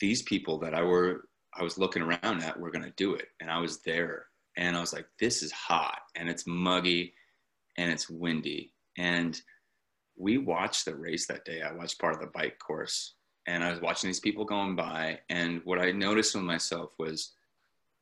these 0.00 0.22
people 0.22 0.58
that 0.60 0.74
I 0.74 0.82
were 0.82 1.28
I 1.54 1.62
was 1.62 1.76
looking 1.76 2.02
around 2.02 2.42
at, 2.42 2.58
we're 2.58 2.70
going 2.70 2.84
to 2.84 2.94
do 2.96 3.14
it. 3.14 3.28
And 3.40 3.50
I 3.50 3.58
was 3.58 3.82
there 3.82 4.26
and 4.56 4.74
I 4.74 4.80
was 4.80 4.94
like, 4.94 5.06
this 5.20 5.42
is 5.42 5.52
hot 5.52 5.98
and 6.16 6.30
it's 6.30 6.46
muggy 6.46 7.12
and 7.76 7.90
it's 7.90 8.08
windy. 8.08 8.72
And 8.98 9.40
we 10.16 10.38
watched 10.38 10.84
the 10.84 10.94
race 10.94 11.26
that 11.26 11.44
day. 11.44 11.62
I 11.62 11.72
watched 11.72 11.98
part 11.98 12.14
of 12.14 12.20
the 12.20 12.26
bike 12.28 12.58
course 12.58 13.14
and 13.46 13.64
I 13.64 13.70
was 13.70 13.80
watching 13.80 14.08
these 14.08 14.20
people 14.20 14.44
going 14.44 14.76
by. 14.76 15.20
And 15.28 15.60
what 15.64 15.78
I 15.78 15.90
noticed 15.90 16.34
with 16.34 16.44
myself 16.44 16.90
was 16.98 17.32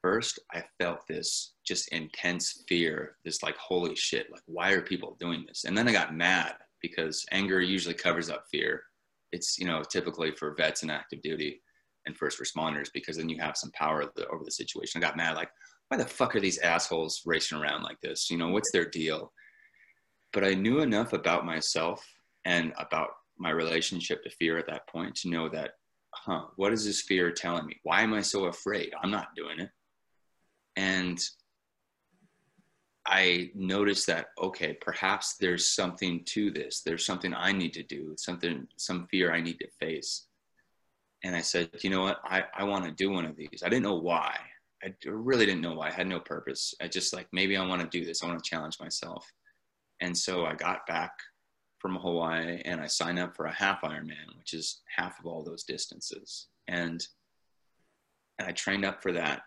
first, 0.02 0.38
I 0.52 0.64
felt 0.78 1.06
this 1.06 1.54
just 1.64 1.88
intense 1.88 2.64
fear, 2.68 3.16
this 3.24 3.42
like, 3.42 3.56
holy 3.56 3.94
shit, 3.94 4.30
like, 4.30 4.42
why 4.46 4.72
are 4.72 4.82
people 4.82 5.16
doing 5.20 5.44
this? 5.46 5.64
And 5.64 5.76
then 5.76 5.88
I 5.88 5.92
got 5.92 6.14
mad 6.14 6.54
because 6.82 7.24
anger 7.30 7.60
usually 7.60 7.94
covers 7.94 8.30
up 8.30 8.44
fear. 8.50 8.82
It's, 9.32 9.58
you 9.58 9.66
know, 9.66 9.82
typically 9.82 10.32
for 10.32 10.54
vets 10.54 10.82
and 10.82 10.90
active 10.90 11.22
duty 11.22 11.62
and 12.06 12.16
first 12.16 12.40
responders 12.40 12.88
because 12.92 13.16
then 13.16 13.28
you 13.28 13.38
have 13.40 13.56
some 13.56 13.70
power 13.72 14.10
over 14.30 14.44
the 14.44 14.50
situation. 14.50 15.02
I 15.02 15.06
got 15.06 15.16
mad, 15.16 15.36
like, 15.36 15.50
why 15.88 15.96
the 15.96 16.06
fuck 16.06 16.36
are 16.36 16.40
these 16.40 16.58
assholes 16.58 17.22
racing 17.26 17.58
around 17.58 17.82
like 17.82 18.00
this? 18.00 18.30
You 18.30 18.38
know, 18.38 18.48
what's 18.48 18.70
their 18.72 18.84
deal? 18.84 19.32
But 20.32 20.44
I 20.44 20.54
knew 20.54 20.80
enough 20.80 21.12
about 21.12 21.44
myself 21.44 22.06
and 22.44 22.72
about 22.78 23.10
my 23.38 23.50
relationship 23.50 24.22
to 24.22 24.30
fear 24.30 24.58
at 24.58 24.66
that 24.66 24.86
point 24.88 25.14
to 25.16 25.30
know 25.30 25.48
that, 25.48 25.72
huh, 26.14 26.44
what 26.56 26.72
is 26.72 26.84
this 26.84 27.02
fear 27.02 27.30
telling 27.32 27.66
me? 27.66 27.80
Why 27.82 28.02
am 28.02 28.14
I 28.14 28.20
so 28.20 28.44
afraid? 28.46 28.92
I'm 29.02 29.10
not 29.10 29.34
doing 29.34 29.60
it. 29.60 29.70
And 30.76 31.18
I 33.06 33.50
noticed 33.54 34.06
that, 34.06 34.26
okay, 34.40 34.74
perhaps 34.80 35.36
there's 35.36 35.68
something 35.68 36.22
to 36.26 36.50
this. 36.50 36.82
There's 36.82 37.04
something 37.04 37.34
I 37.34 37.52
need 37.52 37.72
to 37.74 37.82
do, 37.82 38.14
something, 38.16 38.68
some 38.76 39.08
fear 39.10 39.32
I 39.32 39.40
need 39.40 39.58
to 39.58 39.68
face 39.80 40.26
and 41.22 41.36
I 41.36 41.40
said, 41.40 41.70
you 41.80 41.90
know 41.90 42.02
what, 42.02 42.20
I, 42.24 42.44
I 42.54 42.64
want 42.64 42.84
to 42.84 42.90
do 42.90 43.10
one 43.10 43.26
of 43.26 43.36
these. 43.36 43.62
I 43.64 43.68
didn't 43.68 43.82
know 43.82 43.98
why. 43.98 44.36
I 44.82 44.94
really 45.04 45.44
didn't 45.44 45.60
know 45.60 45.74
why. 45.74 45.88
I 45.88 45.92
had 45.92 46.06
no 46.06 46.20
purpose. 46.20 46.74
I 46.80 46.88
just 46.88 47.12
like, 47.12 47.26
maybe 47.32 47.56
I 47.56 47.66
want 47.66 47.82
to 47.82 47.98
do 47.98 48.06
this. 48.06 48.22
I 48.22 48.26
want 48.26 48.42
to 48.42 48.48
challenge 48.48 48.78
myself. 48.80 49.30
And 50.00 50.16
so 50.16 50.46
I 50.46 50.54
got 50.54 50.86
back 50.86 51.12
from 51.78 51.96
Hawaii 51.96 52.60
and 52.64 52.80
I 52.80 52.86
signed 52.86 53.18
up 53.18 53.34
for 53.34 53.46
a 53.46 53.52
half 53.52 53.82
Ironman, 53.82 54.36
which 54.38 54.54
is 54.54 54.80
half 54.94 55.18
of 55.18 55.26
all 55.26 55.42
those 55.42 55.64
distances. 55.64 56.48
And, 56.68 57.06
and 58.38 58.48
I 58.48 58.52
trained 58.52 58.84
up 58.84 59.02
for 59.02 59.12
that. 59.12 59.42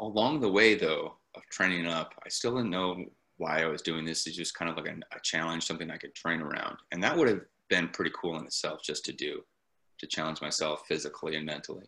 Along 0.00 0.40
the 0.40 0.50
way, 0.50 0.74
though, 0.74 1.14
of 1.34 1.42
training 1.50 1.86
up, 1.86 2.14
I 2.24 2.28
still 2.28 2.56
didn't 2.56 2.70
know 2.70 3.04
why 3.36 3.62
I 3.62 3.66
was 3.66 3.82
doing 3.82 4.04
this. 4.04 4.26
It's 4.26 4.36
just 4.36 4.54
kind 4.54 4.70
of 4.70 4.76
like 4.76 4.86
a, 4.86 5.16
a 5.16 5.20
challenge, 5.22 5.64
something 5.64 5.90
I 5.90 5.98
could 5.98 6.14
train 6.14 6.40
around. 6.40 6.76
And 6.92 7.02
that 7.02 7.16
would 7.16 7.28
have 7.28 7.40
been 7.68 7.88
pretty 7.88 8.12
cool 8.20 8.38
in 8.38 8.44
itself 8.44 8.82
just 8.82 9.04
to 9.06 9.12
do 9.12 9.42
to 9.98 10.06
challenge 10.06 10.40
myself 10.40 10.84
physically 10.88 11.36
and 11.36 11.46
mentally. 11.46 11.84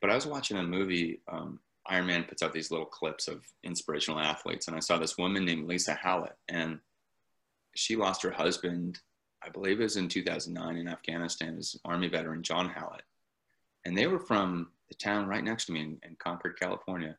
But 0.00 0.10
I 0.10 0.14
was 0.14 0.26
watching 0.26 0.58
a 0.58 0.62
movie. 0.62 1.20
Um, 1.30 1.60
Ironman 1.90 2.28
puts 2.28 2.42
out 2.42 2.52
these 2.52 2.70
little 2.70 2.86
clips 2.86 3.28
of 3.28 3.44
inspirational 3.62 4.20
athletes, 4.20 4.68
and 4.68 4.76
I 4.76 4.80
saw 4.80 4.98
this 4.98 5.18
woman 5.18 5.44
named 5.44 5.68
Lisa 5.68 5.94
Hallett, 5.94 6.36
and 6.48 6.80
she 7.74 7.96
lost 7.96 8.22
her 8.22 8.30
husband. 8.30 9.00
I 9.42 9.48
believe 9.50 9.80
it 9.80 9.84
was 9.84 9.96
in 9.96 10.08
2009 10.08 10.76
in 10.76 10.88
Afghanistan. 10.88 11.56
As 11.58 11.76
Army 11.84 12.08
veteran 12.08 12.42
John 12.42 12.68
Hallett, 12.68 13.02
and 13.84 13.96
they 13.96 14.06
were 14.06 14.18
from 14.18 14.68
the 14.88 14.94
town 14.94 15.26
right 15.26 15.44
next 15.44 15.66
to 15.66 15.72
me 15.72 15.80
in, 15.80 15.98
in 16.02 16.16
Concord, 16.18 16.58
California. 16.58 17.16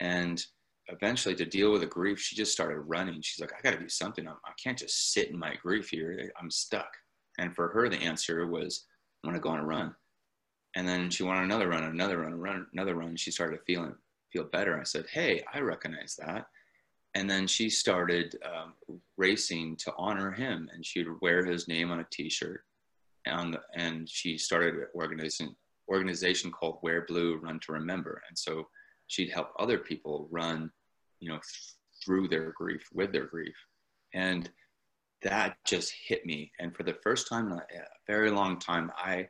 And 0.00 0.44
eventually, 0.88 1.34
to 1.36 1.44
deal 1.44 1.72
with 1.72 1.80
the 1.80 1.86
grief, 1.86 2.20
she 2.20 2.36
just 2.36 2.52
started 2.52 2.80
running. 2.80 3.20
She's 3.22 3.40
like, 3.40 3.52
"I 3.52 3.60
got 3.62 3.72
to 3.72 3.80
do 3.80 3.88
something. 3.88 4.26
I'm, 4.28 4.36
I 4.44 4.52
can't 4.62 4.78
just 4.78 5.12
sit 5.12 5.30
in 5.30 5.38
my 5.38 5.54
grief 5.56 5.90
here. 5.90 6.30
I'm 6.40 6.50
stuck." 6.50 6.92
And 7.38 7.54
for 7.54 7.68
her, 7.68 7.88
the 7.88 7.96
answer 7.96 8.46
was 8.46 8.86
I 9.24 9.28
want 9.28 9.36
to 9.36 9.40
go 9.40 9.50
on 9.50 9.60
a 9.60 9.64
run. 9.64 9.94
And 10.76 10.86
then 10.86 11.10
she 11.10 11.22
wanted 11.22 11.44
another 11.44 11.68
run, 11.68 11.84
another 11.84 12.18
run, 12.18 12.34
run, 12.34 12.66
another 12.72 12.94
run. 12.94 13.16
She 13.16 13.30
started 13.30 13.60
feeling 13.66 13.94
feel 14.32 14.44
better. 14.44 14.78
I 14.78 14.84
said, 14.84 15.06
"Hey, 15.10 15.42
I 15.52 15.60
recognize 15.60 16.16
that." 16.16 16.46
And 17.14 17.28
then 17.28 17.46
she 17.46 17.68
started 17.68 18.36
um, 18.44 18.74
racing 19.16 19.76
to 19.78 19.92
honor 19.98 20.30
him, 20.30 20.70
and 20.72 20.86
she'd 20.86 21.08
wear 21.20 21.44
his 21.44 21.66
name 21.66 21.90
on 21.90 22.00
a 22.00 22.06
T-shirt, 22.10 22.64
and 23.26 23.58
and 23.74 24.08
she 24.08 24.38
started 24.38 24.74
organizing 24.94 25.54
organization 25.88 26.52
called 26.52 26.78
Wear 26.82 27.04
Blue, 27.06 27.38
Run 27.38 27.58
to 27.60 27.72
Remember, 27.72 28.22
and 28.28 28.38
so 28.38 28.68
she'd 29.08 29.30
help 29.30 29.52
other 29.58 29.78
people 29.78 30.28
run, 30.30 30.70
you 31.18 31.28
know, 31.28 31.34
th- 31.38 31.74
through 32.04 32.28
their 32.28 32.52
grief 32.52 32.88
with 32.92 33.12
their 33.12 33.26
grief, 33.26 33.56
and 34.14 34.48
that 35.22 35.56
just 35.66 35.92
hit 36.06 36.24
me. 36.24 36.52
And 36.58 36.74
for 36.74 36.82
the 36.82 36.96
first 37.02 37.28
time 37.28 37.46
in 37.48 37.58
a 37.58 37.64
very 38.06 38.30
long 38.30 38.58
time, 38.58 38.90
I, 38.96 39.28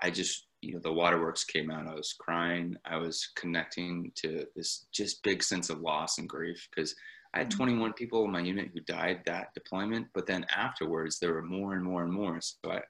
I 0.00 0.10
just 0.10 0.46
you 0.66 0.74
know 0.74 0.80
the 0.80 0.92
waterworks 0.92 1.44
came 1.44 1.70
out. 1.70 1.86
I 1.86 1.94
was 1.94 2.14
crying. 2.18 2.76
I 2.84 2.96
was 2.96 3.30
connecting 3.36 4.12
to 4.16 4.46
this 4.56 4.86
just 4.92 5.22
big 5.22 5.42
sense 5.42 5.70
of 5.70 5.80
loss 5.80 6.18
and 6.18 6.28
grief 6.28 6.68
because 6.74 6.94
I 7.34 7.38
had 7.38 7.50
mm-hmm. 7.50 7.58
21 7.58 7.92
people 7.92 8.24
in 8.24 8.32
my 8.32 8.40
unit 8.40 8.70
who 8.72 8.80
died 8.80 9.20
that 9.26 9.54
deployment, 9.54 10.08
but 10.14 10.26
then 10.26 10.46
afterwards 10.54 11.18
there 11.18 11.34
were 11.34 11.42
more 11.42 11.74
and 11.74 11.84
more 11.84 12.02
and 12.02 12.12
more. 12.12 12.40
So 12.40 12.72
I, 12.72 12.80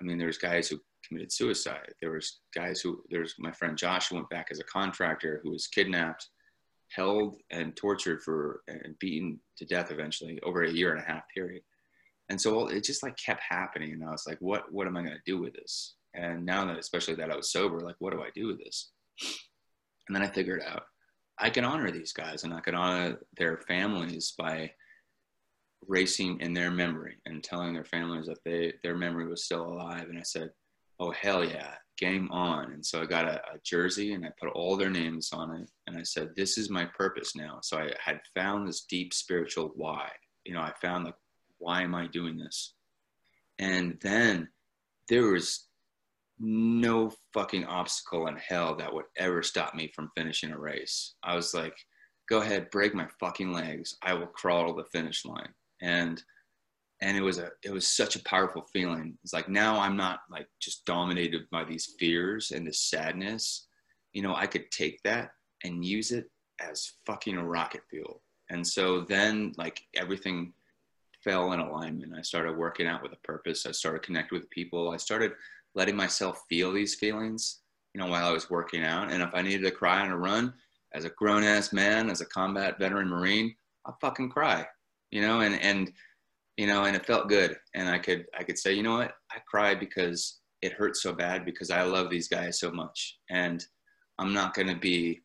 I 0.00 0.02
mean, 0.02 0.18
there's 0.18 0.38
guys 0.38 0.68
who 0.68 0.80
committed 1.06 1.30
suicide. 1.30 1.92
There 2.00 2.12
was 2.12 2.40
guys 2.54 2.80
who, 2.80 3.02
there's 3.10 3.34
my 3.38 3.52
friend 3.52 3.76
Josh 3.76 4.08
who 4.08 4.16
went 4.16 4.30
back 4.30 4.48
as 4.50 4.58
a 4.58 4.64
contractor 4.64 5.40
who 5.42 5.50
was 5.50 5.66
kidnapped, 5.66 6.28
held 6.90 7.36
and 7.50 7.76
tortured 7.76 8.22
for 8.22 8.62
and 8.68 8.98
beaten 8.98 9.38
to 9.58 9.64
death 9.66 9.90
eventually 9.90 10.40
over 10.42 10.62
a 10.62 10.70
year 10.70 10.92
and 10.92 11.02
a 11.02 11.06
half 11.06 11.22
period. 11.34 11.62
And 12.30 12.40
so 12.40 12.68
it 12.68 12.84
just 12.84 13.02
like 13.02 13.16
kept 13.18 13.42
happening. 13.46 13.92
And 13.92 14.04
I 14.04 14.10
was 14.10 14.26
like, 14.26 14.38
what, 14.40 14.72
what 14.72 14.86
am 14.86 14.96
I 14.96 15.02
going 15.02 15.14
to 15.14 15.30
do 15.30 15.38
with 15.38 15.52
this? 15.52 15.94
And 16.14 16.44
now 16.44 16.64
that, 16.66 16.78
especially 16.78 17.14
that 17.16 17.30
I 17.30 17.36
was 17.36 17.50
sober, 17.50 17.80
like, 17.80 17.96
what 17.98 18.12
do 18.12 18.22
I 18.22 18.30
do 18.34 18.46
with 18.46 18.58
this? 18.58 18.92
And 20.06 20.14
then 20.14 20.22
I 20.22 20.28
figured 20.28 20.62
out 20.66 20.84
I 21.38 21.50
can 21.50 21.64
honor 21.64 21.90
these 21.90 22.12
guys 22.12 22.44
and 22.44 22.54
I 22.54 22.60
can 22.60 22.74
honor 22.74 23.18
their 23.36 23.58
families 23.58 24.34
by 24.38 24.70
racing 25.86 26.40
in 26.40 26.54
their 26.54 26.70
memory 26.70 27.16
and 27.26 27.42
telling 27.42 27.74
their 27.74 27.84
families 27.84 28.26
that 28.26 28.42
they 28.44 28.74
their 28.82 28.96
memory 28.96 29.26
was 29.26 29.44
still 29.44 29.66
alive. 29.66 30.08
And 30.08 30.18
I 30.18 30.22
said, 30.22 30.50
"Oh 31.00 31.10
hell 31.10 31.44
yeah, 31.44 31.74
game 31.98 32.30
on!" 32.30 32.72
And 32.72 32.84
so 32.86 33.02
I 33.02 33.06
got 33.06 33.26
a, 33.26 33.36
a 33.52 33.58
jersey 33.64 34.14
and 34.14 34.24
I 34.24 34.30
put 34.40 34.50
all 34.50 34.76
their 34.76 34.90
names 34.90 35.30
on 35.32 35.54
it, 35.56 35.70
and 35.86 35.98
I 35.98 36.02
said, 36.02 36.30
"This 36.36 36.56
is 36.56 36.70
my 36.70 36.84
purpose 36.84 37.34
now." 37.34 37.58
So 37.62 37.78
I 37.78 37.90
had 38.02 38.20
found 38.34 38.68
this 38.68 38.84
deep 38.84 39.12
spiritual 39.12 39.72
why. 39.74 40.10
You 40.44 40.54
know, 40.54 40.60
I 40.60 40.72
found 40.80 41.04
like, 41.04 41.16
why 41.58 41.82
am 41.82 41.94
I 41.94 42.06
doing 42.06 42.36
this? 42.36 42.74
And 43.58 43.98
then 44.02 44.48
there 45.08 45.28
was 45.28 45.68
no 46.44 47.10
fucking 47.32 47.64
obstacle 47.64 48.26
in 48.26 48.36
hell 48.36 48.76
that 48.76 48.92
would 48.92 49.06
ever 49.16 49.42
stop 49.42 49.74
me 49.74 49.90
from 49.94 50.10
finishing 50.16 50.52
a 50.52 50.58
race. 50.58 51.14
I 51.22 51.34
was 51.34 51.54
like, 51.54 51.76
go 52.28 52.40
ahead, 52.40 52.70
break 52.70 52.94
my 52.94 53.08
fucking 53.18 53.52
legs. 53.52 53.96
I 54.02 54.14
will 54.14 54.26
crawl 54.26 54.68
to 54.68 54.74
the 54.74 54.88
finish 54.90 55.24
line. 55.24 55.52
And 55.80 56.22
and 57.00 57.16
it 57.16 57.22
was 57.22 57.38
a 57.38 57.50
it 57.62 57.72
was 57.72 57.88
such 57.88 58.16
a 58.16 58.22
powerful 58.24 58.66
feeling. 58.72 59.18
It's 59.22 59.32
like 59.32 59.48
now 59.48 59.80
I'm 59.80 59.96
not 59.96 60.20
like 60.30 60.46
just 60.60 60.84
dominated 60.84 61.42
by 61.50 61.64
these 61.64 61.94
fears 61.98 62.50
and 62.50 62.66
this 62.66 62.82
sadness. 62.82 63.66
You 64.12 64.22
know, 64.22 64.34
I 64.34 64.46
could 64.46 64.70
take 64.70 65.02
that 65.02 65.30
and 65.64 65.84
use 65.84 66.12
it 66.12 66.30
as 66.60 66.92
fucking 67.06 67.36
a 67.36 67.44
rocket 67.44 67.82
fuel. 67.90 68.22
And 68.50 68.66
so 68.66 69.00
then 69.00 69.52
like 69.56 69.80
everything 69.96 70.52
fell 71.24 71.52
in 71.52 71.60
alignment. 71.60 72.12
I 72.16 72.22
started 72.22 72.56
working 72.56 72.86
out 72.86 73.02
with 73.02 73.12
a 73.12 73.26
purpose. 73.26 73.66
I 73.66 73.72
started 73.72 74.02
connecting 74.02 74.38
with 74.38 74.50
people. 74.50 74.90
I 74.90 74.98
started 74.98 75.32
letting 75.74 75.96
myself 75.96 76.42
feel 76.48 76.72
these 76.72 76.94
feelings, 76.94 77.60
you 77.94 78.00
know, 78.00 78.06
while 78.06 78.26
I 78.26 78.32
was 78.32 78.50
working 78.50 78.84
out. 78.84 79.10
And 79.10 79.22
if 79.22 79.30
I 79.34 79.42
needed 79.42 79.64
to 79.64 79.70
cry 79.70 80.00
on 80.00 80.10
a 80.10 80.16
run, 80.16 80.52
as 80.94 81.04
a 81.04 81.10
grown 81.10 81.42
ass 81.42 81.72
man, 81.72 82.08
as 82.08 82.20
a 82.20 82.26
combat 82.26 82.78
veteran 82.78 83.08
Marine, 83.08 83.54
I'll 83.84 83.98
fucking 84.00 84.30
cry, 84.30 84.66
you 85.10 85.20
know, 85.20 85.40
and, 85.40 85.60
and, 85.60 85.92
you 86.56 86.66
know, 86.66 86.84
and 86.84 86.94
it 86.94 87.04
felt 87.04 87.28
good. 87.28 87.56
And 87.74 87.88
I 87.88 87.98
could, 87.98 88.26
I 88.38 88.44
could 88.44 88.58
say, 88.58 88.72
you 88.72 88.82
know 88.82 88.96
what, 88.96 89.12
I 89.32 89.38
cried 89.46 89.80
because 89.80 90.40
it 90.62 90.72
hurt 90.72 90.96
so 90.96 91.12
bad 91.12 91.44
because 91.44 91.70
I 91.70 91.82
love 91.82 92.08
these 92.10 92.28
guys 92.28 92.60
so 92.60 92.70
much. 92.70 93.18
And 93.28 93.64
I'm 94.18 94.32
not 94.32 94.54
going 94.54 94.68
to 94.68 94.76
be, 94.76 95.20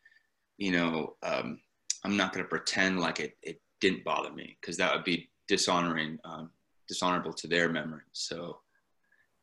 you 0.57 0.71
know, 0.71 1.15
um, 1.23 1.59
I'm 2.03 2.17
not 2.17 2.33
going 2.33 2.43
to 2.43 2.49
pretend 2.49 2.99
like 2.99 3.19
it, 3.19 3.37
it 3.43 3.61
didn't 3.79 4.03
bother 4.03 4.33
me 4.33 4.57
because 4.59 4.75
that 4.77 4.93
would 4.93 5.03
be 5.03 5.29
dishonoring, 5.47 6.17
um, 6.25 6.49
dishonorable 6.87 7.33
to 7.33 7.47
their 7.47 7.69
memory. 7.69 8.01
So, 8.13 8.59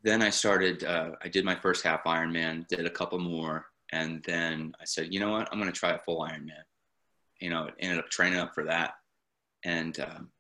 then 0.07 0.23
I 0.23 0.31
started, 0.31 0.85
uh, 0.85 1.11
I 1.21 1.27
did 1.27 1.45
my 1.45 1.57
first 1.57 1.83
half 1.83 2.05
Ironman, 2.05 2.69
did 2.69 2.87
a 2.87 2.91
couple 2.91 3.19
more. 3.19 3.67
And 3.91 4.23
then 4.25 4.73
I 4.81 4.85
said, 4.85 5.13
you 5.13 5.19
know 5.19 5.31
what, 5.33 5.49
I'm 5.51 5.59
going 5.59 5.73
to 5.73 5.77
try 5.77 5.91
a 5.95 5.99
full 5.99 6.21
Ironman. 6.21 6.63
You 7.41 7.51
know, 7.51 7.69
ended 7.81 7.99
up 7.99 8.09
training 8.09 8.39
up 8.39 8.55
for 8.55 8.63
that. 8.65 8.95
And 9.65 9.99
um, 9.99 10.31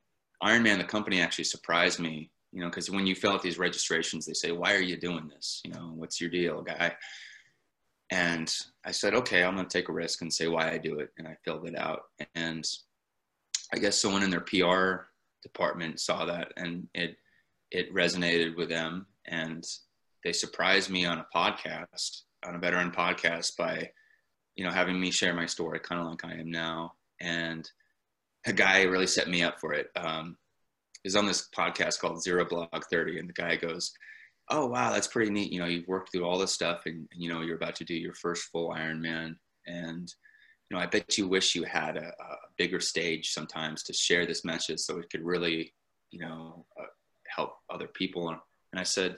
Ironman, 0.40 0.78
the 0.78 0.84
company 0.84 1.20
actually 1.20 1.44
surprised 1.44 1.98
me, 1.98 2.30
you 2.52 2.60
know, 2.60 2.68
because 2.68 2.90
when 2.90 3.08
you 3.08 3.16
fill 3.16 3.32
out 3.32 3.42
these 3.42 3.58
registrations, 3.58 4.24
they 4.24 4.34
say, 4.34 4.52
why 4.52 4.72
are 4.72 4.80
you 4.80 4.96
doing 4.96 5.28
this? 5.28 5.60
You 5.64 5.72
know, 5.72 5.90
what's 5.96 6.20
your 6.20 6.30
deal, 6.30 6.62
guy? 6.62 6.94
And 8.10 8.54
I 8.84 8.92
said, 8.92 9.14
okay, 9.14 9.42
I'm 9.42 9.56
going 9.56 9.66
to 9.66 9.78
take 9.78 9.88
a 9.88 9.92
risk 9.92 10.22
and 10.22 10.32
say 10.32 10.46
why 10.46 10.70
I 10.70 10.78
do 10.78 11.00
it. 11.00 11.10
And 11.18 11.26
I 11.26 11.36
filled 11.44 11.66
it 11.66 11.76
out. 11.76 12.02
And 12.36 12.64
I 13.74 13.78
guess 13.78 13.98
someone 13.98 14.22
in 14.22 14.30
their 14.30 14.42
PR 14.42 15.08
department 15.42 15.98
saw 15.98 16.24
that 16.24 16.52
and 16.56 16.86
it, 16.94 17.16
it 17.72 17.92
resonated 17.92 18.56
with 18.56 18.68
them 18.68 19.06
and 19.28 19.64
they 20.24 20.32
surprised 20.32 20.90
me 20.90 21.04
on 21.06 21.18
a 21.18 21.26
podcast, 21.34 22.22
on 22.44 22.56
a 22.56 22.58
veteran 22.58 22.90
podcast, 22.90 23.56
by 23.56 23.90
you 24.56 24.64
know 24.64 24.70
having 24.70 24.98
me 24.98 25.10
share 25.10 25.34
my 25.34 25.46
story, 25.46 25.78
kind 25.80 26.00
of 26.00 26.08
like 26.08 26.24
I 26.24 26.40
am 26.40 26.50
now. 26.50 26.94
And 27.20 27.70
a 28.46 28.52
guy 28.52 28.82
really 28.82 29.06
set 29.06 29.28
me 29.28 29.42
up 29.42 29.60
for 29.60 29.72
it. 29.72 29.88
Um, 29.96 30.36
is 31.04 31.14
on 31.16 31.26
this 31.26 31.48
podcast 31.56 32.00
called 32.00 32.22
Zero 32.22 32.44
Blog 32.44 32.84
Thirty, 32.90 33.18
and 33.18 33.28
the 33.28 33.32
guy 33.32 33.56
goes, 33.56 33.92
"Oh 34.50 34.66
wow, 34.66 34.92
that's 34.92 35.06
pretty 35.06 35.30
neat. 35.30 35.52
You 35.52 35.60
know, 35.60 35.66
you've 35.66 35.88
worked 35.88 36.10
through 36.10 36.24
all 36.24 36.38
this 36.38 36.52
stuff, 36.52 36.82
and 36.86 37.08
you 37.14 37.32
know 37.32 37.42
you're 37.42 37.56
about 37.56 37.76
to 37.76 37.84
do 37.84 37.94
your 37.94 38.14
first 38.14 38.50
full 38.50 38.70
Ironman, 38.70 39.36
and 39.66 40.12
you 40.68 40.76
know 40.76 40.82
I 40.82 40.86
bet 40.86 41.16
you 41.16 41.28
wish 41.28 41.54
you 41.54 41.62
had 41.62 41.96
a, 41.96 42.08
a 42.08 42.36
bigger 42.58 42.80
stage 42.80 43.30
sometimes 43.30 43.84
to 43.84 43.92
share 43.92 44.26
this 44.26 44.44
message, 44.44 44.80
so 44.80 44.98
it 44.98 45.08
could 45.10 45.22
really, 45.22 45.72
you 46.10 46.18
know, 46.18 46.66
uh, 46.80 46.86
help 47.28 47.52
other 47.70 47.86
people 47.86 48.36
and 48.76 48.80
I 48.82 48.84
said, 48.84 49.16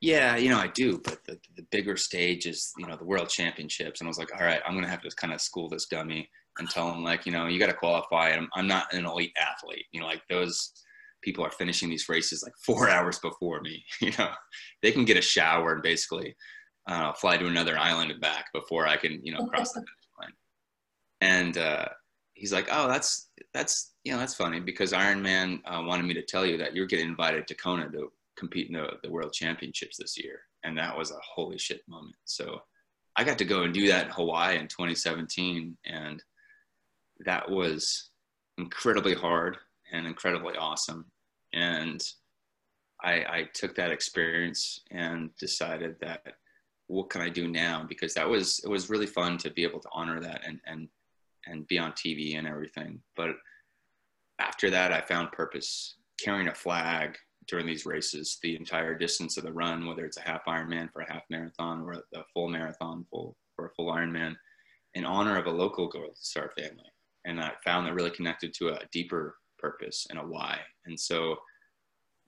yeah, 0.00 0.36
you 0.36 0.50
know, 0.50 0.58
I 0.58 0.68
do, 0.68 1.00
but 1.02 1.24
the, 1.24 1.36
the 1.56 1.66
bigger 1.72 1.96
stage 1.96 2.46
is, 2.46 2.72
you 2.78 2.86
know, 2.86 2.96
the 2.96 3.04
world 3.04 3.28
championships. 3.28 4.00
And 4.00 4.06
I 4.06 4.10
was 4.10 4.18
like, 4.18 4.32
all 4.32 4.46
right, 4.46 4.60
I'm 4.64 4.74
going 4.74 4.84
to 4.84 4.90
have 4.90 5.02
to 5.02 5.10
kind 5.16 5.32
of 5.32 5.40
school 5.40 5.68
this 5.68 5.86
dummy 5.86 6.30
and 6.60 6.70
tell 6.70 6.92
him 6.92 7.02
like, 7.02 7.26
you 7.26 7.32
know, 7.32 7.46
you 7.46 7.58
got 7.58 7.66
to 7.66 7.74
qualify. 7.74 8.28
I'm, 8.28 8.48
I'm 8.54 8.68
not 8.68 8.94
an 8.94 9.04
elite 9.04 9.32
athlete. 9.36 9.86
You 9.90 10.00
know, 10.00 10.06
like 10.06 10.22
those 10.30 10.70
people 11.22 11.44
are 11.44 11.50
finishing 11.50 11.90
these 11.90 12.08
races 12.08 12.44
like 12.44 12.52
four 12.64 12.88
hours 12.96 13.18
before 13.18 13.60
me, 13.62 13.84
you 14.00 14.12
know, 14.16 14.30
they 14.80 14.92
can 14.92 15.04
get 15.04 15.16
a 15.16 15.22
shower 15.22 15.72
and 15.72 15.82
basically 15.82 16.36
uh, 16.86 17.12
fly 17.14 17.36
to 17.36 17.48
another 17.48 17.76
island 17.76 18.12
and 18.12 18.20
back 18.20 18.44
before 18.54 18.86
I 18.86 18.96
can, 18.96 19.18
you 19.24 19.32
know, 19.32 19.44
cross 19.46 19.72
the 19.72 19.80
finish 19.80 20.20
line. 20.20 20.32
And, 21.20 21.58
uh, 21.58 21.88
he's 22.34 22.52
like, 22.52 22.68
oh, 22.70 22.86
that's, 22.86 23.30
that's, 23.52 23.94
you 24.04 24.12
know, 24.12 24.18
that's 24.18 24.34
funny 24.36 24.60
because 24.60 24.92
Ironman 24.92 25.60
uh, 25.64 25.82
wanted 25.82 26.06
me 26.06 26.14
to 26.14 26.22
tell 26.22 26.46
you 26.46 26.58
that 26.58 26.76
you're 26.76 26.86
getting 26.86 27.08
invited 27.08 27.48
to 27.48 27.56
Kona 27.56 27.90
to 27.90 28.12
compete 28.36 28.68
in 28.68 28.74
the, 28.74 28.88
the 29.02 29.10
world 29.10 29.32
championships 29.32 29.96
this 29.96 30.18
year. 30.18 30.40
And 30.64 30.76
that 30.78 30.96
was 30.96 31.10
a 31.10 31.18
holy 31.22 31.58
shit 31.58 31.82
moment. 31.88 32.16
So 32.24 32.60
I 33.16 33.24
got 33.24 33.38
to 33.38 33.44
go 33.44 33.62
and 33.62 33.72
do 33.72 33.86
that 33.88 34.06
in 34.06 34.12
Hawaii 34.12 34.58
in 34.58 34.68
2017. 34.68 35.76
And 35.84 36.22
that 37.20 37.48
was 37.48 38.10
incredibly 38.58 39.14
hard 39.14 39.58
and 39.92 40.06
incredibly 40.06 40.56
awesome. 40.56 41.06
And 41.52 42.02
I, 43.02 43.12
I 43.12 43.48
took 43.52 43.74
that 43.76 43.92
experience 43.92 44.80
and 44.90 45.30
decided 45.38 45.96
that 46.00 46.22
what 46.86 47.10
can 47.10 47.20
I 47.20 47.28
do 47.28 47.48
now? 47.48 47.84
Because 47.88 48.14
that 48.14 48.28
was, 48.28 48.60
it 48.64 48.68
was 48.68 48.90
really 48.90 49.06
fun 49.06 49.38
to 49.38 49.50
be 49.50 49.62
able 49.62 49.80
to 49.80 49.88
honor 49.92 50.20
that 50.20 50.42
and, 50.46 50.60
and, 50.66 50.88
and 51.46 51.66
be 51.66 51.78
on 51.78 51.92
TV 51.92 52.36
and 52.38 52.46
everything. 52.46 53.00
But 53.16 53.36
after 54.38 54.70
that, 54.70 54.92
I 54.92 55.00
found 55.00 55.32
purpose 55.32 55.96
carrying 56.20 56.48
a 56.48 56.54
flag 56.54 57.16
during 57.46 57.66
these 57.66 57.86
races 57.86 58.38
the 58.42 58.56
entire 58.56 58.96
distance 58.96 59.36
of 59.36 59.44
the 59.44 59.52
run, 59.52 59.86
whether 59.86 60.04
it's 60.04 60.16
a 60.16 60.22
half 60.22 60.44
Ironman 60.46 60.92
for 60.92 61.02
a 61.02 61.12
half 61.12 61.22
marathon 61.30 61.82
or 61.82 61.92
a 61.92 62.24
full 62.32 62.48
marathon 62.48 63.04
full, 63.10 63.36
for 63.56 63.66
a 63.66 63.70
full 63.70 63.92
Ironman, 63.92 64.34
in 64.94 65.04
honor 65.04 65.38
of 65.38 65.46
a 65.46 65.50
local 65.50 65.88
Gold 65.88 66.16
Star 66.16 66.50
family. 66.56 66.90
And 67.24 67.40
I 67.40 67.52
found 67.64 67.86
that 67.86 67.94
really 67.94 68.10
connected 68.10 68.54
to 68.54 68.68
a 68.68 68.80
deeper 68.92 69.36
purpose 69.58 70.06
and 70.10 70.18
a 70.18 70.22
why. 70.22 70.58
And 70.86 70.98
so 70.98 71.36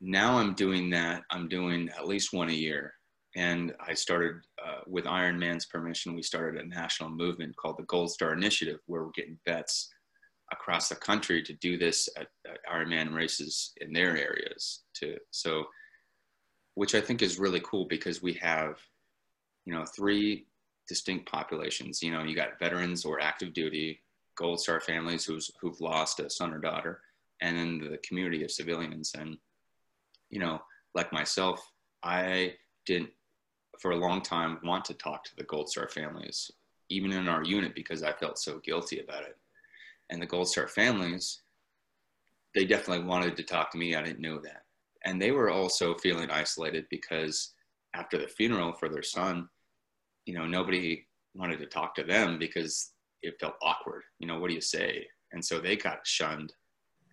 now 0.00 0.38
I'm 0.38 0.54
doing 0.54 0.90
that. 0.90 1.22
I'm 1.30 1.48
doing 1.48 1.88
at 1.90 2.08
least 2.08 2.32
one 2.32 2.50
a 2.50 2.54
year. 2.54 2.92
And 3.36 3.74
I 3.86 3.92
started 3.92 4.36
uh, 4.64 4.80
with 4.86 5.04
Ironman's 5.04 5.66
permission. 5.66 6.14
We 6.14 6.22
started 6.22 6.60
a 6.60 6.66
national 6.66 7.10
movement 7.10 7.54
called 7.56 7.76
the 7.78 7.84
Gold 7.84 8.10
Star 8.10 8.32
Initiative, 8.32 8.78
where 8.86 9.04
we're 9.04 9.10
getting 9.14 9.38
vets 9.46 9.90
across 10.52 10.88
the 10.88 10.94
country 10.94 11.42
to 11.42 11.52
do 11.54 11.76
this 11.76 12.08
at, 12.16 12.28
at 12.48 12.58
Ironman 12.72 13.14
races 13.14 13.72
in 13.80 13.92
their 13.92 14.16
areas. 14.16 14.82
To 14.96 15.16
so, 15.30 15.66
which 16.74 16.94
I 16.94 17.00
think 17.00 17.22
is 17.22 17.38
really 17.38 17.60
cool 17.60 17.86
because 17.86 18.22
we 18.22 18.34
have, 18.34 18.78
you 19.64 19.74
know, 19.74 19.84
three 19.84 20.46
distinct 20.88 21.30
populations. 21.30 22.02
You 22.02 22.12
know, 22.12 22.22
you 22.22 22.36
got 22.36 22.58
veterans 22.58 23.04
or 23.04 23.20
active 23.20 23.52
duty, 23.52 24.02
Gold 24.36 24.60
Star 24.60 24.80
families 24.80 25.24
who's 25.24 25.50
who've 25.60 25.80
lost 25.80 26.20
a 26.20 26.30
son 26.30 26.52
or 26.52 26.58
daughter, 26.58 27.00
and 27.40 27.56
then 27.56 27.90
the 27.90 27.98
community 27.98 28.44
of 28.44 28.50
civilians. 28.50 29.14
And 29.18 29.36
you 30.30 30.38
know, 30.38 30.60
like 30.94 31.12
myself, 31.12 31.72
I 32.02 32.54
didn't 32.86 33.10
for 33.80 33.90
a 33.90 33.96
long 33.96 34.22
time 34.22 34.58
want 34.64 34.84
to 34.86 34.94
talk 34.94 35.24
to 35.24 35.36
the 35.36 35.44
Gold 35.44 35.68
Star 35.68 35.88
families, 35.88 36.50
even 36.88 37.12
in 37.12 37.28
our 37.28 37.44
unit, 37.44 37.74
because 37.74 38.02
I 38.02 38.12
felt 38.12 38.38
so 38.38 38.58
guilty 38.58 39.00
about 39.00 39.22
it. 39.22 39.36
And 40.10 40.20
the 40.20 40.26
Gold 40.26 40.48
Star 40.48 40.68
families, 40.68 41.40
they 42.54 42.64
definitely 42.64 43.04
wanted 43.04 43.36
to 43.36 43.42
talk 43.42 43.70
to 43.72 43.78
me. 43.78 43.94
I 43.94 44.02
didn't 44.02 44.20
know 44.20 44.40
that. 44.40 44.62
And 45.04 45.20
they 45.20 45.30
were 45.30 45.50
also 45.50 45.94
feeling 45.94 46.30
isolated 46.30 46.86
because 46.90 47.52
after 47.94 48.18
the 48.18 48.28
funeral 48.28 48.72
for 48.72 48.88
their 48.88 49.02
son, 49.02 49.48
you 50.24 50.34
know, 50.34 50.46
nobody 50.46 51.06
wanted 51.34 51.58
to 51.58 51.66
talk 51.66 51.94
to 51.94 52.02
them 52.02 52.38
because 52.38 52.92
it 53.22 53.38
felt 53.40 53.54
awkward. 53.62 54.02
You 54.18 54.26
know, 54.26 54.38
what 54.38 54.48
do 54.48 54.54
you 54.54 54.60
say? 54.60 55.06
And 55.32 55.44
so 55.44 55.58
they 55.58 55.76
got 55.76 56.06
shunned. 56.06 56.52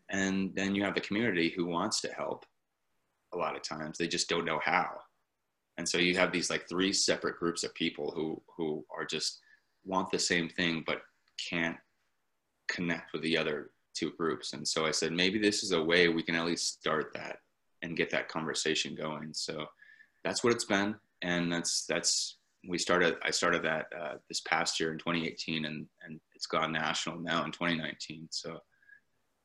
And 0.09 0.53
then 0.55 0.75
you 0.75 0.83
have 0.83 0.95
the 0.95 1.01
community 1.01 1.53
who 1.55 1.65
wants 1.65 2.01
to 2.01 2.13
help 2.13 2.45
a 3.33 3.37
lot 3.37 3.55
of 3.55 3.63
times. 3.63 3.97
They 3.97 4.07
just 4.07 4.29
don't 4.29 4.45
know 4.45 4.59
how. 4.63 4.89
And 5.77 5.87
so 5.87 5.97
you 5.97 6.15
have 6.17 6.31
these 6.31 6.49
like 6.49 6.67
three 6.69 6.93
separate 6.93 7.37
groups 7.39 7.63
of 7.63 7.73
people 7.73 8.11
who 8.11 8.41
who 8.55 8.85
are 8.95 9.05
just 9.05 9.39
want 9.85 10.11
the 10.11 10.19
same 10.19 10.47
thing 10.47 10.83
but 10.85 11.01
can't 11.49 11.77
connect 12.67 13.13
with 13.13 13.21
the 13.21 13.37
other 13.37 13.71
two 13.95 14.11
groups. 14.17 14.53
And 14.53 14.67
so 14.67 14.85
I 14.85 14.91
said 14.91 15.11
maybe 15.11 15.39
this 15.39 15.63
is 15.63 15.71
a 15.71 15.81
way 15.81 16.07
we 16.07 16.23
can 16.23 16.35
at 16.35 16.45
least 16.45 16.79
start 16.79 17.11
that 17.13 17.37
and 17.81 17.97
get 17.97 18.09
that 18.11 18.29
conversation 18.29 18.95
going. 18.95 19.33
So 19.33 19.65
that's 20.23 20.43
what 20.43 20.53
it's 20.53 20.65
been 20.65 20.95
and 21.23 21.51
that's 21.51 21.85
that's 21.85 22.37
we 22.67 22.77
started 22.77 23.15
i 23.23 23.31
started 23.31 23.63
that 23.63 23.87
uh, 23.99 24.15
this 24.29 24.41
past 24.41 24.79
year 24.79 24.91
in 24.91 24.97
2018 24.99 25.65
and 25.65 25.87
and 26.05 26.19
it's 26.35 26.45
gone 26.45 26.71
national 26.71 27.19
now 27.19 27.43
in 27.43 27.51
2019 27.51 28.27
so 28.29 28.59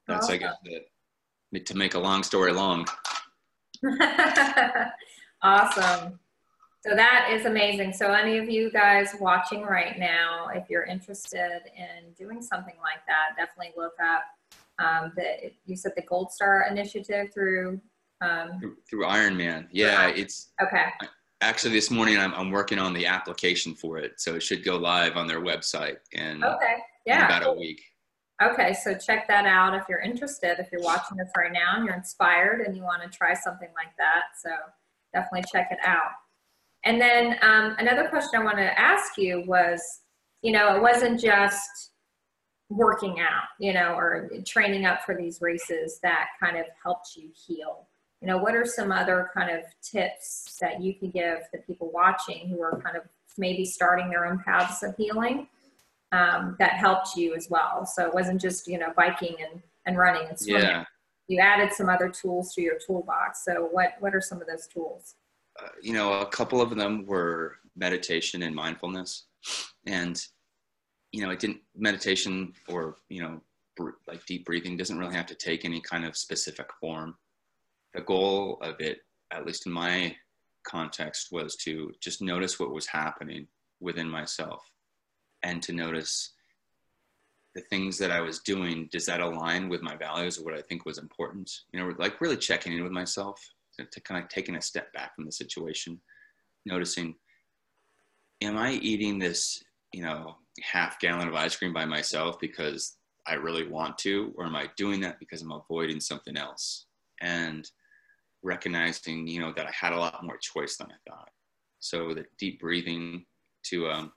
that's 0.06 0.24
awesome. 0.24 0.34
i 0.34 0.38
guess 0.38 0.56
that 0.64 1.66
to 1.66 1.76
make 1.76 1.94
a 1.94 1.98
long 1.98 2.22
story 2.22 2.52
long 2.52 2.86
awesome 5.42 6.18
so 6.86 6.94
that 6.94 7.28
is 7.32 7.44
amazing. 7.44 7.92
So 7.92 8.12
any 8.12 8.38
of 8.38 8.48
you 8.48 8.70
guys 8.70 9.14
watching 9.20 9.62
right 9.62 9.98
now 9.98 10.48
if 10.54 10.70
you're 10.70 10.84
interested 10.84 11.60
in 11.76 12.12
doing 12.16 12.40
something 12.40 12.76
like 12.80 13.04
that 13.06 13.36
definitely 13.36 13.72
look 13.76 13.94
up 14.02 14.24
um, 14.78 15.12
the 15.16 15.50
you 15.66 15.76
said 15.76 15.92
the 15.96 16.02
gold 16.02 16.30
star 16.30 16.66
initiative 16.70 17.32
through 17.34 17.80
um, 18.20 18.58
through, 18.60 18.76
through 18.88 19.04
Ironman. 19.04 19.66
Yeah, 19.70 20.08
it's 20.08 20.50
okay. 20.62 20.86
Actually 21.40 21.74
this 21.74 21.90
morning 21.90 22.16
I'm, 22.16 22.34
I'm 22.34 22.50
working 22.50 22.78
on 22.78 22.92
the 22.92 23.06
application 23.06 23.74
for 23.74 23.98
it 23.98 24.20
so 24.20 24.34
it 24.34 24.42
should 24.42 24.64
go 24.64 24.76
live 24.76 25.16
on 25.16 25.26
their 25.26 25.40
website 25.40 25.96
in, 26.12 26.42
okay. 26.42 26.76
yeah 27.06 27.20
in 27.20 27.24
about 27.24 27.46
a 27.46 27.52
week. 27.58 27.82
Okay 28.40 28.72
so 28.72 28.94
check 28.94 29.26
that 29.26 29.46
out 29.46 29.74
if 29.74 29.84
you're 29.88 30.00
interested. 30.00 30.60
If 30.60 30.70
you're 30.70 30.82
watching 30.82 31.16
this 31.16 31.30
right 31.36 31.52
now 31.52 31.76
and 31.76 31.84
you're 31.84 31.96
inspired 31.96 32.60
and 32.60 32.76
you 32.76 32.82
want 32.82 33.02
to 33.02 33.08
try 33.08 33.34
something 33.34 33.68
like 33.74 33.96
that 33.98 34.22
so 34.40 34.50
definitely 35.12 35.44
check 35.52 35.68
it 35.72 35.78
out 35.84 36.10
and 36.84 37.00
then 37.00 37.36
um, 37.42 37.74
another 37.78 38.08
question 38.08 38.40
i 38.40 38.44
wanted 38.44 38.64
to 38.64 38.80
ask 38.80 39.16
you 39.16 39.42
was 39.46 39.80
you 40.42 40.52
know 40.52 40.76
it 40.76 40.82
wasn't 40.82 41.20
just 41.20 41.90
working 42.70 43.18
out 43.20 43.48
you 43.58 43.72
know 43.72 43.94
or 43.94 44.30
training 44.46 44.84
up 44.84 45.02
for 45.04 45.16
these 45.16 45.40
races 45.40 45.98
that 46.02 46.28
kind 46.40 46.56
of 46.56 46.66
helped 46.82 47.16
you 47.16 47.30
heal 47.46 47.86
you 48.20 48.26
know, 48.26 48.38
what 48.38 48.54
are 48.54 48.64
some 48.64 48.90
other 48.90 49.30
kind 49.32 49.50
of 49.50 49.64
tips 49.80 50.56
that 50.60 50.82
you 50.82 50.94
can 50.94 51.10
give 51.10 51.38
the 51.52 51.58
people 51.58 51.90
watching 51.92 52.48
who 52.48 52.60
are 52.60 52.80
kind 52.82 52.96
of 52.96 53.02
maybe 53.36 53.64
starting 53.64 54.10
their 54.10 54.26
own 54.26 54.42
paths 54.44 54.82
of 54.82 54.96
healing 54.96 55.46
um, 56.10 56.56
that 56.58 56.72
helped 56.72 57.16
you 57.16 57.34
as 57.36 57.48
well? 57.48 57.86
So 57.86 58.06
it 58.06 58.14
wasn't 58.14 58.40
just, 58.40 58.66
you 58.66 58.78
know, 58.78 58.92
biking 58.96 59.36
and, 59.40 59.62
and 59.86 59.96
running 59.96 60.28
and 60.28 60.38
swimming. 60.38 60.62
Yeah. 60.62 60.84
You 61.28 61.38
added 61.38 61.72
some 61.72 61.88
other 61.88 62.08
tools 62.08 62.54
to 62.54 62.62
your 62.62 62.78
toolbox. 62.84 63.44
So 63.44 63.68
what, 63.70 63.92
what 64.00 64.14
are 64.14 64.20
some 64.20 64.40
of 64.40 64.48
those 64.48 64.66
tools? 64.66 65.14
You 65.82 65.92
know, 65.92 66.20
a 66.20 66.26
couple 66.26 66.60
of 66.60 66.74
them 66.74 67.06
were 67.06 67.56
meditation 67.76 68.42
and 68.42 68.54
mindfulness. 68.54 69.24
And, 69.86 70.20
you 71.12 71.22
know, 71.22 71.30
it 71.30 71.38
didn't, 71.38 71.60
meditation 71.76 72.52
or, 72.68 72.96
you 73.08 73.22
know, 73.22 73.40
br- 73.76 73.90
like 74.06 74.26
deep 74.26 74.44
breathing 74.44 74.76
doesn't 74.76 74.98
really 74.98 75.14
have 75.14 75.26
to 75.26 75.34
take 75.34 75.64
any 75.64 75.80
kind 75.80 76.04
of 76.04 76.16
specific 76.16 76.70
form 76.80 77.16
the 77.94 78.00
goal 78.02 78.58
of 78.60 78.76
it, 78.80 79.00
at 79.30 79.46
least 79.46 79.66
in 79.66 79.72
my 79.72 80.14
context, 80.64 81.28
was 81.32 81.56
to 81.56 81.92
just 82.00 82.20
notice 82.20 82.60
what 82.60 82.70
was 82.70 82.86
happening 82.86 83.46
within 83.80 84.08
myself 84.08 84.70
and 85.42 85.62
to 85.62 85.72
notice 85.72 86.32
the 87.54 87.62
things 87.62 87.98
that 87.98 88.10
I 88.10 88.20
was 88.20 88.40
doing. 88.40 88.88
Does 88.92 89.06
that 89.06 89.20
align 89.20 89.68
with 89.68 89.82
my 89.82 89.96
values 89.96 90.38
or 90.38 90.44
what 90.44 90.54
I 90.54 90.62
think 90.62 90.84
was 90.84 90.98
important? 90.98 91.50
You 91.72 91.80
know, 91.80 91.94
like 91.98 92.20
really 92.20 92.36
checking 92.36 92.72
in 92.74 92.82
with 92.82 92.92
myself 92.92 93.40
to, 93.86 94.00
kind 94.00 94.22
of 94.22 94.28
taking 94.28 94.56
a 94.56 94.62
step 94.62 94.92
back 94.92 95.14
from 95.14 95.24
the 95.24 95.32
situation, 95.32 96.00
noticing, 96.66 97.14
am 98.40 98.56
I 98.56 98.72
eating 98.72 99.18
this, 99.18 99.62
you 99.92 100.02
know, 100.02 100.36
half 100.62 100.98
gallon 101.00 101.28
of 101.28 101.34
ice 101.34 101.56
cream 101.56 101.72
by 101.72 101.84
myself 101.84 102.38
because 102.40 102.96
I 103.26 103.34
really 103.34 103.68
want 103.68 103.98
to, 103.98 104.32
or 104.36 104.46
am 104.46 104.56
I 104.56 104.68
doing 104.76 105.00
that 105.00 105.18
because 105.18 105.42
I'm 105.42 105.52
avoiding 105.52 106.00
something 106.00 106.36
else? 106.36 106.86
And 107.20 107.68
recognizing, 108.42 109.26
you 109.26 109.40
know, 109.40 109.52
that 109.52 109.66
I 109.66 109.72
had 109.72 109.92
a 109.92 109.98
lot 109.98 110.24
more 110.24 110.38
choice 110.38 110.76
than 110.76 110.88
I 110.88 111.10
thought. 111.10 111.30
So 111.80 112.14
the 112.14 112.24
deep 112.38 112.60
breathing 112.60 113.24
to 113.64 113.88
um, 113.88 114.12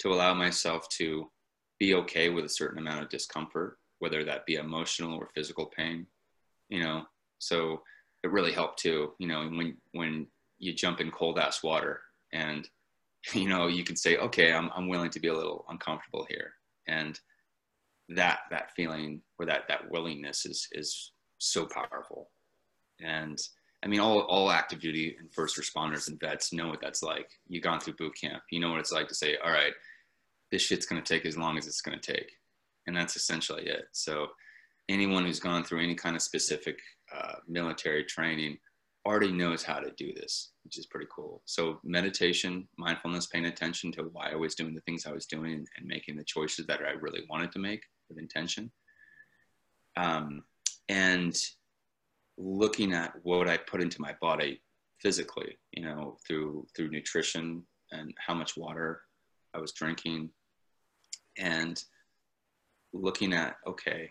to 0.00 0.12
allow 0.12 0.34
myself 0.34 0.88
to 0.90 1.30
be 1.78 1.94
okay 1.94 2.30
with 2.30 2.44
a 2.44 2.48
certain 2.48 2.78
amount 2.78 3.02
of 3.02 3.08
discomfort, 3.08 3.78
whether 3.98 4.24
that 4.24 4.46
be 4.46 4.54
emotional 4.54 5.16
or 5.16 5.30
physical 5.34 5.66
pain, 5.66 6.06
you 6.68 6.82
know. 6.82 7.04
So 7.38 7.82
it 8.26 8.32
really 8.32 8.52
helped 8.52 8.78
too, 8.78 9.12
you 9.18 9.28
know, 9.28 9.48
when 9.48 9.76
when 9.92 10.26
you 10.58 10.74
jump 10.74 11.00
in 11.00 11.10
cold 11.10 11.38
ass 11.38 11.62
water 11.62 12.00
and 12.32 12.68
you 13.32 13.48
know 13.48 13.66
you 13.66 13.84
can 13.84 13.96
say, 13.96 14.16
okay, 14.18 14.52
I'm 14.52 14.70
I'm 14.74 14.88
willing 14.88 15.10
to 15.10 15.20
be 15.20 15.28
a 15.28 15.34
little 15.34 15.64
uncomfortable 15.68 16.26
here, 16.28 16.52
and 16.86 17.18
that 18.10 18.40
that 18.50 18.72
feeling 18.72 19.22
or 19.38 19.46
that 19.46 19.68
that 19.68 19.90
willingness 19.90 20.46
is 20.46 20.68
is 20.72 21.12
so 21.38 21.66
powerful 21.66 22.30
and 23.00 23.38
I 23.84 23.88
mean, 23.88 24.00
all, 24.00 24.20
all 24.22 24.50
active 24.50 24.80
duty 24.80 25.16
and 25.18 25.32
first 25.32 25.56
responders 25.56 26.08
and 26.08 26.18
vets 26.18 26.52
know 26.52 26.68
what 26.68 26.80
that's 26.80 27.02
like. 27.02 27.28
You've 27.46 27.62
gone 27.62 27.78
through 27.78 27.94
boot 27.94 28.14
camp. 28.20 28.42
You 28.50 28.60
know 28.60 28.70
what 28.70 28.80
it's 28.80 28.92
like 28.92 29.08
to 29.08 29.14
say, 29.14 29.36
all 29.44 29.52
right, 29.52 29.72
this 30.50 30.62
shit's 30.62 30.86
going 30.86 31.02
to 31.02 31.14
take 31.14 31.26
as 31.26 31.36
long 31.36 31.58
as 31.58 31.66
it's 31.66 31.82
going 31.82 31.98
to 31.98 32.12
take. 32.12 32.32
And 32.86 32.96
that's 32.96 33.16
essentially 33.16 33.66
it. 33.66 33.84
So 33.92 34.28
anyone 34.88 35.24
who's 35.24 35.40
gone 35.40 35.62
through 35.62 35.82
any 35.82 35.94
kind 35.94 36.16
of 36.16 36.22
specific 36.22 36.78
uh, 37.14 37.34
military 37.46 38.04
training 38.04 38.58
already 39.06 39.30
knows 39.30 39.62
how 39.62 39.78
to 39.78 39.92
do 39.96 40.12
this, 40.14 40.50
which 40.64 40.78
is 40.78 40.86
pretty 40.86 41.06
cool. 41.14 41.40
So 41.44 41.78
meditation, 41.84 42.66
mindfulness, 42.76 43.26
paying 43.26 43.46
attention 43.46 43.92
to 43.92 44.02
why 44.12 44.30
I 44.32 44.34
was 44.34 44.56
doing 44.56 44.74
the 44.74 44.80
things 44.80 45.06
I 45.06 45.12
was 45.12 45.26
doing 45.26 45.52
and, 45.52 45.68
and 45.76 45.86
making 45.86 46.16
the 46.16 46.24
choices 46.24 46.66
that 46.66 46.80
I 46.80 46.92
really 47.00 47.22
wanted 47.30 47.52
to 47.52 47.60
make 47.60 47.82
with 48.08 48.18
intention. 48.18 48.70
Um, 49.96 50.42
and 50.88 51.36
looking 52.36 52.92
at 52.92 53.12
what 53.22 53.48
I 53.48 53.56
put 53.56 53.80
into 53.80 54.00
my 54.00 54.14
body 54.20 54.60
physically, 55.00 55.56
you 55.72 55.84
know, 55.84 56.18
through 56.26 56.66
through 56.74 56.90
nutrition 56.90 57.62
and 57.92 58.12
how 58.18 58.34
much 58.34 58.56
water 58.56 59.02
I 59.54 59.58
was 59.60 59.72
drinking, 59.72 60.30
and 61.38 61.82
looking 62.92 63.32
at 63.32 63.56
okay, 63.66 64.10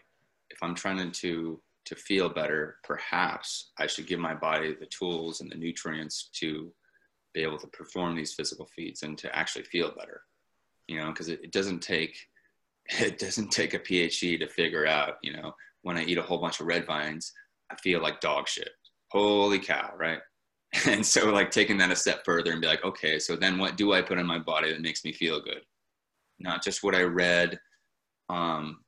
if 0.49 0.57
I'm 0.61 0.75
trying 0.75 1.11
to 1.11 1.61
to 1.85 1.95
feel 1.95 2.29
better, 2.29 2.77
perhaps 2.83 3.71
I 3.77 3.87
should 3.87 4.07
give 4.07 4.19
my 4.19 4.33
body 4.33 4.75
the 4.79 4.87
tools 4.87 5.41
and 5.41 5.51
the 5.51 5.55
nutrients 5.55 6.29
to 6.39 6.73
be 7.33 7.41
able 7.41 7.59
to 7.59 7.67
perform 7.67 8.15
these 8.15 8.33
physical 8.33 8.67
feats 8.75 9.03
and 9.03 9.17
to 9.19 9.35
actually 9.35 9.65
feel 9.65 9.93
better. 9.95 10.21
You 10.87 10.99
know, 10.99 11.07
because 11.07 11.29
it, 11.29 11.41
it 11.43 11.51
doesn't 11.51 11.79
take 11.79 12.15
it 12.99 13.17
doesn't 13.17 13.49
take 13.49 13.73
a 13.73 13.79
PhD 13.79 14.39
to 14.39 14.47
figure 14.47 14.85
out, 14.85 15.15
you 15.23 15.33
know, 15.33 15.53
when 15.81 15.97
I 15.97 16.03
eat 16.03 16.17
a 16.17 16.23
whole 16.23 16.39
bunch 16.39 16.59
of 16.59 16.67
red 16.67 16.85
vines, 16.85 17.31
I 17.71 17.75
feel 17.75 18.01
like 18.01 18.19
dog 18.19 18.47
shit. 18.47 18.69
Holy 19.11 19.59
cow, 19.59 19.91
right? 19.97 20.19
And 20.87 21.05
so, 21.05 21.31
like, 21.31 21.51
taking 21.51 21.77
that 21.77 21.91
a 21.91 21.95
step 21.95 22.25
further 22.25 22.51
and 22.51 22.59
be 22.59 22.67
like, 22.67 22.83
okay, 22.83 23.17
so 23.17 23.37
then 23.37 23.57
what 23.57 23.77
do 23.77 23.93
I 23.93 24.01
put 24.01 24.17
in 24.17 24.25
my 24.25 24.39
body 24.39 24.73
that 24.73 24.81
makes 24.81 25.05
me 25.05 25.13
feel 25.13 25.39
good? 25.39 25.61
Not 26.37 26.63
just 26.63 26.83
what 26.83 26.95
I 26.95 27.03
read, 27.03 27.57
um, 28.29 28.83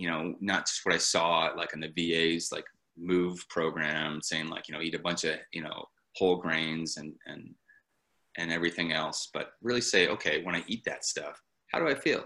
you 0.00 0.08
know, 0.08 0.34
not 0.40 0.66
just 0.66 0.84
what 0.84 0.94
I 0.94 0.98
saw, 0.98 1.50
like 1.56 1.72
in 1.74 1.80
the 1.80 1.92
VA's 1.94 2.50
like 2.52 2.64
move 2.96 3.46
program 3.48 4.20
saying, 4.22 4.48
like, 4.48 4.68
you 4.68 4.74
know, 4.74 4.80
eat 4.80 4.94
a 4.94 4.98
bunch 4.98 5.24
of, 5.24 5.36
you 5.52 5.62
know, 5.62 5.84
whole 6.16 6.36
grains 6.36 6.96
and, 6.96 7.12
and, 7.26 7.54
and 8.38 8.52
everything 8.52 8.92
else, 8.92 9.30
but 9.32 9.52
really 9.62 9.80
say, 9.80 10.08
okay, 10.08 10.42
when 10.42 10.54
I 10.54 10.64
eat 10.66 10.84
that 10.84 11.04
stuff, 11.04 11.40
how 11.72 11.78
do 11.78 11.88
I 11.88 11.94
feel? 11.94 12.24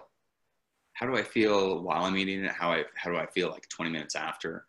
How 0.95 1.07
do 1.07 1.17
I 1.17 1.23
feel 1.23 1.83
while 1.83 2.05
I'm 2.05 2.17
eating 2.17 2.45
it? 2.45 2.53
How 2.53 2.73
I, 2.73 2.85
how 2.97 3.11
do 3.11 3.17
I 3.17 3.27
feel 3.27 3.51
like 3.51 3.69
20 3.69 3.91
minutes 3.91 4.15
after? 4.15 4.67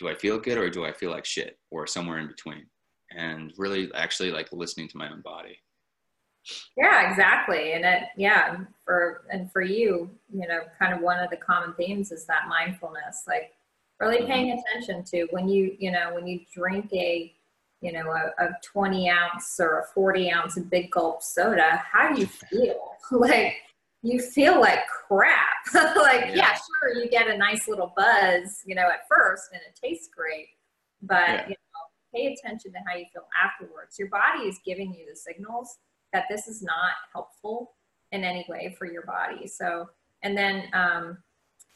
do 0.00 0.08
I 0.08 0.14
feel 0.14 0.38
good 0.38 0.56
or 0.56 0.70
do 0.70 0.84
I 0.84 0.92
feel 0.92 1.10
like 1.10 1.26
shit 1.26 1.58
or 1.70 1.86
somewhere 1.86 2.18
in 2.18 2.26
between? 2.26 2.66
And 3.14 3.52
really 3.58 3.90
actually 3.94 4.30
like 4.30 4.48
listening 4.50 4.88
to 4.88 4.96
my 4.96 5.10
own 5.10 5.20
body. 5.20 5.58
Yeah, 6.76 7.10
exactly. 7.10 7.72
And 7.72 7.84
it, 7.84 8.04
yeah, 8.16 8.58
for, 8.84 9.24
and 9.30 9.50
for 9.52 9.62
you, 9.62 10.10
you 10.32 10.48
know, 10.48 10.60
kind 10.78 10.94
of 10.94 11.00
one 11.00 11.18
of 11.20 11.30
the 11.30 11.36
common 11.36 11.74
themes 11.74 12.12
is 12.12 12.26
that 12.26 12.48
mindfulness, 12.48 13.24
like 13.26 13.52
really 14.00 14.18
mm-hmm. 14.18 14.26
paying 14.26 14.58
attention 14.58 15.04
to 15.04 15.26
when 15.30 15.48
you, 15.48 15.76
you 15.78 15.90
know, 15.90 16.12
when 16.14 16.26
you 16.26 16.40
drink 16.54 16.90
a, 16.92 17.32
you 17.82 17.92
know, 17.92 18.10
a, 18.10 18.44
a 18.44 18.56
20 18.62 19.10
ounce 19.10 19.58
or 19.60 19.80
a 19.80 19.86
40 19.94 20.30
ounce 20.32 20.58
big 20.70 20.90
gulp 20.90 21.22
soda, 21.22 21.82
how 21.90 22.12
do 22.12 22.20
you 22.20 22.26
feel? 22.50 22.92
like, 23.10 23.54
you 24.02 24.18
feel 24.18 24.58
like 24.58 24.80
crap. 25.08 25.56
like, 25.74 26.28
yeah. 26.28 26.34
yeah. 26.34 26.54
sure, 26.54 27.02
you 27.02 27.10
get 27.10 27.28
a 27.28 27.36
nice 27.36 27.68
little 27.68 27.92
buzz, 27.94 28.62
you 28.64 28.74
know, 28.74 28.88
at 28.88 29.06
first 29.08 29.50
and 29.52 29.60
it 29.60 29.78
tastes 29.78 30.08
great, 30.14 30.48
but, 31.02 31.28
yeah. 31.28 31.48
you 31.48 31.50
know, 31.50 32.14
pay 32.14 32.34
attention 32.34 32.72
to 32.72 32.78
how 32.86 32.96
you 32.96 33.04
feel 33.12 33.26
afterwards. 33.44 33.98
Your 33.98 34.08
body 34.08 34.44
is 34.48 34.58
giving 34.64 34.94
you 34.94 35.06
the 35.08 35.14
signals 35.14 35.76
that 36.12 36.24
this 36.28 36.48
is 36.48 36.62
not 36.62 36.92
helpful 37.12 37.72
in 38.12 38.24
any 38.24 38.44
way 38.48 38.74
for 38.78 38.86
your 38.86 39.02
body. 39.02 39.46
So, 39.46 39.90
and 40.22 40.36
then, 40.36 40.64
um, 40.72 41.18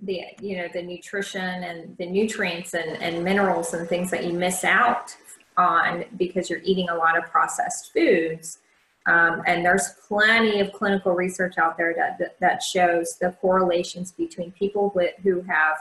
the 0.01 0.23
you 0.41 0.57
know 0.57 0.67
the 0.73 0.83
nutrition 0.83 1.41
and 1.41 1.97
the 1.99 2.07
nutrients 2.07 2.75
and, 2.75 3.01
and 3.01 3.23
minerals 3.23 3.75
and 3.75 3.89
things 3.89 4.11
that 4.11 4.25
you 4.25 4.33
miss 4.33 4.65
out 4.65 5.17
on 5.57 6.05
because 6.17 6.51
you're 6.51 6.61
eating 6.65 6.89
a 6.89 6.95
lot 6.95 7.17
of 7.17 7.25
processed 7.31 7.93
foods 7.93 8.59
um, 9.07 9.43
and 9.47 9.65
there's 9.65 9.95
plenty 10.09 10.61
of 10.61 10.73
clinical 10.73 11.13
research 11.13 11.59
out 11.59 11.77
there 11.77 11.95
that, 11.95 12.39
that 12.41 12.63
shows 12.63 13.17
the 13.21 13.33
correlations 13.33 14.13
between 14.13 14.51
people 14.53 14.93
with, 14.95 15.15
who 15.23 15.43
have 15.43 15.77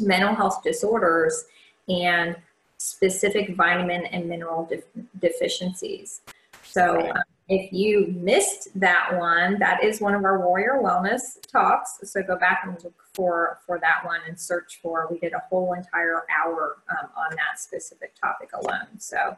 mental 0.00 0.34
health 0.34 0.62
disorders 0.64 1.44
and 1.88 2.36
specific 2.78 3.54
vitamin 3.56 4.06
and 4.06 4.28
mineral 4.28 4.66
def- 4.66 4.84
deficiencies. 5.20 6.22
So, 6.64 7.08
um, 7.10 7.22
if 7.50 7.72
you 7.72 8.14
missed 8.16 8.68
that 8.78 9.18
one, 9.18 9.58
that 9.58 9.82
is 9.82 10.00
one 10.00 10.14
of 10.14 10.24
our 10.24 10.38
Warrior 10.38 10.80
Wellness 10.80 11.36
talks. 11.50 11.98
So 12.04 12.22
go 12.22 12.38
back 12.38 12.60
and 12.64 12.82
look 12.84 13.02
for 13.12 13.58
for 13.66 13.80
that 13.80 14.04
one 14.04 14.20
and 14.28 14.38
search 14.38 14.78
for. 14.80 15.08
We 15.10 15.18
did 15.18 15.32
a 15.32 15.42
whole 15.50 15.74
entire 15.74 16.24
hour 16.30 16.76
um, 16.90 17.10
on 17.16 17.30
that 17.30 17.58
specific 17.58 18.14
topic 18.14 18.50
alone. 18.54 18.98
So 18.98 19.36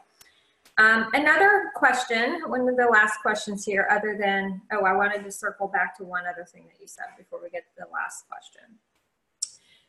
um, 0.76 1.08
another 1.14 1.70
question, 1.74 2.42
one 2.48 2.68
of 2.68 2.76
the 2.76 2.86
last 2.86 3.16
questions 3.22 3.64
here, 3.64 3.88
other 3.90 4.14
than 4.20 4.60
oh, 4.72 4.84
I 4.84 4.92
wanted 4.92 5.24
to 5.24 5.32
circle 5.32 5.66
back 5.66 5.96
to 5.96 6.04
one 6.04 6.24
other 6.30 6.44
thing 6.44 6.64
that 6.66 6.80
you 6.80 6.86
said 6.86 7.06
before 7.16 7.40
we 7.42 7.48
get 7.48 7.64
to 7.64 7.72
the 7.78 7.90
last 7.90 8.28
question. 8.28 8.76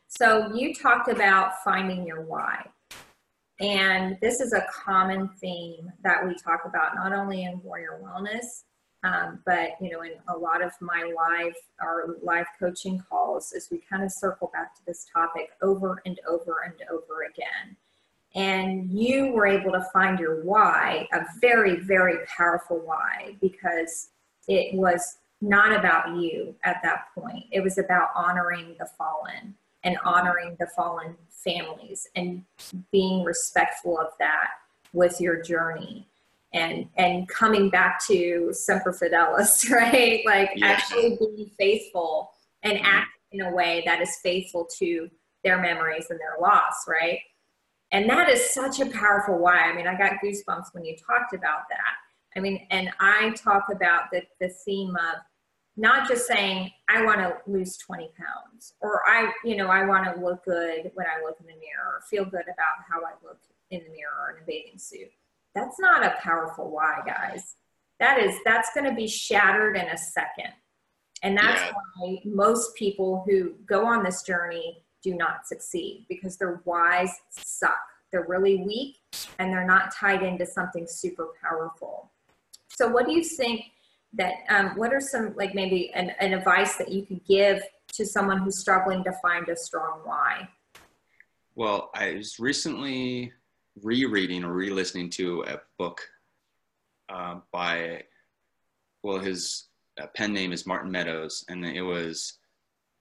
So 0.08 0.50
you 0.54 0.74
talked 0.74 1.08
about 1.08 1.62
finding 1.62 2.06
your 2.06 2.22
why. 2.22 2.70
And 3.60 4.18
this 4.20 4.40
is 4.40 4.52
a 4.52 4.66
common 4.72 5.28
theme 5.40 5.92
that 6.02 6.26
we 6.26 6.34
talk 6.34 6.62
about 6.64 6.96
not 6.96 7.12
only 7.12 7.44
in 7.44 7.62
Warrior 7.62 8.00
Wellness, 8.02 8.64
um, 9.04 9.40
but 9.44 9.72
you 9.80 9.90
know, 9.90 10.02
in 10.02 10.12
a 10.28 10.36
lot 10.36 10.62
of 10.62 10.72
my 10.80 11.12
live 11.14 11.54
our 11.80 12.16
live 12.22 12.46
coaching 12.58 13.02
calls, 13.08 13.52
as 13.54 13.68
we 13.70 13.80
kind 13.88 14.02
of 14.02 14.10
circle 14.10 14.50
back 14.52 14.74
to 14.76 14.84
this 14.86 15.06
topic 15.12 15.50
over 15.62 16.02
and 16.06 16.18
over 16.28 16.62
and 16.64 16.74
over 16.90 17.24
again. 17.30 17.76
And 18.34 18.90
you 18.90 19.30
were 19.32 19.46
able 19.46 19.70
to 19.72 19.86
find 19.92 20.18
your 20.18 20.42
why, 20.42 21.06
a 21.12 21.20
very, 21.40 21.76
very 21.80 22.18
powerful 22.36 22.80
why, 22.84 23.36
because 23.40 24.08
it 24.48 24.74
was 24.74 25.18
not 25.40 25.72
about 25.72 26.16
you 26.16 26.56
at 26.64 26.80
that 26.82 27.06
point. 27.14 27.44
It 27.52 27.62
was 27.62 27.78
about 27.78 28.08
honoring 28.16 28.74
the 28.78 28.88
fallen 28.98 29.54
and 29.84 29.96
honoring 30.04 30.56
the 30.58 30.66
fallen 30.74 31.14
families 31.28 32.08
and 32.16 32.42
being 32.90 33.22
respectful 33.22 33.98
of 33.98 34.08
that 34.18 34.48
with 34.92 35.20
your 35.20 35.42
journey. 35.42 36.08
And 36.52 36.88
and 36.96 37.28
coming 37.28 37.68
back 37.68 38.04
to 38.06 38.50
semper 38.52 38.92
fidelis 38.92 39.68
right? 39.70 40.22
Like 40.24 40.50
yes. 40.54 40.82
actually 40.82 41.16
being 41.18 41.50
faithful 41.58 42.30
and 42.62 42.78
mm-hmm. 42.78 42.86
act 42.86 43.10
in 43.32 43.40
a 43.42 43.52
way 43.52 43.82
that 43.86 44.00
is 44.00 44.16
faithful 44.22 44.66
to 44.78 45.10
their 45.42 45.60
memories 45.60 46.06
and 46.10 46.18
their 46.18 46.36
loss 46.40 46.84
right? 46.88 47.18
And 47.90 48.08
that 48.08 48.28
is 48.28 48.50
such 48.50 48.80
a 48.80 48.86
powerful 48.86 49.38
why. 49.38 49.58
I 49.58 49.74
mean 49.74 49.86
i 49.86 49.98
got 49.98 50.12
goosebumps 50.24 50.72
when 50.72 50.84
you 50.84 50.96
talked 50.96 51.34
about 51.34 51.62
that. 51.70 51.94
I 52.36 52.40
mean 52.40 52.66
and 52.70 52.88
i 53.00 53.30
talk 53.30 53.64
about 53.72 54.04
the, 54.12 54.22
the 54.40 54.48
theme 54.64 54.96
of 54.96 55.16
not 55.76 56.08
just 56.08 56.26
saying 56.26 56.70
i 56.88 57.04
want 57.04 57.18
to 57.18 57.36
lose 57.46 57.76
20 57.78 58.10
pounds 58.16 58.74
or 58.80 59.02
i 59.08 59.32
you 59.44 59.56
know 59.56 59.68
i 59.68 59.84
want 59.84 60.04
to 60.04 60.24
look 60.24 60.44
good 60.44 60.90
when 60.94 61.06
i 61.06 61.22
look 61.24 61.36
in 61.40 61.46
the 61.46 61.52
mirror 61.52 61.96
or 61.96 62.00
feel 62.08 62.24
good 62.24 62.44
about 62.44 62.84
how 62.88 63.00
i 63.00 63.12
look 63.26 63.38
in 63.74 63.84
the 63.84 63.90
mirror 63.90 64.36
in 64.36 64.42
a 64.42 64.46
bathing 64.46 64.78
suit. 64.78 65.10
That's 65.54 65.78
not 65.78 66.04
a 66.04 66.14
powerful 66.20 66.70
why 66.70 67.00
guys. 67.06 67.56
That 68.00 68.18
is 68.18 68.36
that's 68.44 68.70
going 68.74 68.88
to 68.88 68.94
be 68.94 69.06
shattered 69.06 69.76
in 69.76 69.86
a 69.86 69.96
second. 69.96 70.52
And 71.22 71.36
that's 71.36 71.60
yeah. 71.60 71.72
why 71.96 72.18
most 72.24 72.74
people 72.74 73.24
who 73.26 73.54
go 73.66 73.86
on 73.86 74.02
this 74.02 74.22
journey 74.22 74.82
do 75.02 75.14
not 75.14 75.46
succeed 75.46 76.06
because 76.08 76.36
their 76.36 76.60
whys 76.64 77.10
suck. 77.30 77.78
They're 78.10 78.26
really 78.26 78.56
weak 78.56 78.96
and 79.38 79.52
they're 79.52 79.66
not 79.66 79.94
tied 79.94 80.22
into 80.22 80.46
something 80.46 80.86
super 80.88 81.28
powerful. 81.42 82.10
So 82.68 82.88
what 82.88 83.06
do 83.06 83.12
you 83.12 83.24
think 83.24 83.62
that 84.16 84.34
um, 84.48 84.70
what 84.76 84.92
are 84.92 85.00
some 85.00 85.34
like 85.36 85.54
maybe 85.54 85.90
an, 85.94 86.10
an 86.20 86.32
advice 86.32 86.76
that 86.76 86.90
you 86.90 87.04
could 87.04 87.24
give 87.26 87.62
to 87.92 88.06
someone 88.06 88.38
who's 88.38 88.58
struggling 88.58 89.04
to 89.04 89.12
find 89.22 89.48
a 89.48 89.56
strong 89.56 90.00
why? 90.04 90.48
Well 91.54 91.90
i 91.94 92.14
was 92.14 92.38
recently 92.38 93.32
rereading 93.82 94.44
or 94.44 94.52
re-listening 94.52 95.10
to 95.10 95.44
a 95.44 95.60
book 95.78 96.00
uh, 97.08 97.36
by 97.52 98.02
well 99.02 99.18
his 99.18 99.68
uh, 100.00 100.06
pen 100.14 100.32
name 100.32 100.52
is 100.52 100.66
martin 100.66 100.90
meadows 100.90 101.44
and 101.48 101.64
it 101.64 101.82
was 101.82 102.38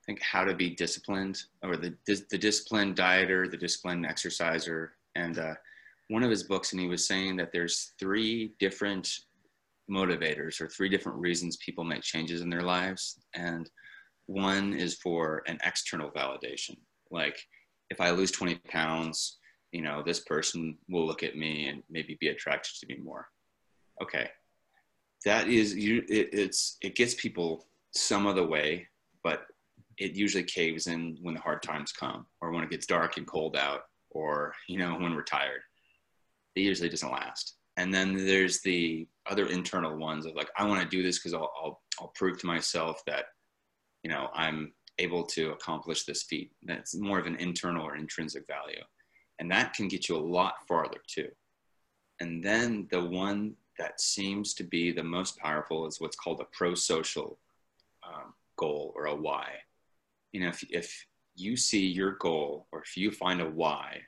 i 0.03 0.05
think 0.05 0.21
how 0.21 0.43
to 0.43 0.53
be 0.53 0.69
disciplined 0.69 1.43
or 1.63 1.77
the, 1.77 1.95
the 2.05 2.37
disciplined 2.37 2.95
dieter 2.95 3.49
the 3.49 3.57
disciplined 3.57 4.05
exerciser 4.05 4.93
and 5.15 5.39
uh, 5.39 5.53
one 6.09 6.23
of 6.23 6.29
his 6.29 6.43
books 6.43 6.73
and 6.73 6.81
he 6.81 6.87
was 6.87 7.07
saying 7.07 7.35
that 7.35 7.51
there's 7.51 7.93
three 7.99 8.53
different 8.59 9.21
motivators 9.93 10.59
or 10.59 10.67
three 10.67 10.89
different 10.89 11.17
reasons 11.17 11.57
people 11.57 11.83
make 11.83 12.01
changes 12.01 12.41
in 12.41 12.49
their 12.49 12.61
lives. 12.61 13.19
And 13.35 13.69
one 14.25 14.73
is 14.73 14.95
for 14.95 15.43
an 15.47 15.59
external 15.63 16.09
validation. 16.11 16.77
Like 17.11 17.39
if 17.89 18.01
I 18.01 18.11
lose 18.11 18.31
20 18.31 18.55
pounds, 18.67 19.37
you 19.71 19.81
know, 19.81 20.03
this 20.03 20.21
person 20.21 20.77
will 20.89 21.05
look 21.05 21.23
at 21.23 21.37
me 21.37 21.67
and 21.67 21.83
maybe 21.89 22.17
be 22.19 22.29
attracted 22.29 22.73
to 22.79 22.87
me 22.87 23.01
more. 23.03 23.27
Okay. 24.01 24.29
That 25.25 25.47
is 25.47 25.75
you 25.75 26.03
it, 26.09 26.29
it's 26.33 26.77
it 26.81 26.95
gets 26.95 27.13
people 27.13 27.67
some 27.91 28.25
of 28.25 28.35
the 28.35 28.45
way, 28.45 28.87
but 29.23 29.45
it 29.97 30.13
usually 30.13 30.43
caves 30.43 30.87
in 30.87 31.17
when 31.21 31.35
the 31.35 31.39
hard 31.39 31.63
times 31.63 31.93
come 31.93 32.25
or 32.41 32.51
when 32.51 32.63
it 32.63 32.69
gets 32.69 32.85
dark 32.85 33.17
and 33.17 33.27
cold 33.27 33.55
out 33.55 33.81
or 34.09 34.53
you 34.67 34.77
know 34.77 34.95
when 34.95 35.15
we're 35.15 35.23
tired. 35.23 35.61
It 36.55 36.61
usually 36.61 36.89
doesn't 36.89 37.11
last 37.11 37.55
and 37.77 37.93
then 37.93 38.13
there's 38.13 38.61
the 38.61 39.07
other 39.29 39.47
internal 39.47 39.95
ones 39.97 40.25
of 40.25 40.35
like 40.35 40.49
i 40.57 40.65
want 40.65 40.81
to 40.81 40.87
do 40.87 41.01
this 41.03 41.19
because 41.19 41.33
I'll, 41.33 41.51
I'll, 41.61 41.81
I'll 41.99 42.13
prove 42.15 42.39
to 42.39 42.45
myself 42.45 43.01
that 43.07 43.25
you 44.03 44.09
know 44.09 44.29
i'm 44.33 44.73
able 44.99 45.23
to 45.23 45.51
accomplish 45.51 46.03
this 46.03 46.23
feat. 46.23 46.51
That's 46.63 46.95
more 46.95 47.19
of 47.19 47.25
an 47.25 47.35
internal 47.37 47.85
or 47.85 47.95
intrinsic 47.95 48.45
value. 48.47 48.81
And 49.39 49.49
that 49.51 49.73
can 49.73 49.87
get 49.87 50.07
you 50.07 50.15
a 50.15 50.19
lot 50.19 50.55
farther 50.67 50.99
too. 51.07 51.29
And 52.19 52.43
then 52.43 52.87
the 52.91 53.03
one 53.03 53.55
that 53.79 53.99
seems 53.99 54.53
to 54.55 54.63
be 54.63 54.91
the 54.91 55.03
most 55.03 55.37
powerful 55.37 55.87
is 55.87 55.99
what's 55.99 56.15
called 56.15 56.39
a 56.39 56.55
pro-social 56.55 57.39
um, 58.07 58.33
goal 58.55 58.93
or 58.95 59.05
a 59.05 59.15
why. 59.15 59.47
You 60.31 60.41
know 60.41 60.49
if, 60.49 60.63
if 60.69 61.05
you 61.35 61.57
see 61.57 61.85
your 61.85 62.11
goal 62.11 62.67
or 62.71 62.81
if 62.81 62.95
you 62.95 63.11
find 63.11 63.41
a 63.41 63.49
why 63.49 64.01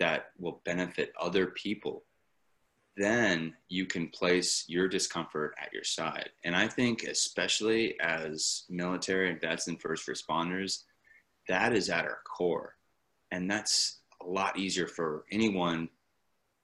that 0.00 0.30
will 0.38 0.62
benefit 0.64 1.12
other 1.20 1.48
people 1.48 2.04
then 2.98 3.54
you 3.68 3.86
can 3.86 4.08
place 4.08 4.64
your 4.66 4.88
discomfort 4.88 5.54
at 5.62 5.72
your 5.72 5.84
side. 5.84 6.30
And 6.44 6.54
I 6.56 6.66
think, 6.66 7.04
especially 7.04 7.98
as 8.00 8.64
military 8.68 9.30
and 9.30 9.40
vets 9.40 9.68
and 9.68 9.80
first 9.80 10.08
responders, 10.08 10.82
that 11.48 11.72
is 11.72 11.88
at 11.88 12.04
our 12.04 12.18
core. 12.26 12.74
And 13.30 13.48
that's 13.48 14.00
a 14.20 14.26
lot 14.26 14.58
easier 14.58 14.88
for 14.88 15.24
anyone, 15.30 15.88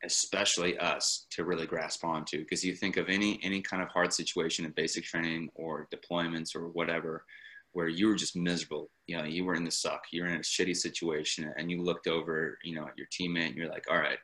especially 0.05 0.77
us, 0.77 1.27
to 1.31 1.45
really 1.45 1.67
grasp 1.67 2.05
onto. 2.05 2.41
Because 2.41 2.65
you 2.65 2.75
think 2.75 2.97
of 2.97 3.09
any 3.09 3.39
any 3.43 3.63
kind 3.63 3.83
of 3.83 3.89
hard 3.89 4.13
situation 4.13 4.65
in 4.65 4.73
basic 4.73 5.05
training 5.05 5.51
or 5.55 5.89
deployments 5.95 6.57
or 6.57 6.69
whatever, 6.69 7.25
where 7.73 7.89
you 7.89 8.09
were 8.09 8.17
just 8.17 8.35
miserable. 8.35 8.91
You 9.07 9.19
know, 9.19 9.25
you 9.25 9.45
were 9.45 9.55
in 9.55 9.65
the 9.65 9.71
suck, 9.71 10.03
you're 10.11 10.27
in 10.27 10.37
a 10.37 10.41
shitty 10.41 10.77
situation, 10.77 11.53
and 11.57 11.71
you 11.71 11.81
looked 11.81 12.09
over, 12.09 12.59
you 12.65 12.75
know, 12.75 12.89
at 12.89 12.99
your 12.99 13.07
teammate, 13.07 13.49
and 13.49 13.57
you're 13.57 13.71
like, 13.71 13.87
all 13.89 13.99
right, 13.99 14.19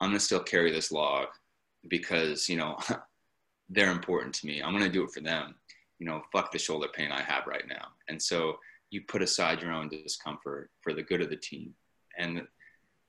I'm 0.00 0.08
gonna 0.08 0.20
still 0.20 0.42
carry 0.42 0.72
this 0.72 0.90
log 0.90 1.28
because 1.88 2.48
you 2.48 2.56
know 2.56 2.78
they're 3.72 3.90
important 3.90 4.34
to 4.36 4.46
me. 4.46 4.62
I'm 4.62 4.72
going 4.72 4.84
to 4.84 4.90
do 4.90 5.04
it 5.04 5.10
for 5.10 5.20
them. 5.20 5.54
You 5.98 6.06
know, 6.06 6.22
fuck 6.32 6.52
the 6.52 6.58
shoulder 6.58 6.88
pain 6.92 7.10
I 7.10 7.22
have 7.22 7.46
right 7.46 7.66
now. 7.68 7.88
And 8.08 8.20
so 8.20 8.58
you 8.90 9.02
put 9.08 9.22
aside 9.22 9.62
your 9.62 9.72
own 9.72 9.88
discomfort 9.88 10.70
for 10.80 10.92
the 10.92 11.02
good 11.02 11.22
of 11.22 11.30
the 11.30 11.36
team. 11.36 11.74
And 12.18 12.42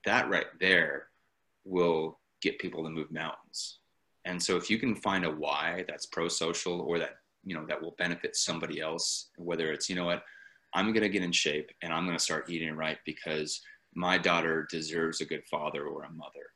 that 0.05 0.29
right 0.29 0.45
there 0.59 1.07
will 1.65 2.19
get 2.41 2.59
people 2.59 2.83
to 2.83 2.89
move 2.89 3.11
mountains. 3.11 3.79
And 4.25 4.41
so 4.41 4.55
if 4.55 4.69
you 4.69 4.77
can 4.77 4.95
find 4.95 5.25
a 5.25 5.31
why 5.31 5.83
that's 5.87 6.05
pro-social 6.05 6.79
or 6.81 6.99
that, 6.99 7.17
you 7.43 7.55
know, 7.55 7.65
that 7.67 7.81
will 7.81 7.95
benefit 7.97 8.35
somebody 8.35 8.79
else, 8.79 9.29
whether 9.37 9.71
it's, 9.71 9.89
you 9.89 9.95
know 9.95 10.05
what, 10.05 10.23
I'm 10.73 10.93
going 10.93 11.03
to 11.03 11.09
get 11.09 11.23
in 11.23 11.31
shape 11.31 11.71
and 11.81 11.91
I'm 11.91 12.05
going 12.05 12.17
to 12.17 12.23
start 12.23 12.49
eating 12.49 12.75
right 12.75 12.97
because 13.05 13.61
my 13.95 14.17
daughter 14.17 14.65
deserves 14.71 15.19
a 15.19 15.25
good 15.25 15.43
father 15.51 15.85
or 15.85 16.03
a 16.03 16.11
mother 16.11 16.51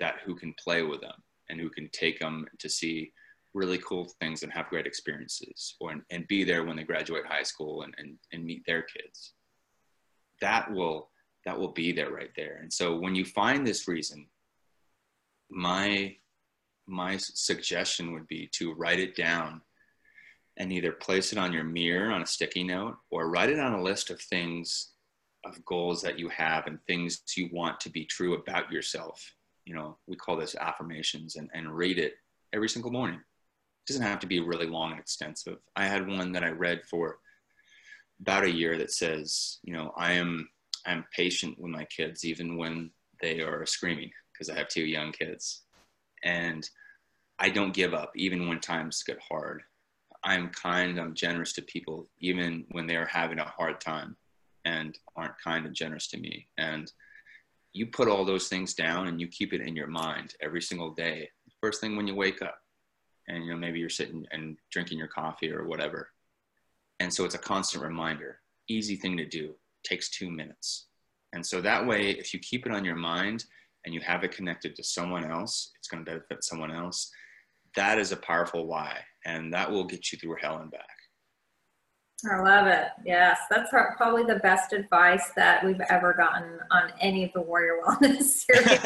that 0.00 0.16
who 0.24 0.34
can 0.34 0.54
play 0.54 0.82
with 0.82 1.00
them 1.00 1.22
and 1.52 1.60
who 1.60 1.70
can 1.70 1.88
take 1.90 2.18
them 2.18 2.46
to 2.58 2.68
see 2.68 3.12
really 3.54 3.78
cool 3.78 4.10
things 4.18 4.42
and 4.42 4.50
have 4.50 4.68
great 4.68 4.86
experiences 4.86 5.76
or 5.78 5.94
and 6.10 6.26
be 6.26 6.42
there 6.42 6.64
when 6.64 6.76
they 6.76 6.82
graduate 6.82 7.26
high 7.26 7.42
school 7.42 7.82
and, 7.82 7.94
and, 7.98 8.16
and 8.32 8.44
meet 8.44 8.64
their 8.66 8.82
kids. 8.82 9.34
That 10.40 10.72
will 10.72 11.10
that 11.44 11.58
will 11.58 11.72
be 11.72 11.92
there 11.92 12.10
right 12.10 12.30
there. 12.36 12.58
And 12.62 12.72
so 12.72 12.96
when 12.96 13.14
you 13.14 13.24
find 13.24 13.66
this 13.66 13.86
reason 13.86 14.26
my 15.50 16.16
my 16.86 17.16
suggestion 17.18 18.12
would 18.12 18.26
be 18.26 18.48
to 18.52 18.72
write 18.74 18.98
it 18.98 19.14
down 19.14 19.60
and 20.56 20.72
either 20.72 20.92
place 20.92 21.32
it 21.32 21.38
on 21.38 21.52
your 21.52 21.64
mirror 21.64 22.10
on 22.10 22.22
a 22.22 22.26
sticky 22.26 22.64
note 22.64 22.96
or 23.10 23.30
write 23.30 23.50
it 23.50 23.60
on 23.60 23.74
a 23.74 23.82
list 23.82 24.10
of 24.10 24.20
things 24.20 24.92
of 25.44 25.64
goals 25.64 26.00
that 26.02 26.18
you 26.18 26.28
have 26.28 26.66
and 26.66 26.78
things 26.86 27.22
you 27.36 27.48
want 27.52 27.78
to 27.80 27.90
be 27.90 28.04
true 28.04 28.34
about 28.34 28.72
yourself 28.72 29.34
you 29.64 29.74
know 29.74 29.96
we 30.06 30.16
call 30.16 30.36
this 30.36 30.56
affirmations 30.56 31.36
and, 31.36 31.48
and 31.54 31.74
read 31.74 31.98
it 31.98 32.14
every 32.52 32.68
single 32.68 32.90
morning. 32.90 33.16
It 33.18 33.92
doesn't 33.92 34.06
have 34.06 34.20
to 34.20 34.26
be 34.26 34.40
really 34.40 34.66
long 34.66 34.92
and 34.92 35.00
extensive. 35.00 35.58
I 35.76 35.86
had 35.86 36.06
one 36.06 36.32
that 36.32 36.44
i 36.44 36.48
read 36.48 36.82
for 36.88 37.18
about 38.20 38.44
a 38.44 38.50
year 38.50 38.78
that 38.78 38.92
says 38.92 39.58
you 39.62 39.72
know 39.72 39.92
i 39.96 40.12
am 40.12 40.48
i'm 40.86 41.04
patient 41.14 41.58
with 41.58 41.72
my 41.72 41.84
kids 41.86 42.24
even 42.24 42.56
when 42.56 42.90
they 43.20 43.40
are 43.40 43.66
screaming 43.66 44.10
because 44.32 44.48
i 44.48 44.54
have 44.54 44.68
two 44.68 44.84
young 44.84 45.12
kids. 45.12 45.62
And 46.24 46.68
i 47.38 47.48
don't 47.48 47.74
give 47.74 47.94
up 47.94 48.12
even 48.16 48.48
when 48.48 48.60
times 48.60 49.02
get 49.02 49.18
hard. 49.20 49.62
I'm 50.24 50.50
kind 50.50 50.98
i'm 51.00 51.14
generous 51.14 51.52
to 51.54 51.62
people 51.62 52.08
even 52.20 52.64
when 52.70 52.86
they're 52.86 53.06
having 53.06 53.40
a 53.40 53.44
hard 53.44 53.80
time 53.80 54.16
and 54.64 54.96
aren't 55.16 55.38
kind 55.42 55.66
and 55.66 55.74
generous 55.74 56.08
to 56.08 56.18
me. 56.18 56.46
And 56.58 56.92
you 57.72 57.86
put 57.86 58.08
all 58.08 58.24
those 58.24 58.48
things 58.48 58.74
down 58.74 59.08
and 59.08 59.20
you 59.20 59.28
keep 59.28 59.52
it 59.52 59.60
in 59.60 59.74
your 59.74 59.86
mind 59.86 60.34
every 60.40 60.60
single 60.60 60.90
day. 60.90 61.28
First 61.60 61.80
thing 61.80 61.96
when 61.96 62.06
you 62.06 62.14
wake 62.14 62.42
up, 62.42 62.58
and 63.28 63.44
you 63.44 63.50
know 63.50 63.56
maybe 63.56 63.78
you're 63.78 63.88
sitting 63.88 64.26
and 64.32 64.56
drinking 64.70 64.98
your 64.98 65.08
coffee 65.08 65.52
or 65.52 65.66
whatever. 65.66 66.10
And 67.00 67.12
so 67.12 67.24
it's 67.24 67.34
a 67.34 67.38
constant 67.38 67.82
reminder. 67.82 68.38
Easy 68.68 68.96
thing 68.96 69.16
to 69.16 69.26
do. 69.26 69.54
Takes 69.84 70.10
two 70.10 70.30
minutes. 70.30 70.86
And 71.32 71.44
so 71.44 71.60
that 71.60 71.86
way, 71.86 72.10
if 72.10 72.34
you 72.34 72.40
keep 72.40 72.66
it 72.66 72.72
on 72.72 72.84
your 72.84 72.96
mind 72.96 73.44
and 73.84 73.94
you 73.94 74.00
have 74.00 74.22
it 74.22 74.32
connected 74.32 74.76
to 74.76 74.84
someone 74.84 75.24
else, 75.24 75.72
it's 75.78 75.88
going 75.88 76.04
to 76.04 76.10
benefit 76.10 76.44
someone 76.44 76.70
else. 76.70 77.10
That 77.74 77.98
is 77.98 78.12
a 78.12 78.16
powerful 78.16 78.66
why, 78.66 78.98
and 79.24 79.52
that 79.54 79.70
will 79.70 79.84
get 79.84 80.12
you 80.12 80.18
through 80.18 80.36
hell 80.40 80.58
and 80.58 80.70
back. 80.70 80.82
I 82.30 82.40
love 82.40 82.66
it. 82.68 82.88
Yes, 83.04 83.38
that's 83.50 83.70
probably 83.70 84.22
the 84.22 84.38
best 84.40 84.72
advice 84.72 85.30
that 85.34 85.64
we've 85.64 85.80
ever 85.88 86.14
gotten 86.14 86.60
on 86.70 86.92
any 87.00 87.24
of 87.24 87.32
the 87.32 87.40
Warrior 87.40 87.80
Wellness 87.86 88.22
series 88.22 88.80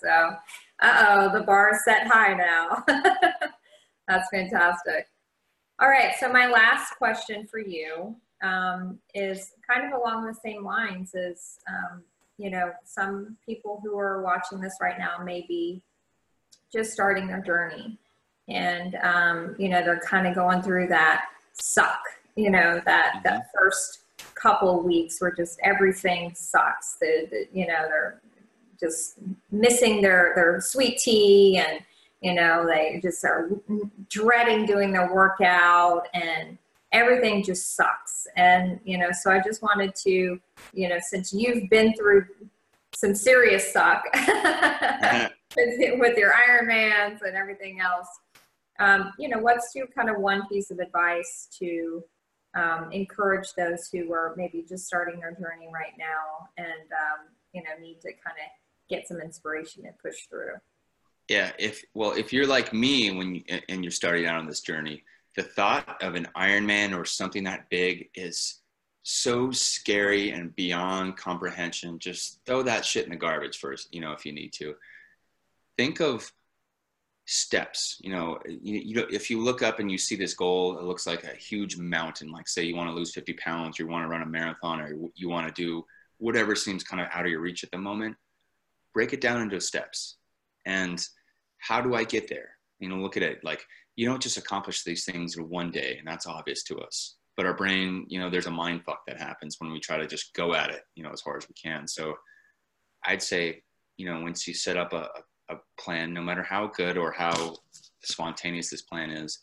so, 0.00 0.36
uh 0.80 1.06
oh, 1.08 1.32
the 1.32 1.44
bar 1.44 1.72
is 1.74 1.84
set 1.84 2.06
high 2.06 2.34
now. 2.34 2.84
that's 4.08 4.28
fantastic. 4.30 5.08
All 5.80 5.88
right, 5.88 6.12
so 6.20 6.32
my 6.32 6.46
last 6.46 6.94
question 6.96 7.46
for 7.50 7.58
you 7.58 8.14
um, 8.42 8.98
is 9.14 9.52
kind 9.68 9.84
of 9.84 10.00
along 10.00 10.26
the 10.26 10.34
same 10.34 10.64
lines 10.64 11.14
as, 11.14 11.58
um, 11.68 12.02
you 12.38 12.50
know, 12.50 12.72
some 12.84 13.36
people 13.44 13.80
who 13.82 13.98
are 13.98 14.22
watching 14.22 14.60
this 14.60 14.76
right 14.80 14.98
now 14.98 15.22
may 15.24 15.44
be 15.48 15.82
just 16.72 16.92
starting 16.92 17.26
their 17.26 17.40
journey. 17.40 17.98
And, 18.48 18.96
um, 18.96 19.56
you 19.58 19.68
know, 19.68 19.82
they're 19.82 20.00
kind 20.00 20.26
of 20.26 20.34
going 20.34 20.62
through 20.62 20.88
that 20.88 21.26
suck 21.52 22.00
you 22.36 22.50
know 22.50 22.80
that 22.84 23.14
mm-hmm. 23.14 23.22
that 23.24 23.50
first 23.54 24.02
couple 24.34 24.82
weeks 24.82 25.20
where 25.20 25.30
just 25.30 25.58
everything 25.62 26.32
sucks. 26.34 26.96
The, 27.00 27.28
the, 27.30 27.48
you 27.52 27.66
know 27.66 27.86
they're 27.88 28.20
just 28.80 29.14
missing 29.50 30.02
their 30.02 30.32
their 30.34 30.60
sweet 30.60 30.98
tea 30.98 31.58
and 31.58 31.80
you 32.20 32.34
know 32.34 32.66
they 32.66 33.00
just 33.02 33.24
are 33.24 33.50
dreading 34.08 34.66
doing 34.66 34.92
their 34.92 35.12
workout 35.12 36.08
and 36.14 36.58
everything 36.92 37.44
just 37.44 37.76
sucks. 37.76 38.26
And 38.36 38.80
you 38.84 38.98
know 38.98 39.10
so 39.12 39.30
i 39.30 39.40
just 39.40 39.62
wanted 39.62 39.94
to 39.96 40.40
you 40.72 40.88
know 40.88 40.98
since 41.00 41.32
you've 41.32 41.68
been 41.70 41.94
through 41.94 42.26
some 42.94 43.14
serious 43.14 43.72
suck 43.72 44.04
with 45.56 46.16
your 46.18 46.32
ironmans 46.48 47.22
and 47.22 47.34
everything 47.34 47.80
else 47.80 48.08
um, 48.78 49.12
you 49.18 49.28
know, 49.28 49.38
what's 49.38 49.74
your 49.74 49.86
kind 49.88 50.10
of 50.10 50.18
one 50.18 50.46
piece 50.48 50.70
of 50.70 50.78
advice 50.78 51.48
to 51.58 52.02
um, 52.54 52.90
encourage 52.92 53.52
those 53.56 53.88
who 53.88 54.12
are 54.12 54.34
maybe 54.36 54.64
just 54.68 54.86
starting 54.86 55.20
their 55.20 55.32
journey 55.32 55.68
right 55.72 55.92
now 55.98 56.48
and, 56.56 56.66
um, 56.66 57.28
you 57.52 57.62
know, 57.62 57.70
need 57.80 58.00
to 58.00 58.08
kind 58.08 58.36
of 58.36 58.50
get 58.88 59.08
some 59.08 59.20
inspiration 59.20 59.84
and 59.86 59.98
push 59.98 60.26
through? 60.28 60.54
Yeah, 61.28 61.52
if 61.58 61.82
well, 61.94 62.12
if 62.12 62.32
you're 62.32 62.46
like 62.46 62.72
me 62.72 63.10
when 63.16 63.36
you, 63.36 63.42
and 63.68 63.84
you're 63.84 63.90
starting 63.90 64.26
out 64.26 64.38
on 64.38 64.46
this 64.46 64.60
journey, 64.60 65.04
the 65.36 65.42
thought 65.42 66.02
of 66.02 66.14
an 66.14 66.28
Ironman 66.36 66.96
or 66.96 67.04
something 67.04 67.44
that 67.44 67.70
big 67.70 68.08
is 68.14 68.60
so 69.02 69.50
scary 69.50 70.30
and 70.30 70.54
beyond 70.54 71.16
comprehension. 71.16 71.98
Just 71.98 72.40
throw 72.46 72.62
that 72.62 72.84
shit 72.84 73.04
in 73.04 73.10
the 73.10 73.16
garbage 73.16 73.58
first, 73.58 73.92
you 73.94 74.00
know, 74.00 74.12
if 74.12 74.26
you 74.26 74.32
need 74.32 74.52
to. 74.54 74.74
Think 75.78 76.00
of 76.00 76.30
steps 77.24 77.98
you 78.00 78.12
know 78.12 78.38
you, 78.46 78.80
you 78.84 79.06
if 79.10 79.30
you 79.30 79.40
look 79.40 79.62
up 79.62 79.78
and 79.78 79.90
you 79.90 79.96
see 79.96 80.16
this 80.16 80.34
goal 80.34 80.78
it 80.78 80.84
looks 80.84 81.06
like 81.06 81.22
a 81.22 81.36
huge 81.36 81.76
mountain 81.76 82.30
like 82.32 82.48
say 82.48 82.64
you 82.64 82.74
want 82.74 82.88
to 82.88 82.94
lose 82.94 83.12
50 83.12 83.32
pounds 83.34 83.78
you 83.78 83.86
want 83.86 84.04
to 84.04 84.08
run 84.08 84.22
a 84.22 84.26
marathon 84.26 84.80
or 84.80 84.92
you 85.14 85.28
want 85.28 85.46
to 85.46 85.62
do 85.62 85.84
whatever 86.18 86.56
seems 86.56 86.82
kind 86.82 87.00
of 87.00 87.08
out 87.12 87.24
of 87.24 87.30
your 87.30 87.40
reach 87.40 87.62
at 87.62 87.70
the 87.70 87.78
moment 87.78 88.16
break 88.92 89.12
it 89.12 89.20
down 89.20 89.40
into 89.40 89.60
steps. 89.60 90.16
And 90.66 91.04
how 91.58 91.80
do 91.80 91.94
i 91.94 92.04
get 92.04 92.28
there? 92.28 92.50
You 92.78 92.88
know 92.88 92.96
look 92.96 93.16
at 93.16 93.22
it 93.22 93.44
like 93.44 93.64
you 93.94 94.06
don't 94.06 94.22
just 94.22 94.36
accomplish 94.36 94.82
these 94.82 95.04
things 95.04 95.36
in 95.36 95.48
one 95.48 95.70
day 95.70 95.96
and 95.98 96.06
that's 96.06 96.26
obvious 96.26 96.62
to 96.64 96.78
us. 96.78 97.16
But 97.36 97.46
our 97.46 97.54
brain 97.54 98.06
you 98.08 98.18
know 98.18 98.30
there's 98.30 98.46
a 98.46 98.50
mind 98.50 98.82
fuck 98.84 99.02
that 99.06 99.20
happens 99.20 99.56
when 99.58 99.72
we 99.72 99.80
try 99.80 99.98
to 99.98 100.06
just 100.06 100.34
go 100.34 100.54
at 100.54 100.70
it 100.70 100.82
you 100.94 101.02
know 101.02 101.10
as 101.10 101.20
hard 101.20 101.42
as 101.42 101.48
we 101.48 101.54
can. 101.54 101.86
So 101.86 102.14
i'd 103.06 103.22
say 103.22 103.60
you 103.96 104.06
know 104.06 104.20
once 104.20 104.46
you 104.46 104.54
set 104.54 104.76
up 104.76 104.92
a, 104.92 104.96
a 104.96 105.22
plan, 105.78 106.12
no 106.12 106.22
matter 106.22 106.42
how 106.42 106.68
good 106.68 106.96
or 106.96 107.12
how 107.12 107.56
spontaneous 108.02 108.70
this 108.70 108.82
plan 108.82 109.10
is, 109.10 109.40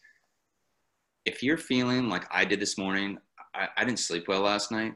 if 1.25 1.43
you're 1.43 1.57
feeling 1.57 2.09
like 2.09 2.25
I 2.31 2.45
did 2.45 2.59
this 2.59 2.77
morning, 2.77 3.17
I, 3.53 3.67
I 3.77 3.85
didn't 3.85 3.99
sleep 3.99 4.27
well 4.27 4.41
last 4.41 4.71
night. 4.71 4.93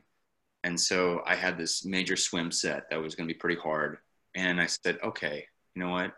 And 0.63 0.79
so 0.79 1.21
I 1.25 1.35
had 1.35 1.57
this 1.57 1.85
major 1.85 2.15
swim 2.15 2.51
set 2.51 2.89
that 2.89 3.01
was 3.01 3.15
going 3.15 3.27
to 3.27 3.33
be 3.33 3.37
pretty 3.37 3.59
hard. 3.59 3.97
And 4.35 4.59
I 4.61 4.65
said, 4.65 4.97
okay, 5.03 5.45
you 5.75 5.83
know 5.83 5.89
what? 5.89 6.13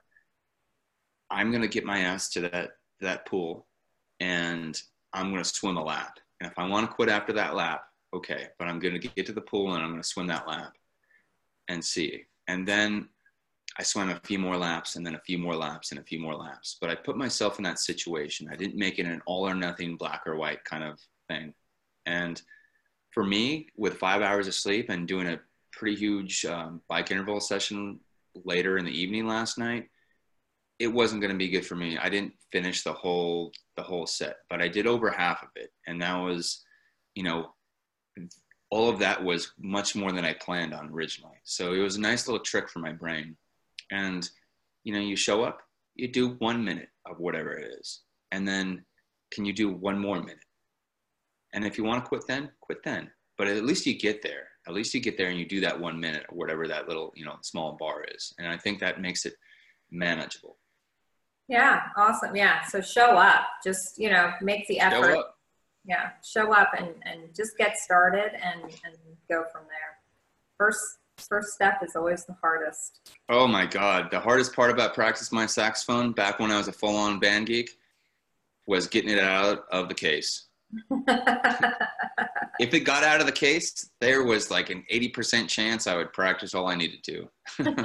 I'm 1.31 1.49
going 1.49 1.63
to 1.63 1.67
get 1.67 1.83
my 1.83 1.99
ass 1.99 2.29
to 2.29 2.41
that, 2.41 2.71
that 3.01 3.25
pool 3.25 3.65
and 4.19 4.79
I'm 5.13 5.31
going 5.31 5.43
to 5.43 5.49
swim 5.49 5.77
a 5.77 5.83
lap. 5.83 6.19
And 6.39 6.51
if 6.51 6.57
I 6.59 6.67
want 6.67 6.89
to 6.89 6.95
quit 6.95 7.09
after 7.09 7.33
that 7.33 7.55
lap, 7.55 7.85
okay, 8.13 8.47
but 8.59 8.67
I'm 8.67 8.79
going 8.79 8.99
to 8.99 9.07
get 9.07 9.25
to 9.25 9.33
the 9.33 9.41
pool 9.41 9.73
and 9.73 9.83
I'm 9.83 9.89
going 9.89 10.01
to 10.01 10.07
swim 10.07 10.27
that 10.27 10.47
lap 10.47 10.73
and 11.67 11.83
see. 11.83 12.23
And 12.47 12.67
then 12.67 13.09
I 13.77 13.83
swam 13.83 14.09
a 14.09 14.19
few 14.23 14.39
more 14.39 14.57
laps 14.57 14.95
and 14.95 15.05
then 15.05 15.15
a 15.15 15.21
few 15.21 15.37
more 15.37 15.55
laps 15.55 15.91
and 15.91 15.99
a 15.99 16.03
few 16.03 16.19
more 16.19 16.35
laps. 16.35 16.77
But 16.79 16.89
I 16.89 16.95
put 16.95 17.17
myself 17.17 17.57
in 17.57 17.63
that 17.63 17.79
situation. 17.79 18.49
I 18.49 18.55
didn't 18.55 18.77
make 18.77 18.99
it 18.99 19.05
an 19.05 19.21
all 19.25 19.47
or 19.47 19.53
nothing, 19.53 19.97
black 19.97 20.23
or 20.25 20.37
white 20.37 20.63
kind 20.63 20.83
of 20.83 20.99
thing. 21.27 21.53
And 22.05 22.41
for 23.11 23.23
me, 23.23 23.67
with 23.75 23.97
five 23.97 24.21
hours 24.21 24.47
of 24.47 24.53
sleep 24.53 24.89
and 24.89 25.07
doing 25.07 25.27
a 25.27 25.39
pretty 25.71 25.97
huge 25.97 26.45
um, 26.45 26.81
bike 26.87 27.11
interval 27.11 27.41
session 27.41 27.99
later 28.45 28.77
in 28.77 28.85
the 28.85 28.91
evening 28.91 29.27
last 29.27 29.57
night, 29.57 29.89
it 30.79 30.87
wasn't 30.87 31.21
going 31.21 31.31
to 31.31 31.37
be 31.37 31.49
good 31.49 31.65
for 31.65 31.75
me. 31.75 31.97
I 31.97 32.09
didn't 32.09 32.33
finish 32.51 32.83
the 32.83 32.93
whole 32.93 33.51
the 33.77 33.83
whole 33.83 34.05
set, 34.05 34.37
but 34.49 34.61
I 34.61 34.67
did 34.67 34.87
over 34.87 35.09
half 35.09 35.41
of 35.41 35.49
it, 35.55 35.71
and 35.87 36.01
that 36.01 36.15
was, 36.17 36.63
you 37.13 37.23
know, 37.23 37.53
all 38.69 38.89
of 38.89 38.99
that 38.99 39.23
was 39.23 39.53
much 39.57 39.95
more 39.95 40.11
than 40.11 40.25
I 40.25 40.33
planned 40.33 40.73
on 40.73 40.89
originally. 40.89 41.37
So 41.43 41.73
it 41.73 41.79
was 41.79 41.95
a 41.95 42.01
nice 42.01 42.27
little 42.27 42.43
trick 42.43 42.69
for 42.69 42.79
my 42.79 42.91
brain 42.91 43.37
and 43.91 44.29
you 44.83 44.93
know 44.93 44.99
you 44.99 45.15
show 45.15 45.43
up 45.43 45.61
you 45.95 46.07
do 46.07 46.35
one 46.39 46.63
minute 46.63 46.89
of 47.05 47.19
whatever 47.19 47.53
it 47.53 47.71
is 47.79 48.01
and 48.31 48.47
then 48.47 48.83
can 49.31 49.45
you 49.45 49.53
do 49.53 49.69
one 49.69 49.99
more 49.99 50.19
minute? 50.19 50.39
And 51.53 51.65
if 51.65 51.77
you 51.77 51.83
want 51.83 52.03
to 52.03 52.07
quit 52.07 52.23
then 52.27 52.51
quit 52.61 52.79
then. 52.83 53.11
But 53.37 53.47
at 53.47 53.63
least 53.65 53.85
you 53.85 53.97
get 53.97 54.21
there. 54.21 54.47
At 54.67 54.73
least 54.73 54.93
you 54.93 55.01
get 55.01 55.17
there 55.17 55.27
and 55.27 55.37
you 55.37 55.47
do 55.47 55.61
that 55.61 55.79
one 55.79 55.99
minute 55.99 56.25
or 56.29 56.37
whatever 56.37 56.67
that 56.67 56.87
little 56.87 57.11
you 57.15 57.25
know 57.25 57.35
small 57.41 57.77
bar 57.79 58.03
is. 58.15 58.33
And 58.37 58.47
i 58.47 58.57
think 58.57 58.79
that 58.79 59.01
makes 59.01 59.25
it 59.25 59.33
manageable. 59.91 60.57
Yeah 61.47 61.81
awesome. 61.95 62.35
Yeah 62.35 62.63
so 62.63 62.81
show 62.81 63.17
up. 63.17 63.45
Just 63.63 63.97
you 63.97 64.09
know 64.09 64.31
make 64.41 64.67
the 64.67 64.79
effort. 64.79 65.15
show 65.15 65.23
yeah 65.85 66.09
show 66.23 66.53
up 66.53 66.71
and 66.77 66.89
and 67.03 67.35
just 67.35 67.57
get 67.57 67.77
started 67.77 68.31
and 68.33 68.63
and 68.63 68.95
go 69.29 69.43
from 69.51 69.63
there. 69.69 69.99
First 70.57 70.81
first 71.17 71.53
step 71.53 71.81
is 71.83 71.95
always 71.95 72.25
the 72.25 72.35
hardest. 72.41 73.11
Oh 73.29 73.47
my 73.47 73.65
God. 73.65 74.09
The 74.11 74.19
hardest 74.19 74.55
part 74.55 74.71
about 74.71 74.93
practice 74.93 75.31
my 75.31 75.45
saxophone 75.45 76.11
back 76.11 76.39
when 76.39 76.51
I 76.51 76.57
was 76.57 76.67
a 76.67 76.73
full 76.73 76.95
on 76.95 77.19
band 77.19 77.47
geek 77.47 77.77
was 78.67 78.87
getting 78.87 79.11
it 79.11 79.19
out 79.19 79.65
of 79.71 79.87
the 79.89 79.93
case. 79.93 80.47
if 82.59 82.73
it 82.73 82.81
got 82.81 83.03
out 83.03 83.19
of 83.19 83.25
the 83.25 83.31
case, 83.31 83.89
there 84.01 84.23
was 84.23 84.51
like 84.51 84.69
an 84.69 84.83
80% 84.91 85.47
chance 85.47 85.87
I 85.87 85.95
would 85.95 86.11
practice 86.13 86.53
all 86.53 86.67
I 86.67 86.75
needed 86.75 87.03
to. 87.03 87.29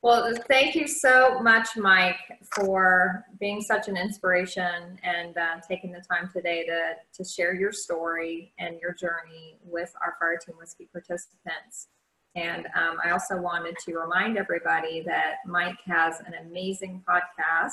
Well, 0.00 0.32
thank 0.48 0.76
you 0.76 0.86
so 0.86 1.40
much, 1.40 1.76
Mike, 1.76 2.20
for 2.54 3.24
being 3.40 3.60
such 3.60 3.88
an 3.88 3.96
inspiration 3.96 4.96
and 5.02 5.36
uh, 5.36 5.56
taking 5.68 5.90
the 5.90 6.02
time 6.08 6.30
today 6.32 6.64
to, 6.66 6.92
to 7.14 7.28
share 7.28 7.52
your 7.52 7.72
story 7.72 8.52
and 8.60 8.78
your 8.80 8.94
journey 8.94 9.58
with 9.64 9.92
our 10.00 10.14
Fire 10.20 10.38
Team 10.38 10.54
Whiskey 10.56 10.88
participants. 10.92 11.88
And 12.36 12.66
um, 12.76 12.98
I 13.04 13.10
also 13.10 13.40
wanted 13.40 13.76
to 13.86 13.94
remind 13.94 14.38
everybody 14.38 15.02
that 15.04 15.38
Mike 15.44 15.80
has 15.86 16.20
an 16.20 16.34
amazing 16.46 17.02
podcast 17.08 17.72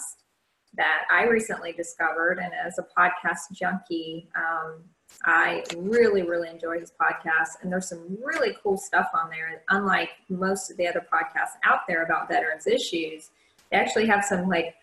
that 0.77 1.03
I 1.11 1.25
recently 1.25 1.73
discovered. 1.73 2.39
And 2.39 2.53
as 2.55 2.79
a 2.79 2.87
podcast 2.99 3.51
junkie, 3.53 4.29
um, 4.35 4.83
I 5.23 5.63
really, 5.77 6.23
really 6.23 6.49
enjoy 6.49 6.79
his 6.79 6.91
podcast. 6.91 7.61
And 7.61 7.71
there's 7.71 7.89
some 7.89 8.17
really 8.23 8.55
cool 8.61 8.77
stuff 8.77 9.09
on 9.13 9.29
there. 9.29 9.63
Unlike 9.69 10.09
most 10.29 10.69
of 10.69 10.77
the 10.77 10.87
other 10.87 11.05
podcasts 11.11 11.57
out 11.63 11.81
there 11.87 12.03
about 12.03 12.27
veterans 12.27 12.67
issues, 12.67 13.31
they 13.71 13.77
actually 13.77 14.05
have 14.07 14.23
some 14.23 14.47
like 14.47 14.75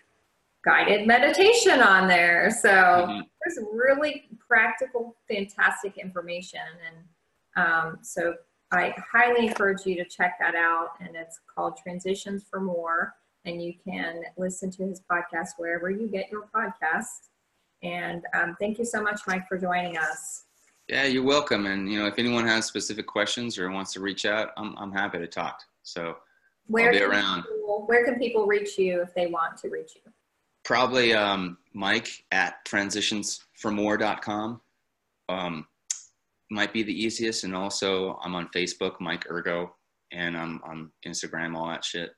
guided 0.65 1.07
meditation 1.07 1.81
on 1.81 2.09
there. 2.09 2.51
So 2.51 2.69
mm-hmm. 2.69 3.21
there's 3.45 3.59
really 3.73 4.29
practical, 4.39 5.17
fantastic 5.29 5.99
information. 5.99 6.61
And 6.87 7.65
um, 7.65 7.99
so 8.03 8.35
I 8.73 8.95
highly 9.13 9.47
encourage 9.47 9.85
you 9.85 9.97
to 9.97 10.05
check 10.05 10.37
that 10.41 10.55
out. 10.55 10.91
And 11.01 11.15
it's 11.15 11.41
called 11.55 11.77
Transitions 11.77 12.45
from 12.51 12.67
War. 12.67 13.15
And 13.45 13.63
you 13.63 13.75
can 13.85 14.23
listen 14.37 14.71
to 14.73 14.85
his 14.85 15.03
podcast 15.11 15.51
wherever 15.57 15.91
you 15.91 16.09
get 16.09 16.31
your 16.31 16.47
podcasts. 16.55 17.29
And 17.83 18.23
um, 18.35 18.57
thank 18.61 18.79
you 18.79 18.85
so 18.85 19.03
much, 19.03 19.21
Mike, 19.27 19.49
for 19.49 19.59
joining 19.59 19.97
us. 19.99 20.45
Yeah, 20.89 21.05
you're 21.05 21.23
welcome. 21.23 21.67
And 21.67 21.91
you 21.91 21.99
know, 21.99 22.07
if 22.07 22.19
anyone 22.19 22.47
has 22.47 22.67
specific 22.67 23.07
questions 23.07 23.59
or 23.59 23.71
wants 23.71 23.93
to 23.95 24.01
reach 24.01 24.25
out, 24.27 24.51
I'm 24.57 24.77
I'm 24.77 24.93
happy 24.93 25.19
to 25.19 25.27
talk. 25.27 25.61
So 25.83 26.17
where 26.67 26.87
I'll 26.87 26.93
be 26.93 27.03
around. 27.03 27.43
People, 27.43 27.85
where 27.87 28.05
can 28.05 28.19
people 28.19 28.47
reach 28.47 28.79
you 28.79 29.03
if 29.03 29.15
they 29.15 29.27
want 29.27 29.57
to 29.59 29.69
reach 29.69 29.93
you? 29.97 30.13
Probably 30.65 31.13
um, 31.13 31.59
Mike 31.73 32.25
at 32.31 32.65
transitionsfromwar.com. 32.65 34.61
Um, 35.29 35.67
might 36.51 36.73
be 36.73 36.83
the 36.83 36.93
easiest. 36.93 37.45
And 37.45 37.55
also, 37.55 38.19
I'm 38.23 38.35
on 38.35 38.49
Facebook, 38.55 39.01
Mike 39.01 39.27
Ergo, 39.31 39.75
and 40.13 40.37
I'm 40.37 40.61
on 40.63 40.91
Instagram, 41.07 41.57
all 41.57 41.69
that 41.69 41.85
shit. 41.85 42.11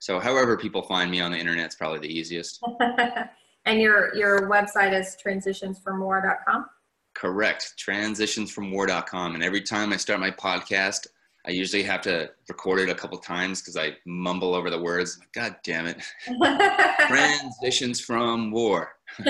So, 0.00 0.18
however 0.20 0.58
people 0.58 0.82
find 0.82 1.10
me 1.10 1.20
on 1.20 1.30
the 1.30 1.38
internet 1.38 1.68
is 1.68 1.74
probably 1.76 2.00
the 2.00 2.12
easiest. 2.12 2.60
And 3.66 3.80
your 3.80 4.14
your 4.14 4.48
website 4.50 4.98
is 4.98 5.16
transitionsfromwar.com? 5.24 6.66
Correct. 7.14 7.74
Transitionsfromwar.com. 7.78 9.34
And 9.34 9.42
every 9.42 9.62
time 9.62 9.92
I 9.92 9.96
start 9.96 10.20
my 10.20 10.30
podcast, 10.30 11.06
I 11.46 11.50
usually 11.50 11.82
have 11.82 12.00
to 12.02 12.30
record 12.48 12.80
it 12.80 12.88
a 12.88 12.94
couple 12.94 13.18
times 13.18 13.60
because 13.60 13.76
I 13.76 13.96
mumble 14.06 14.54
over 14.54 14.70
the 14.70 14.80
words. 14.80 15.18
God 15.34 15.56
damn 15.62 15.86
it. 15.86 16.02
Transitions 17.06 18.00
from 18.00 18.50
war. 18.50 18.92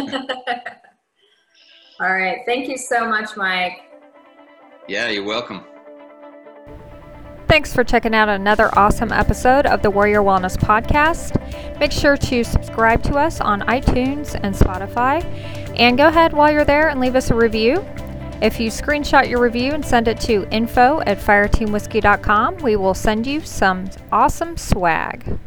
All 2.01 2.13
right. 2.13 2.39
Thank 2.47 2.69
you 2.69 2.79
so 2.79 3.09
much, 3.09 3.37
Mike. 3.37 3.83
Yeah, 4.89 5.09
you're 5.09 5.25
welcome. 5.25 5.65
Thanks 7.49 7.73
for 7.73 7.85
checking 7.85 8.15
out 8.15 8.29
another 8.29 8.71
awesome 8.77 9.13
episode 9.13 9.67
of 9.67 9.83
the 9.83 9.91
Warrior 9.91 10.23
Wellness 10.23 10.57
Podcast. 10.57 11.39
Make 11.79 11.93
sure 11.93 12.17
to 12.17 12.45
subscribe 12.45 13.03
to 13.05 13.17
us 13.17 13.41
on 13.41 13.63
iTunes 13.63 14.39
and 14.43 14.55
Spotify. 14.55 15.25
And 15.79 15.99
go 15.99 16.09
ahead 16.09 16.33
while 16.33 16.53
you're 16.53 16.65
there 16.65 16.89
and 16.89 17.01
leave 17.01 17.17
us 17.17 17.31
a 17.31 17.35
review. 17.35 17.85
If 18.41 18.61
you 18.61 18.71
screenshot 18.71 19.29
your 19.29 19.41
review 19.41 19.73
and 19.73 19.85
send 19.85 20.07
it 20.09 20.21
to 20.23 20.47
info 20.51 21.01
at 21.07 21.19
fireteamwhiskey.com, 21.19 22.59
we 22.59 22.77
will 22.77 22.95
send 22.95 23.27
you 23.27 23.41
some 23.41 23.89
awesome 24.13 24.57
swag. 24.57 25.39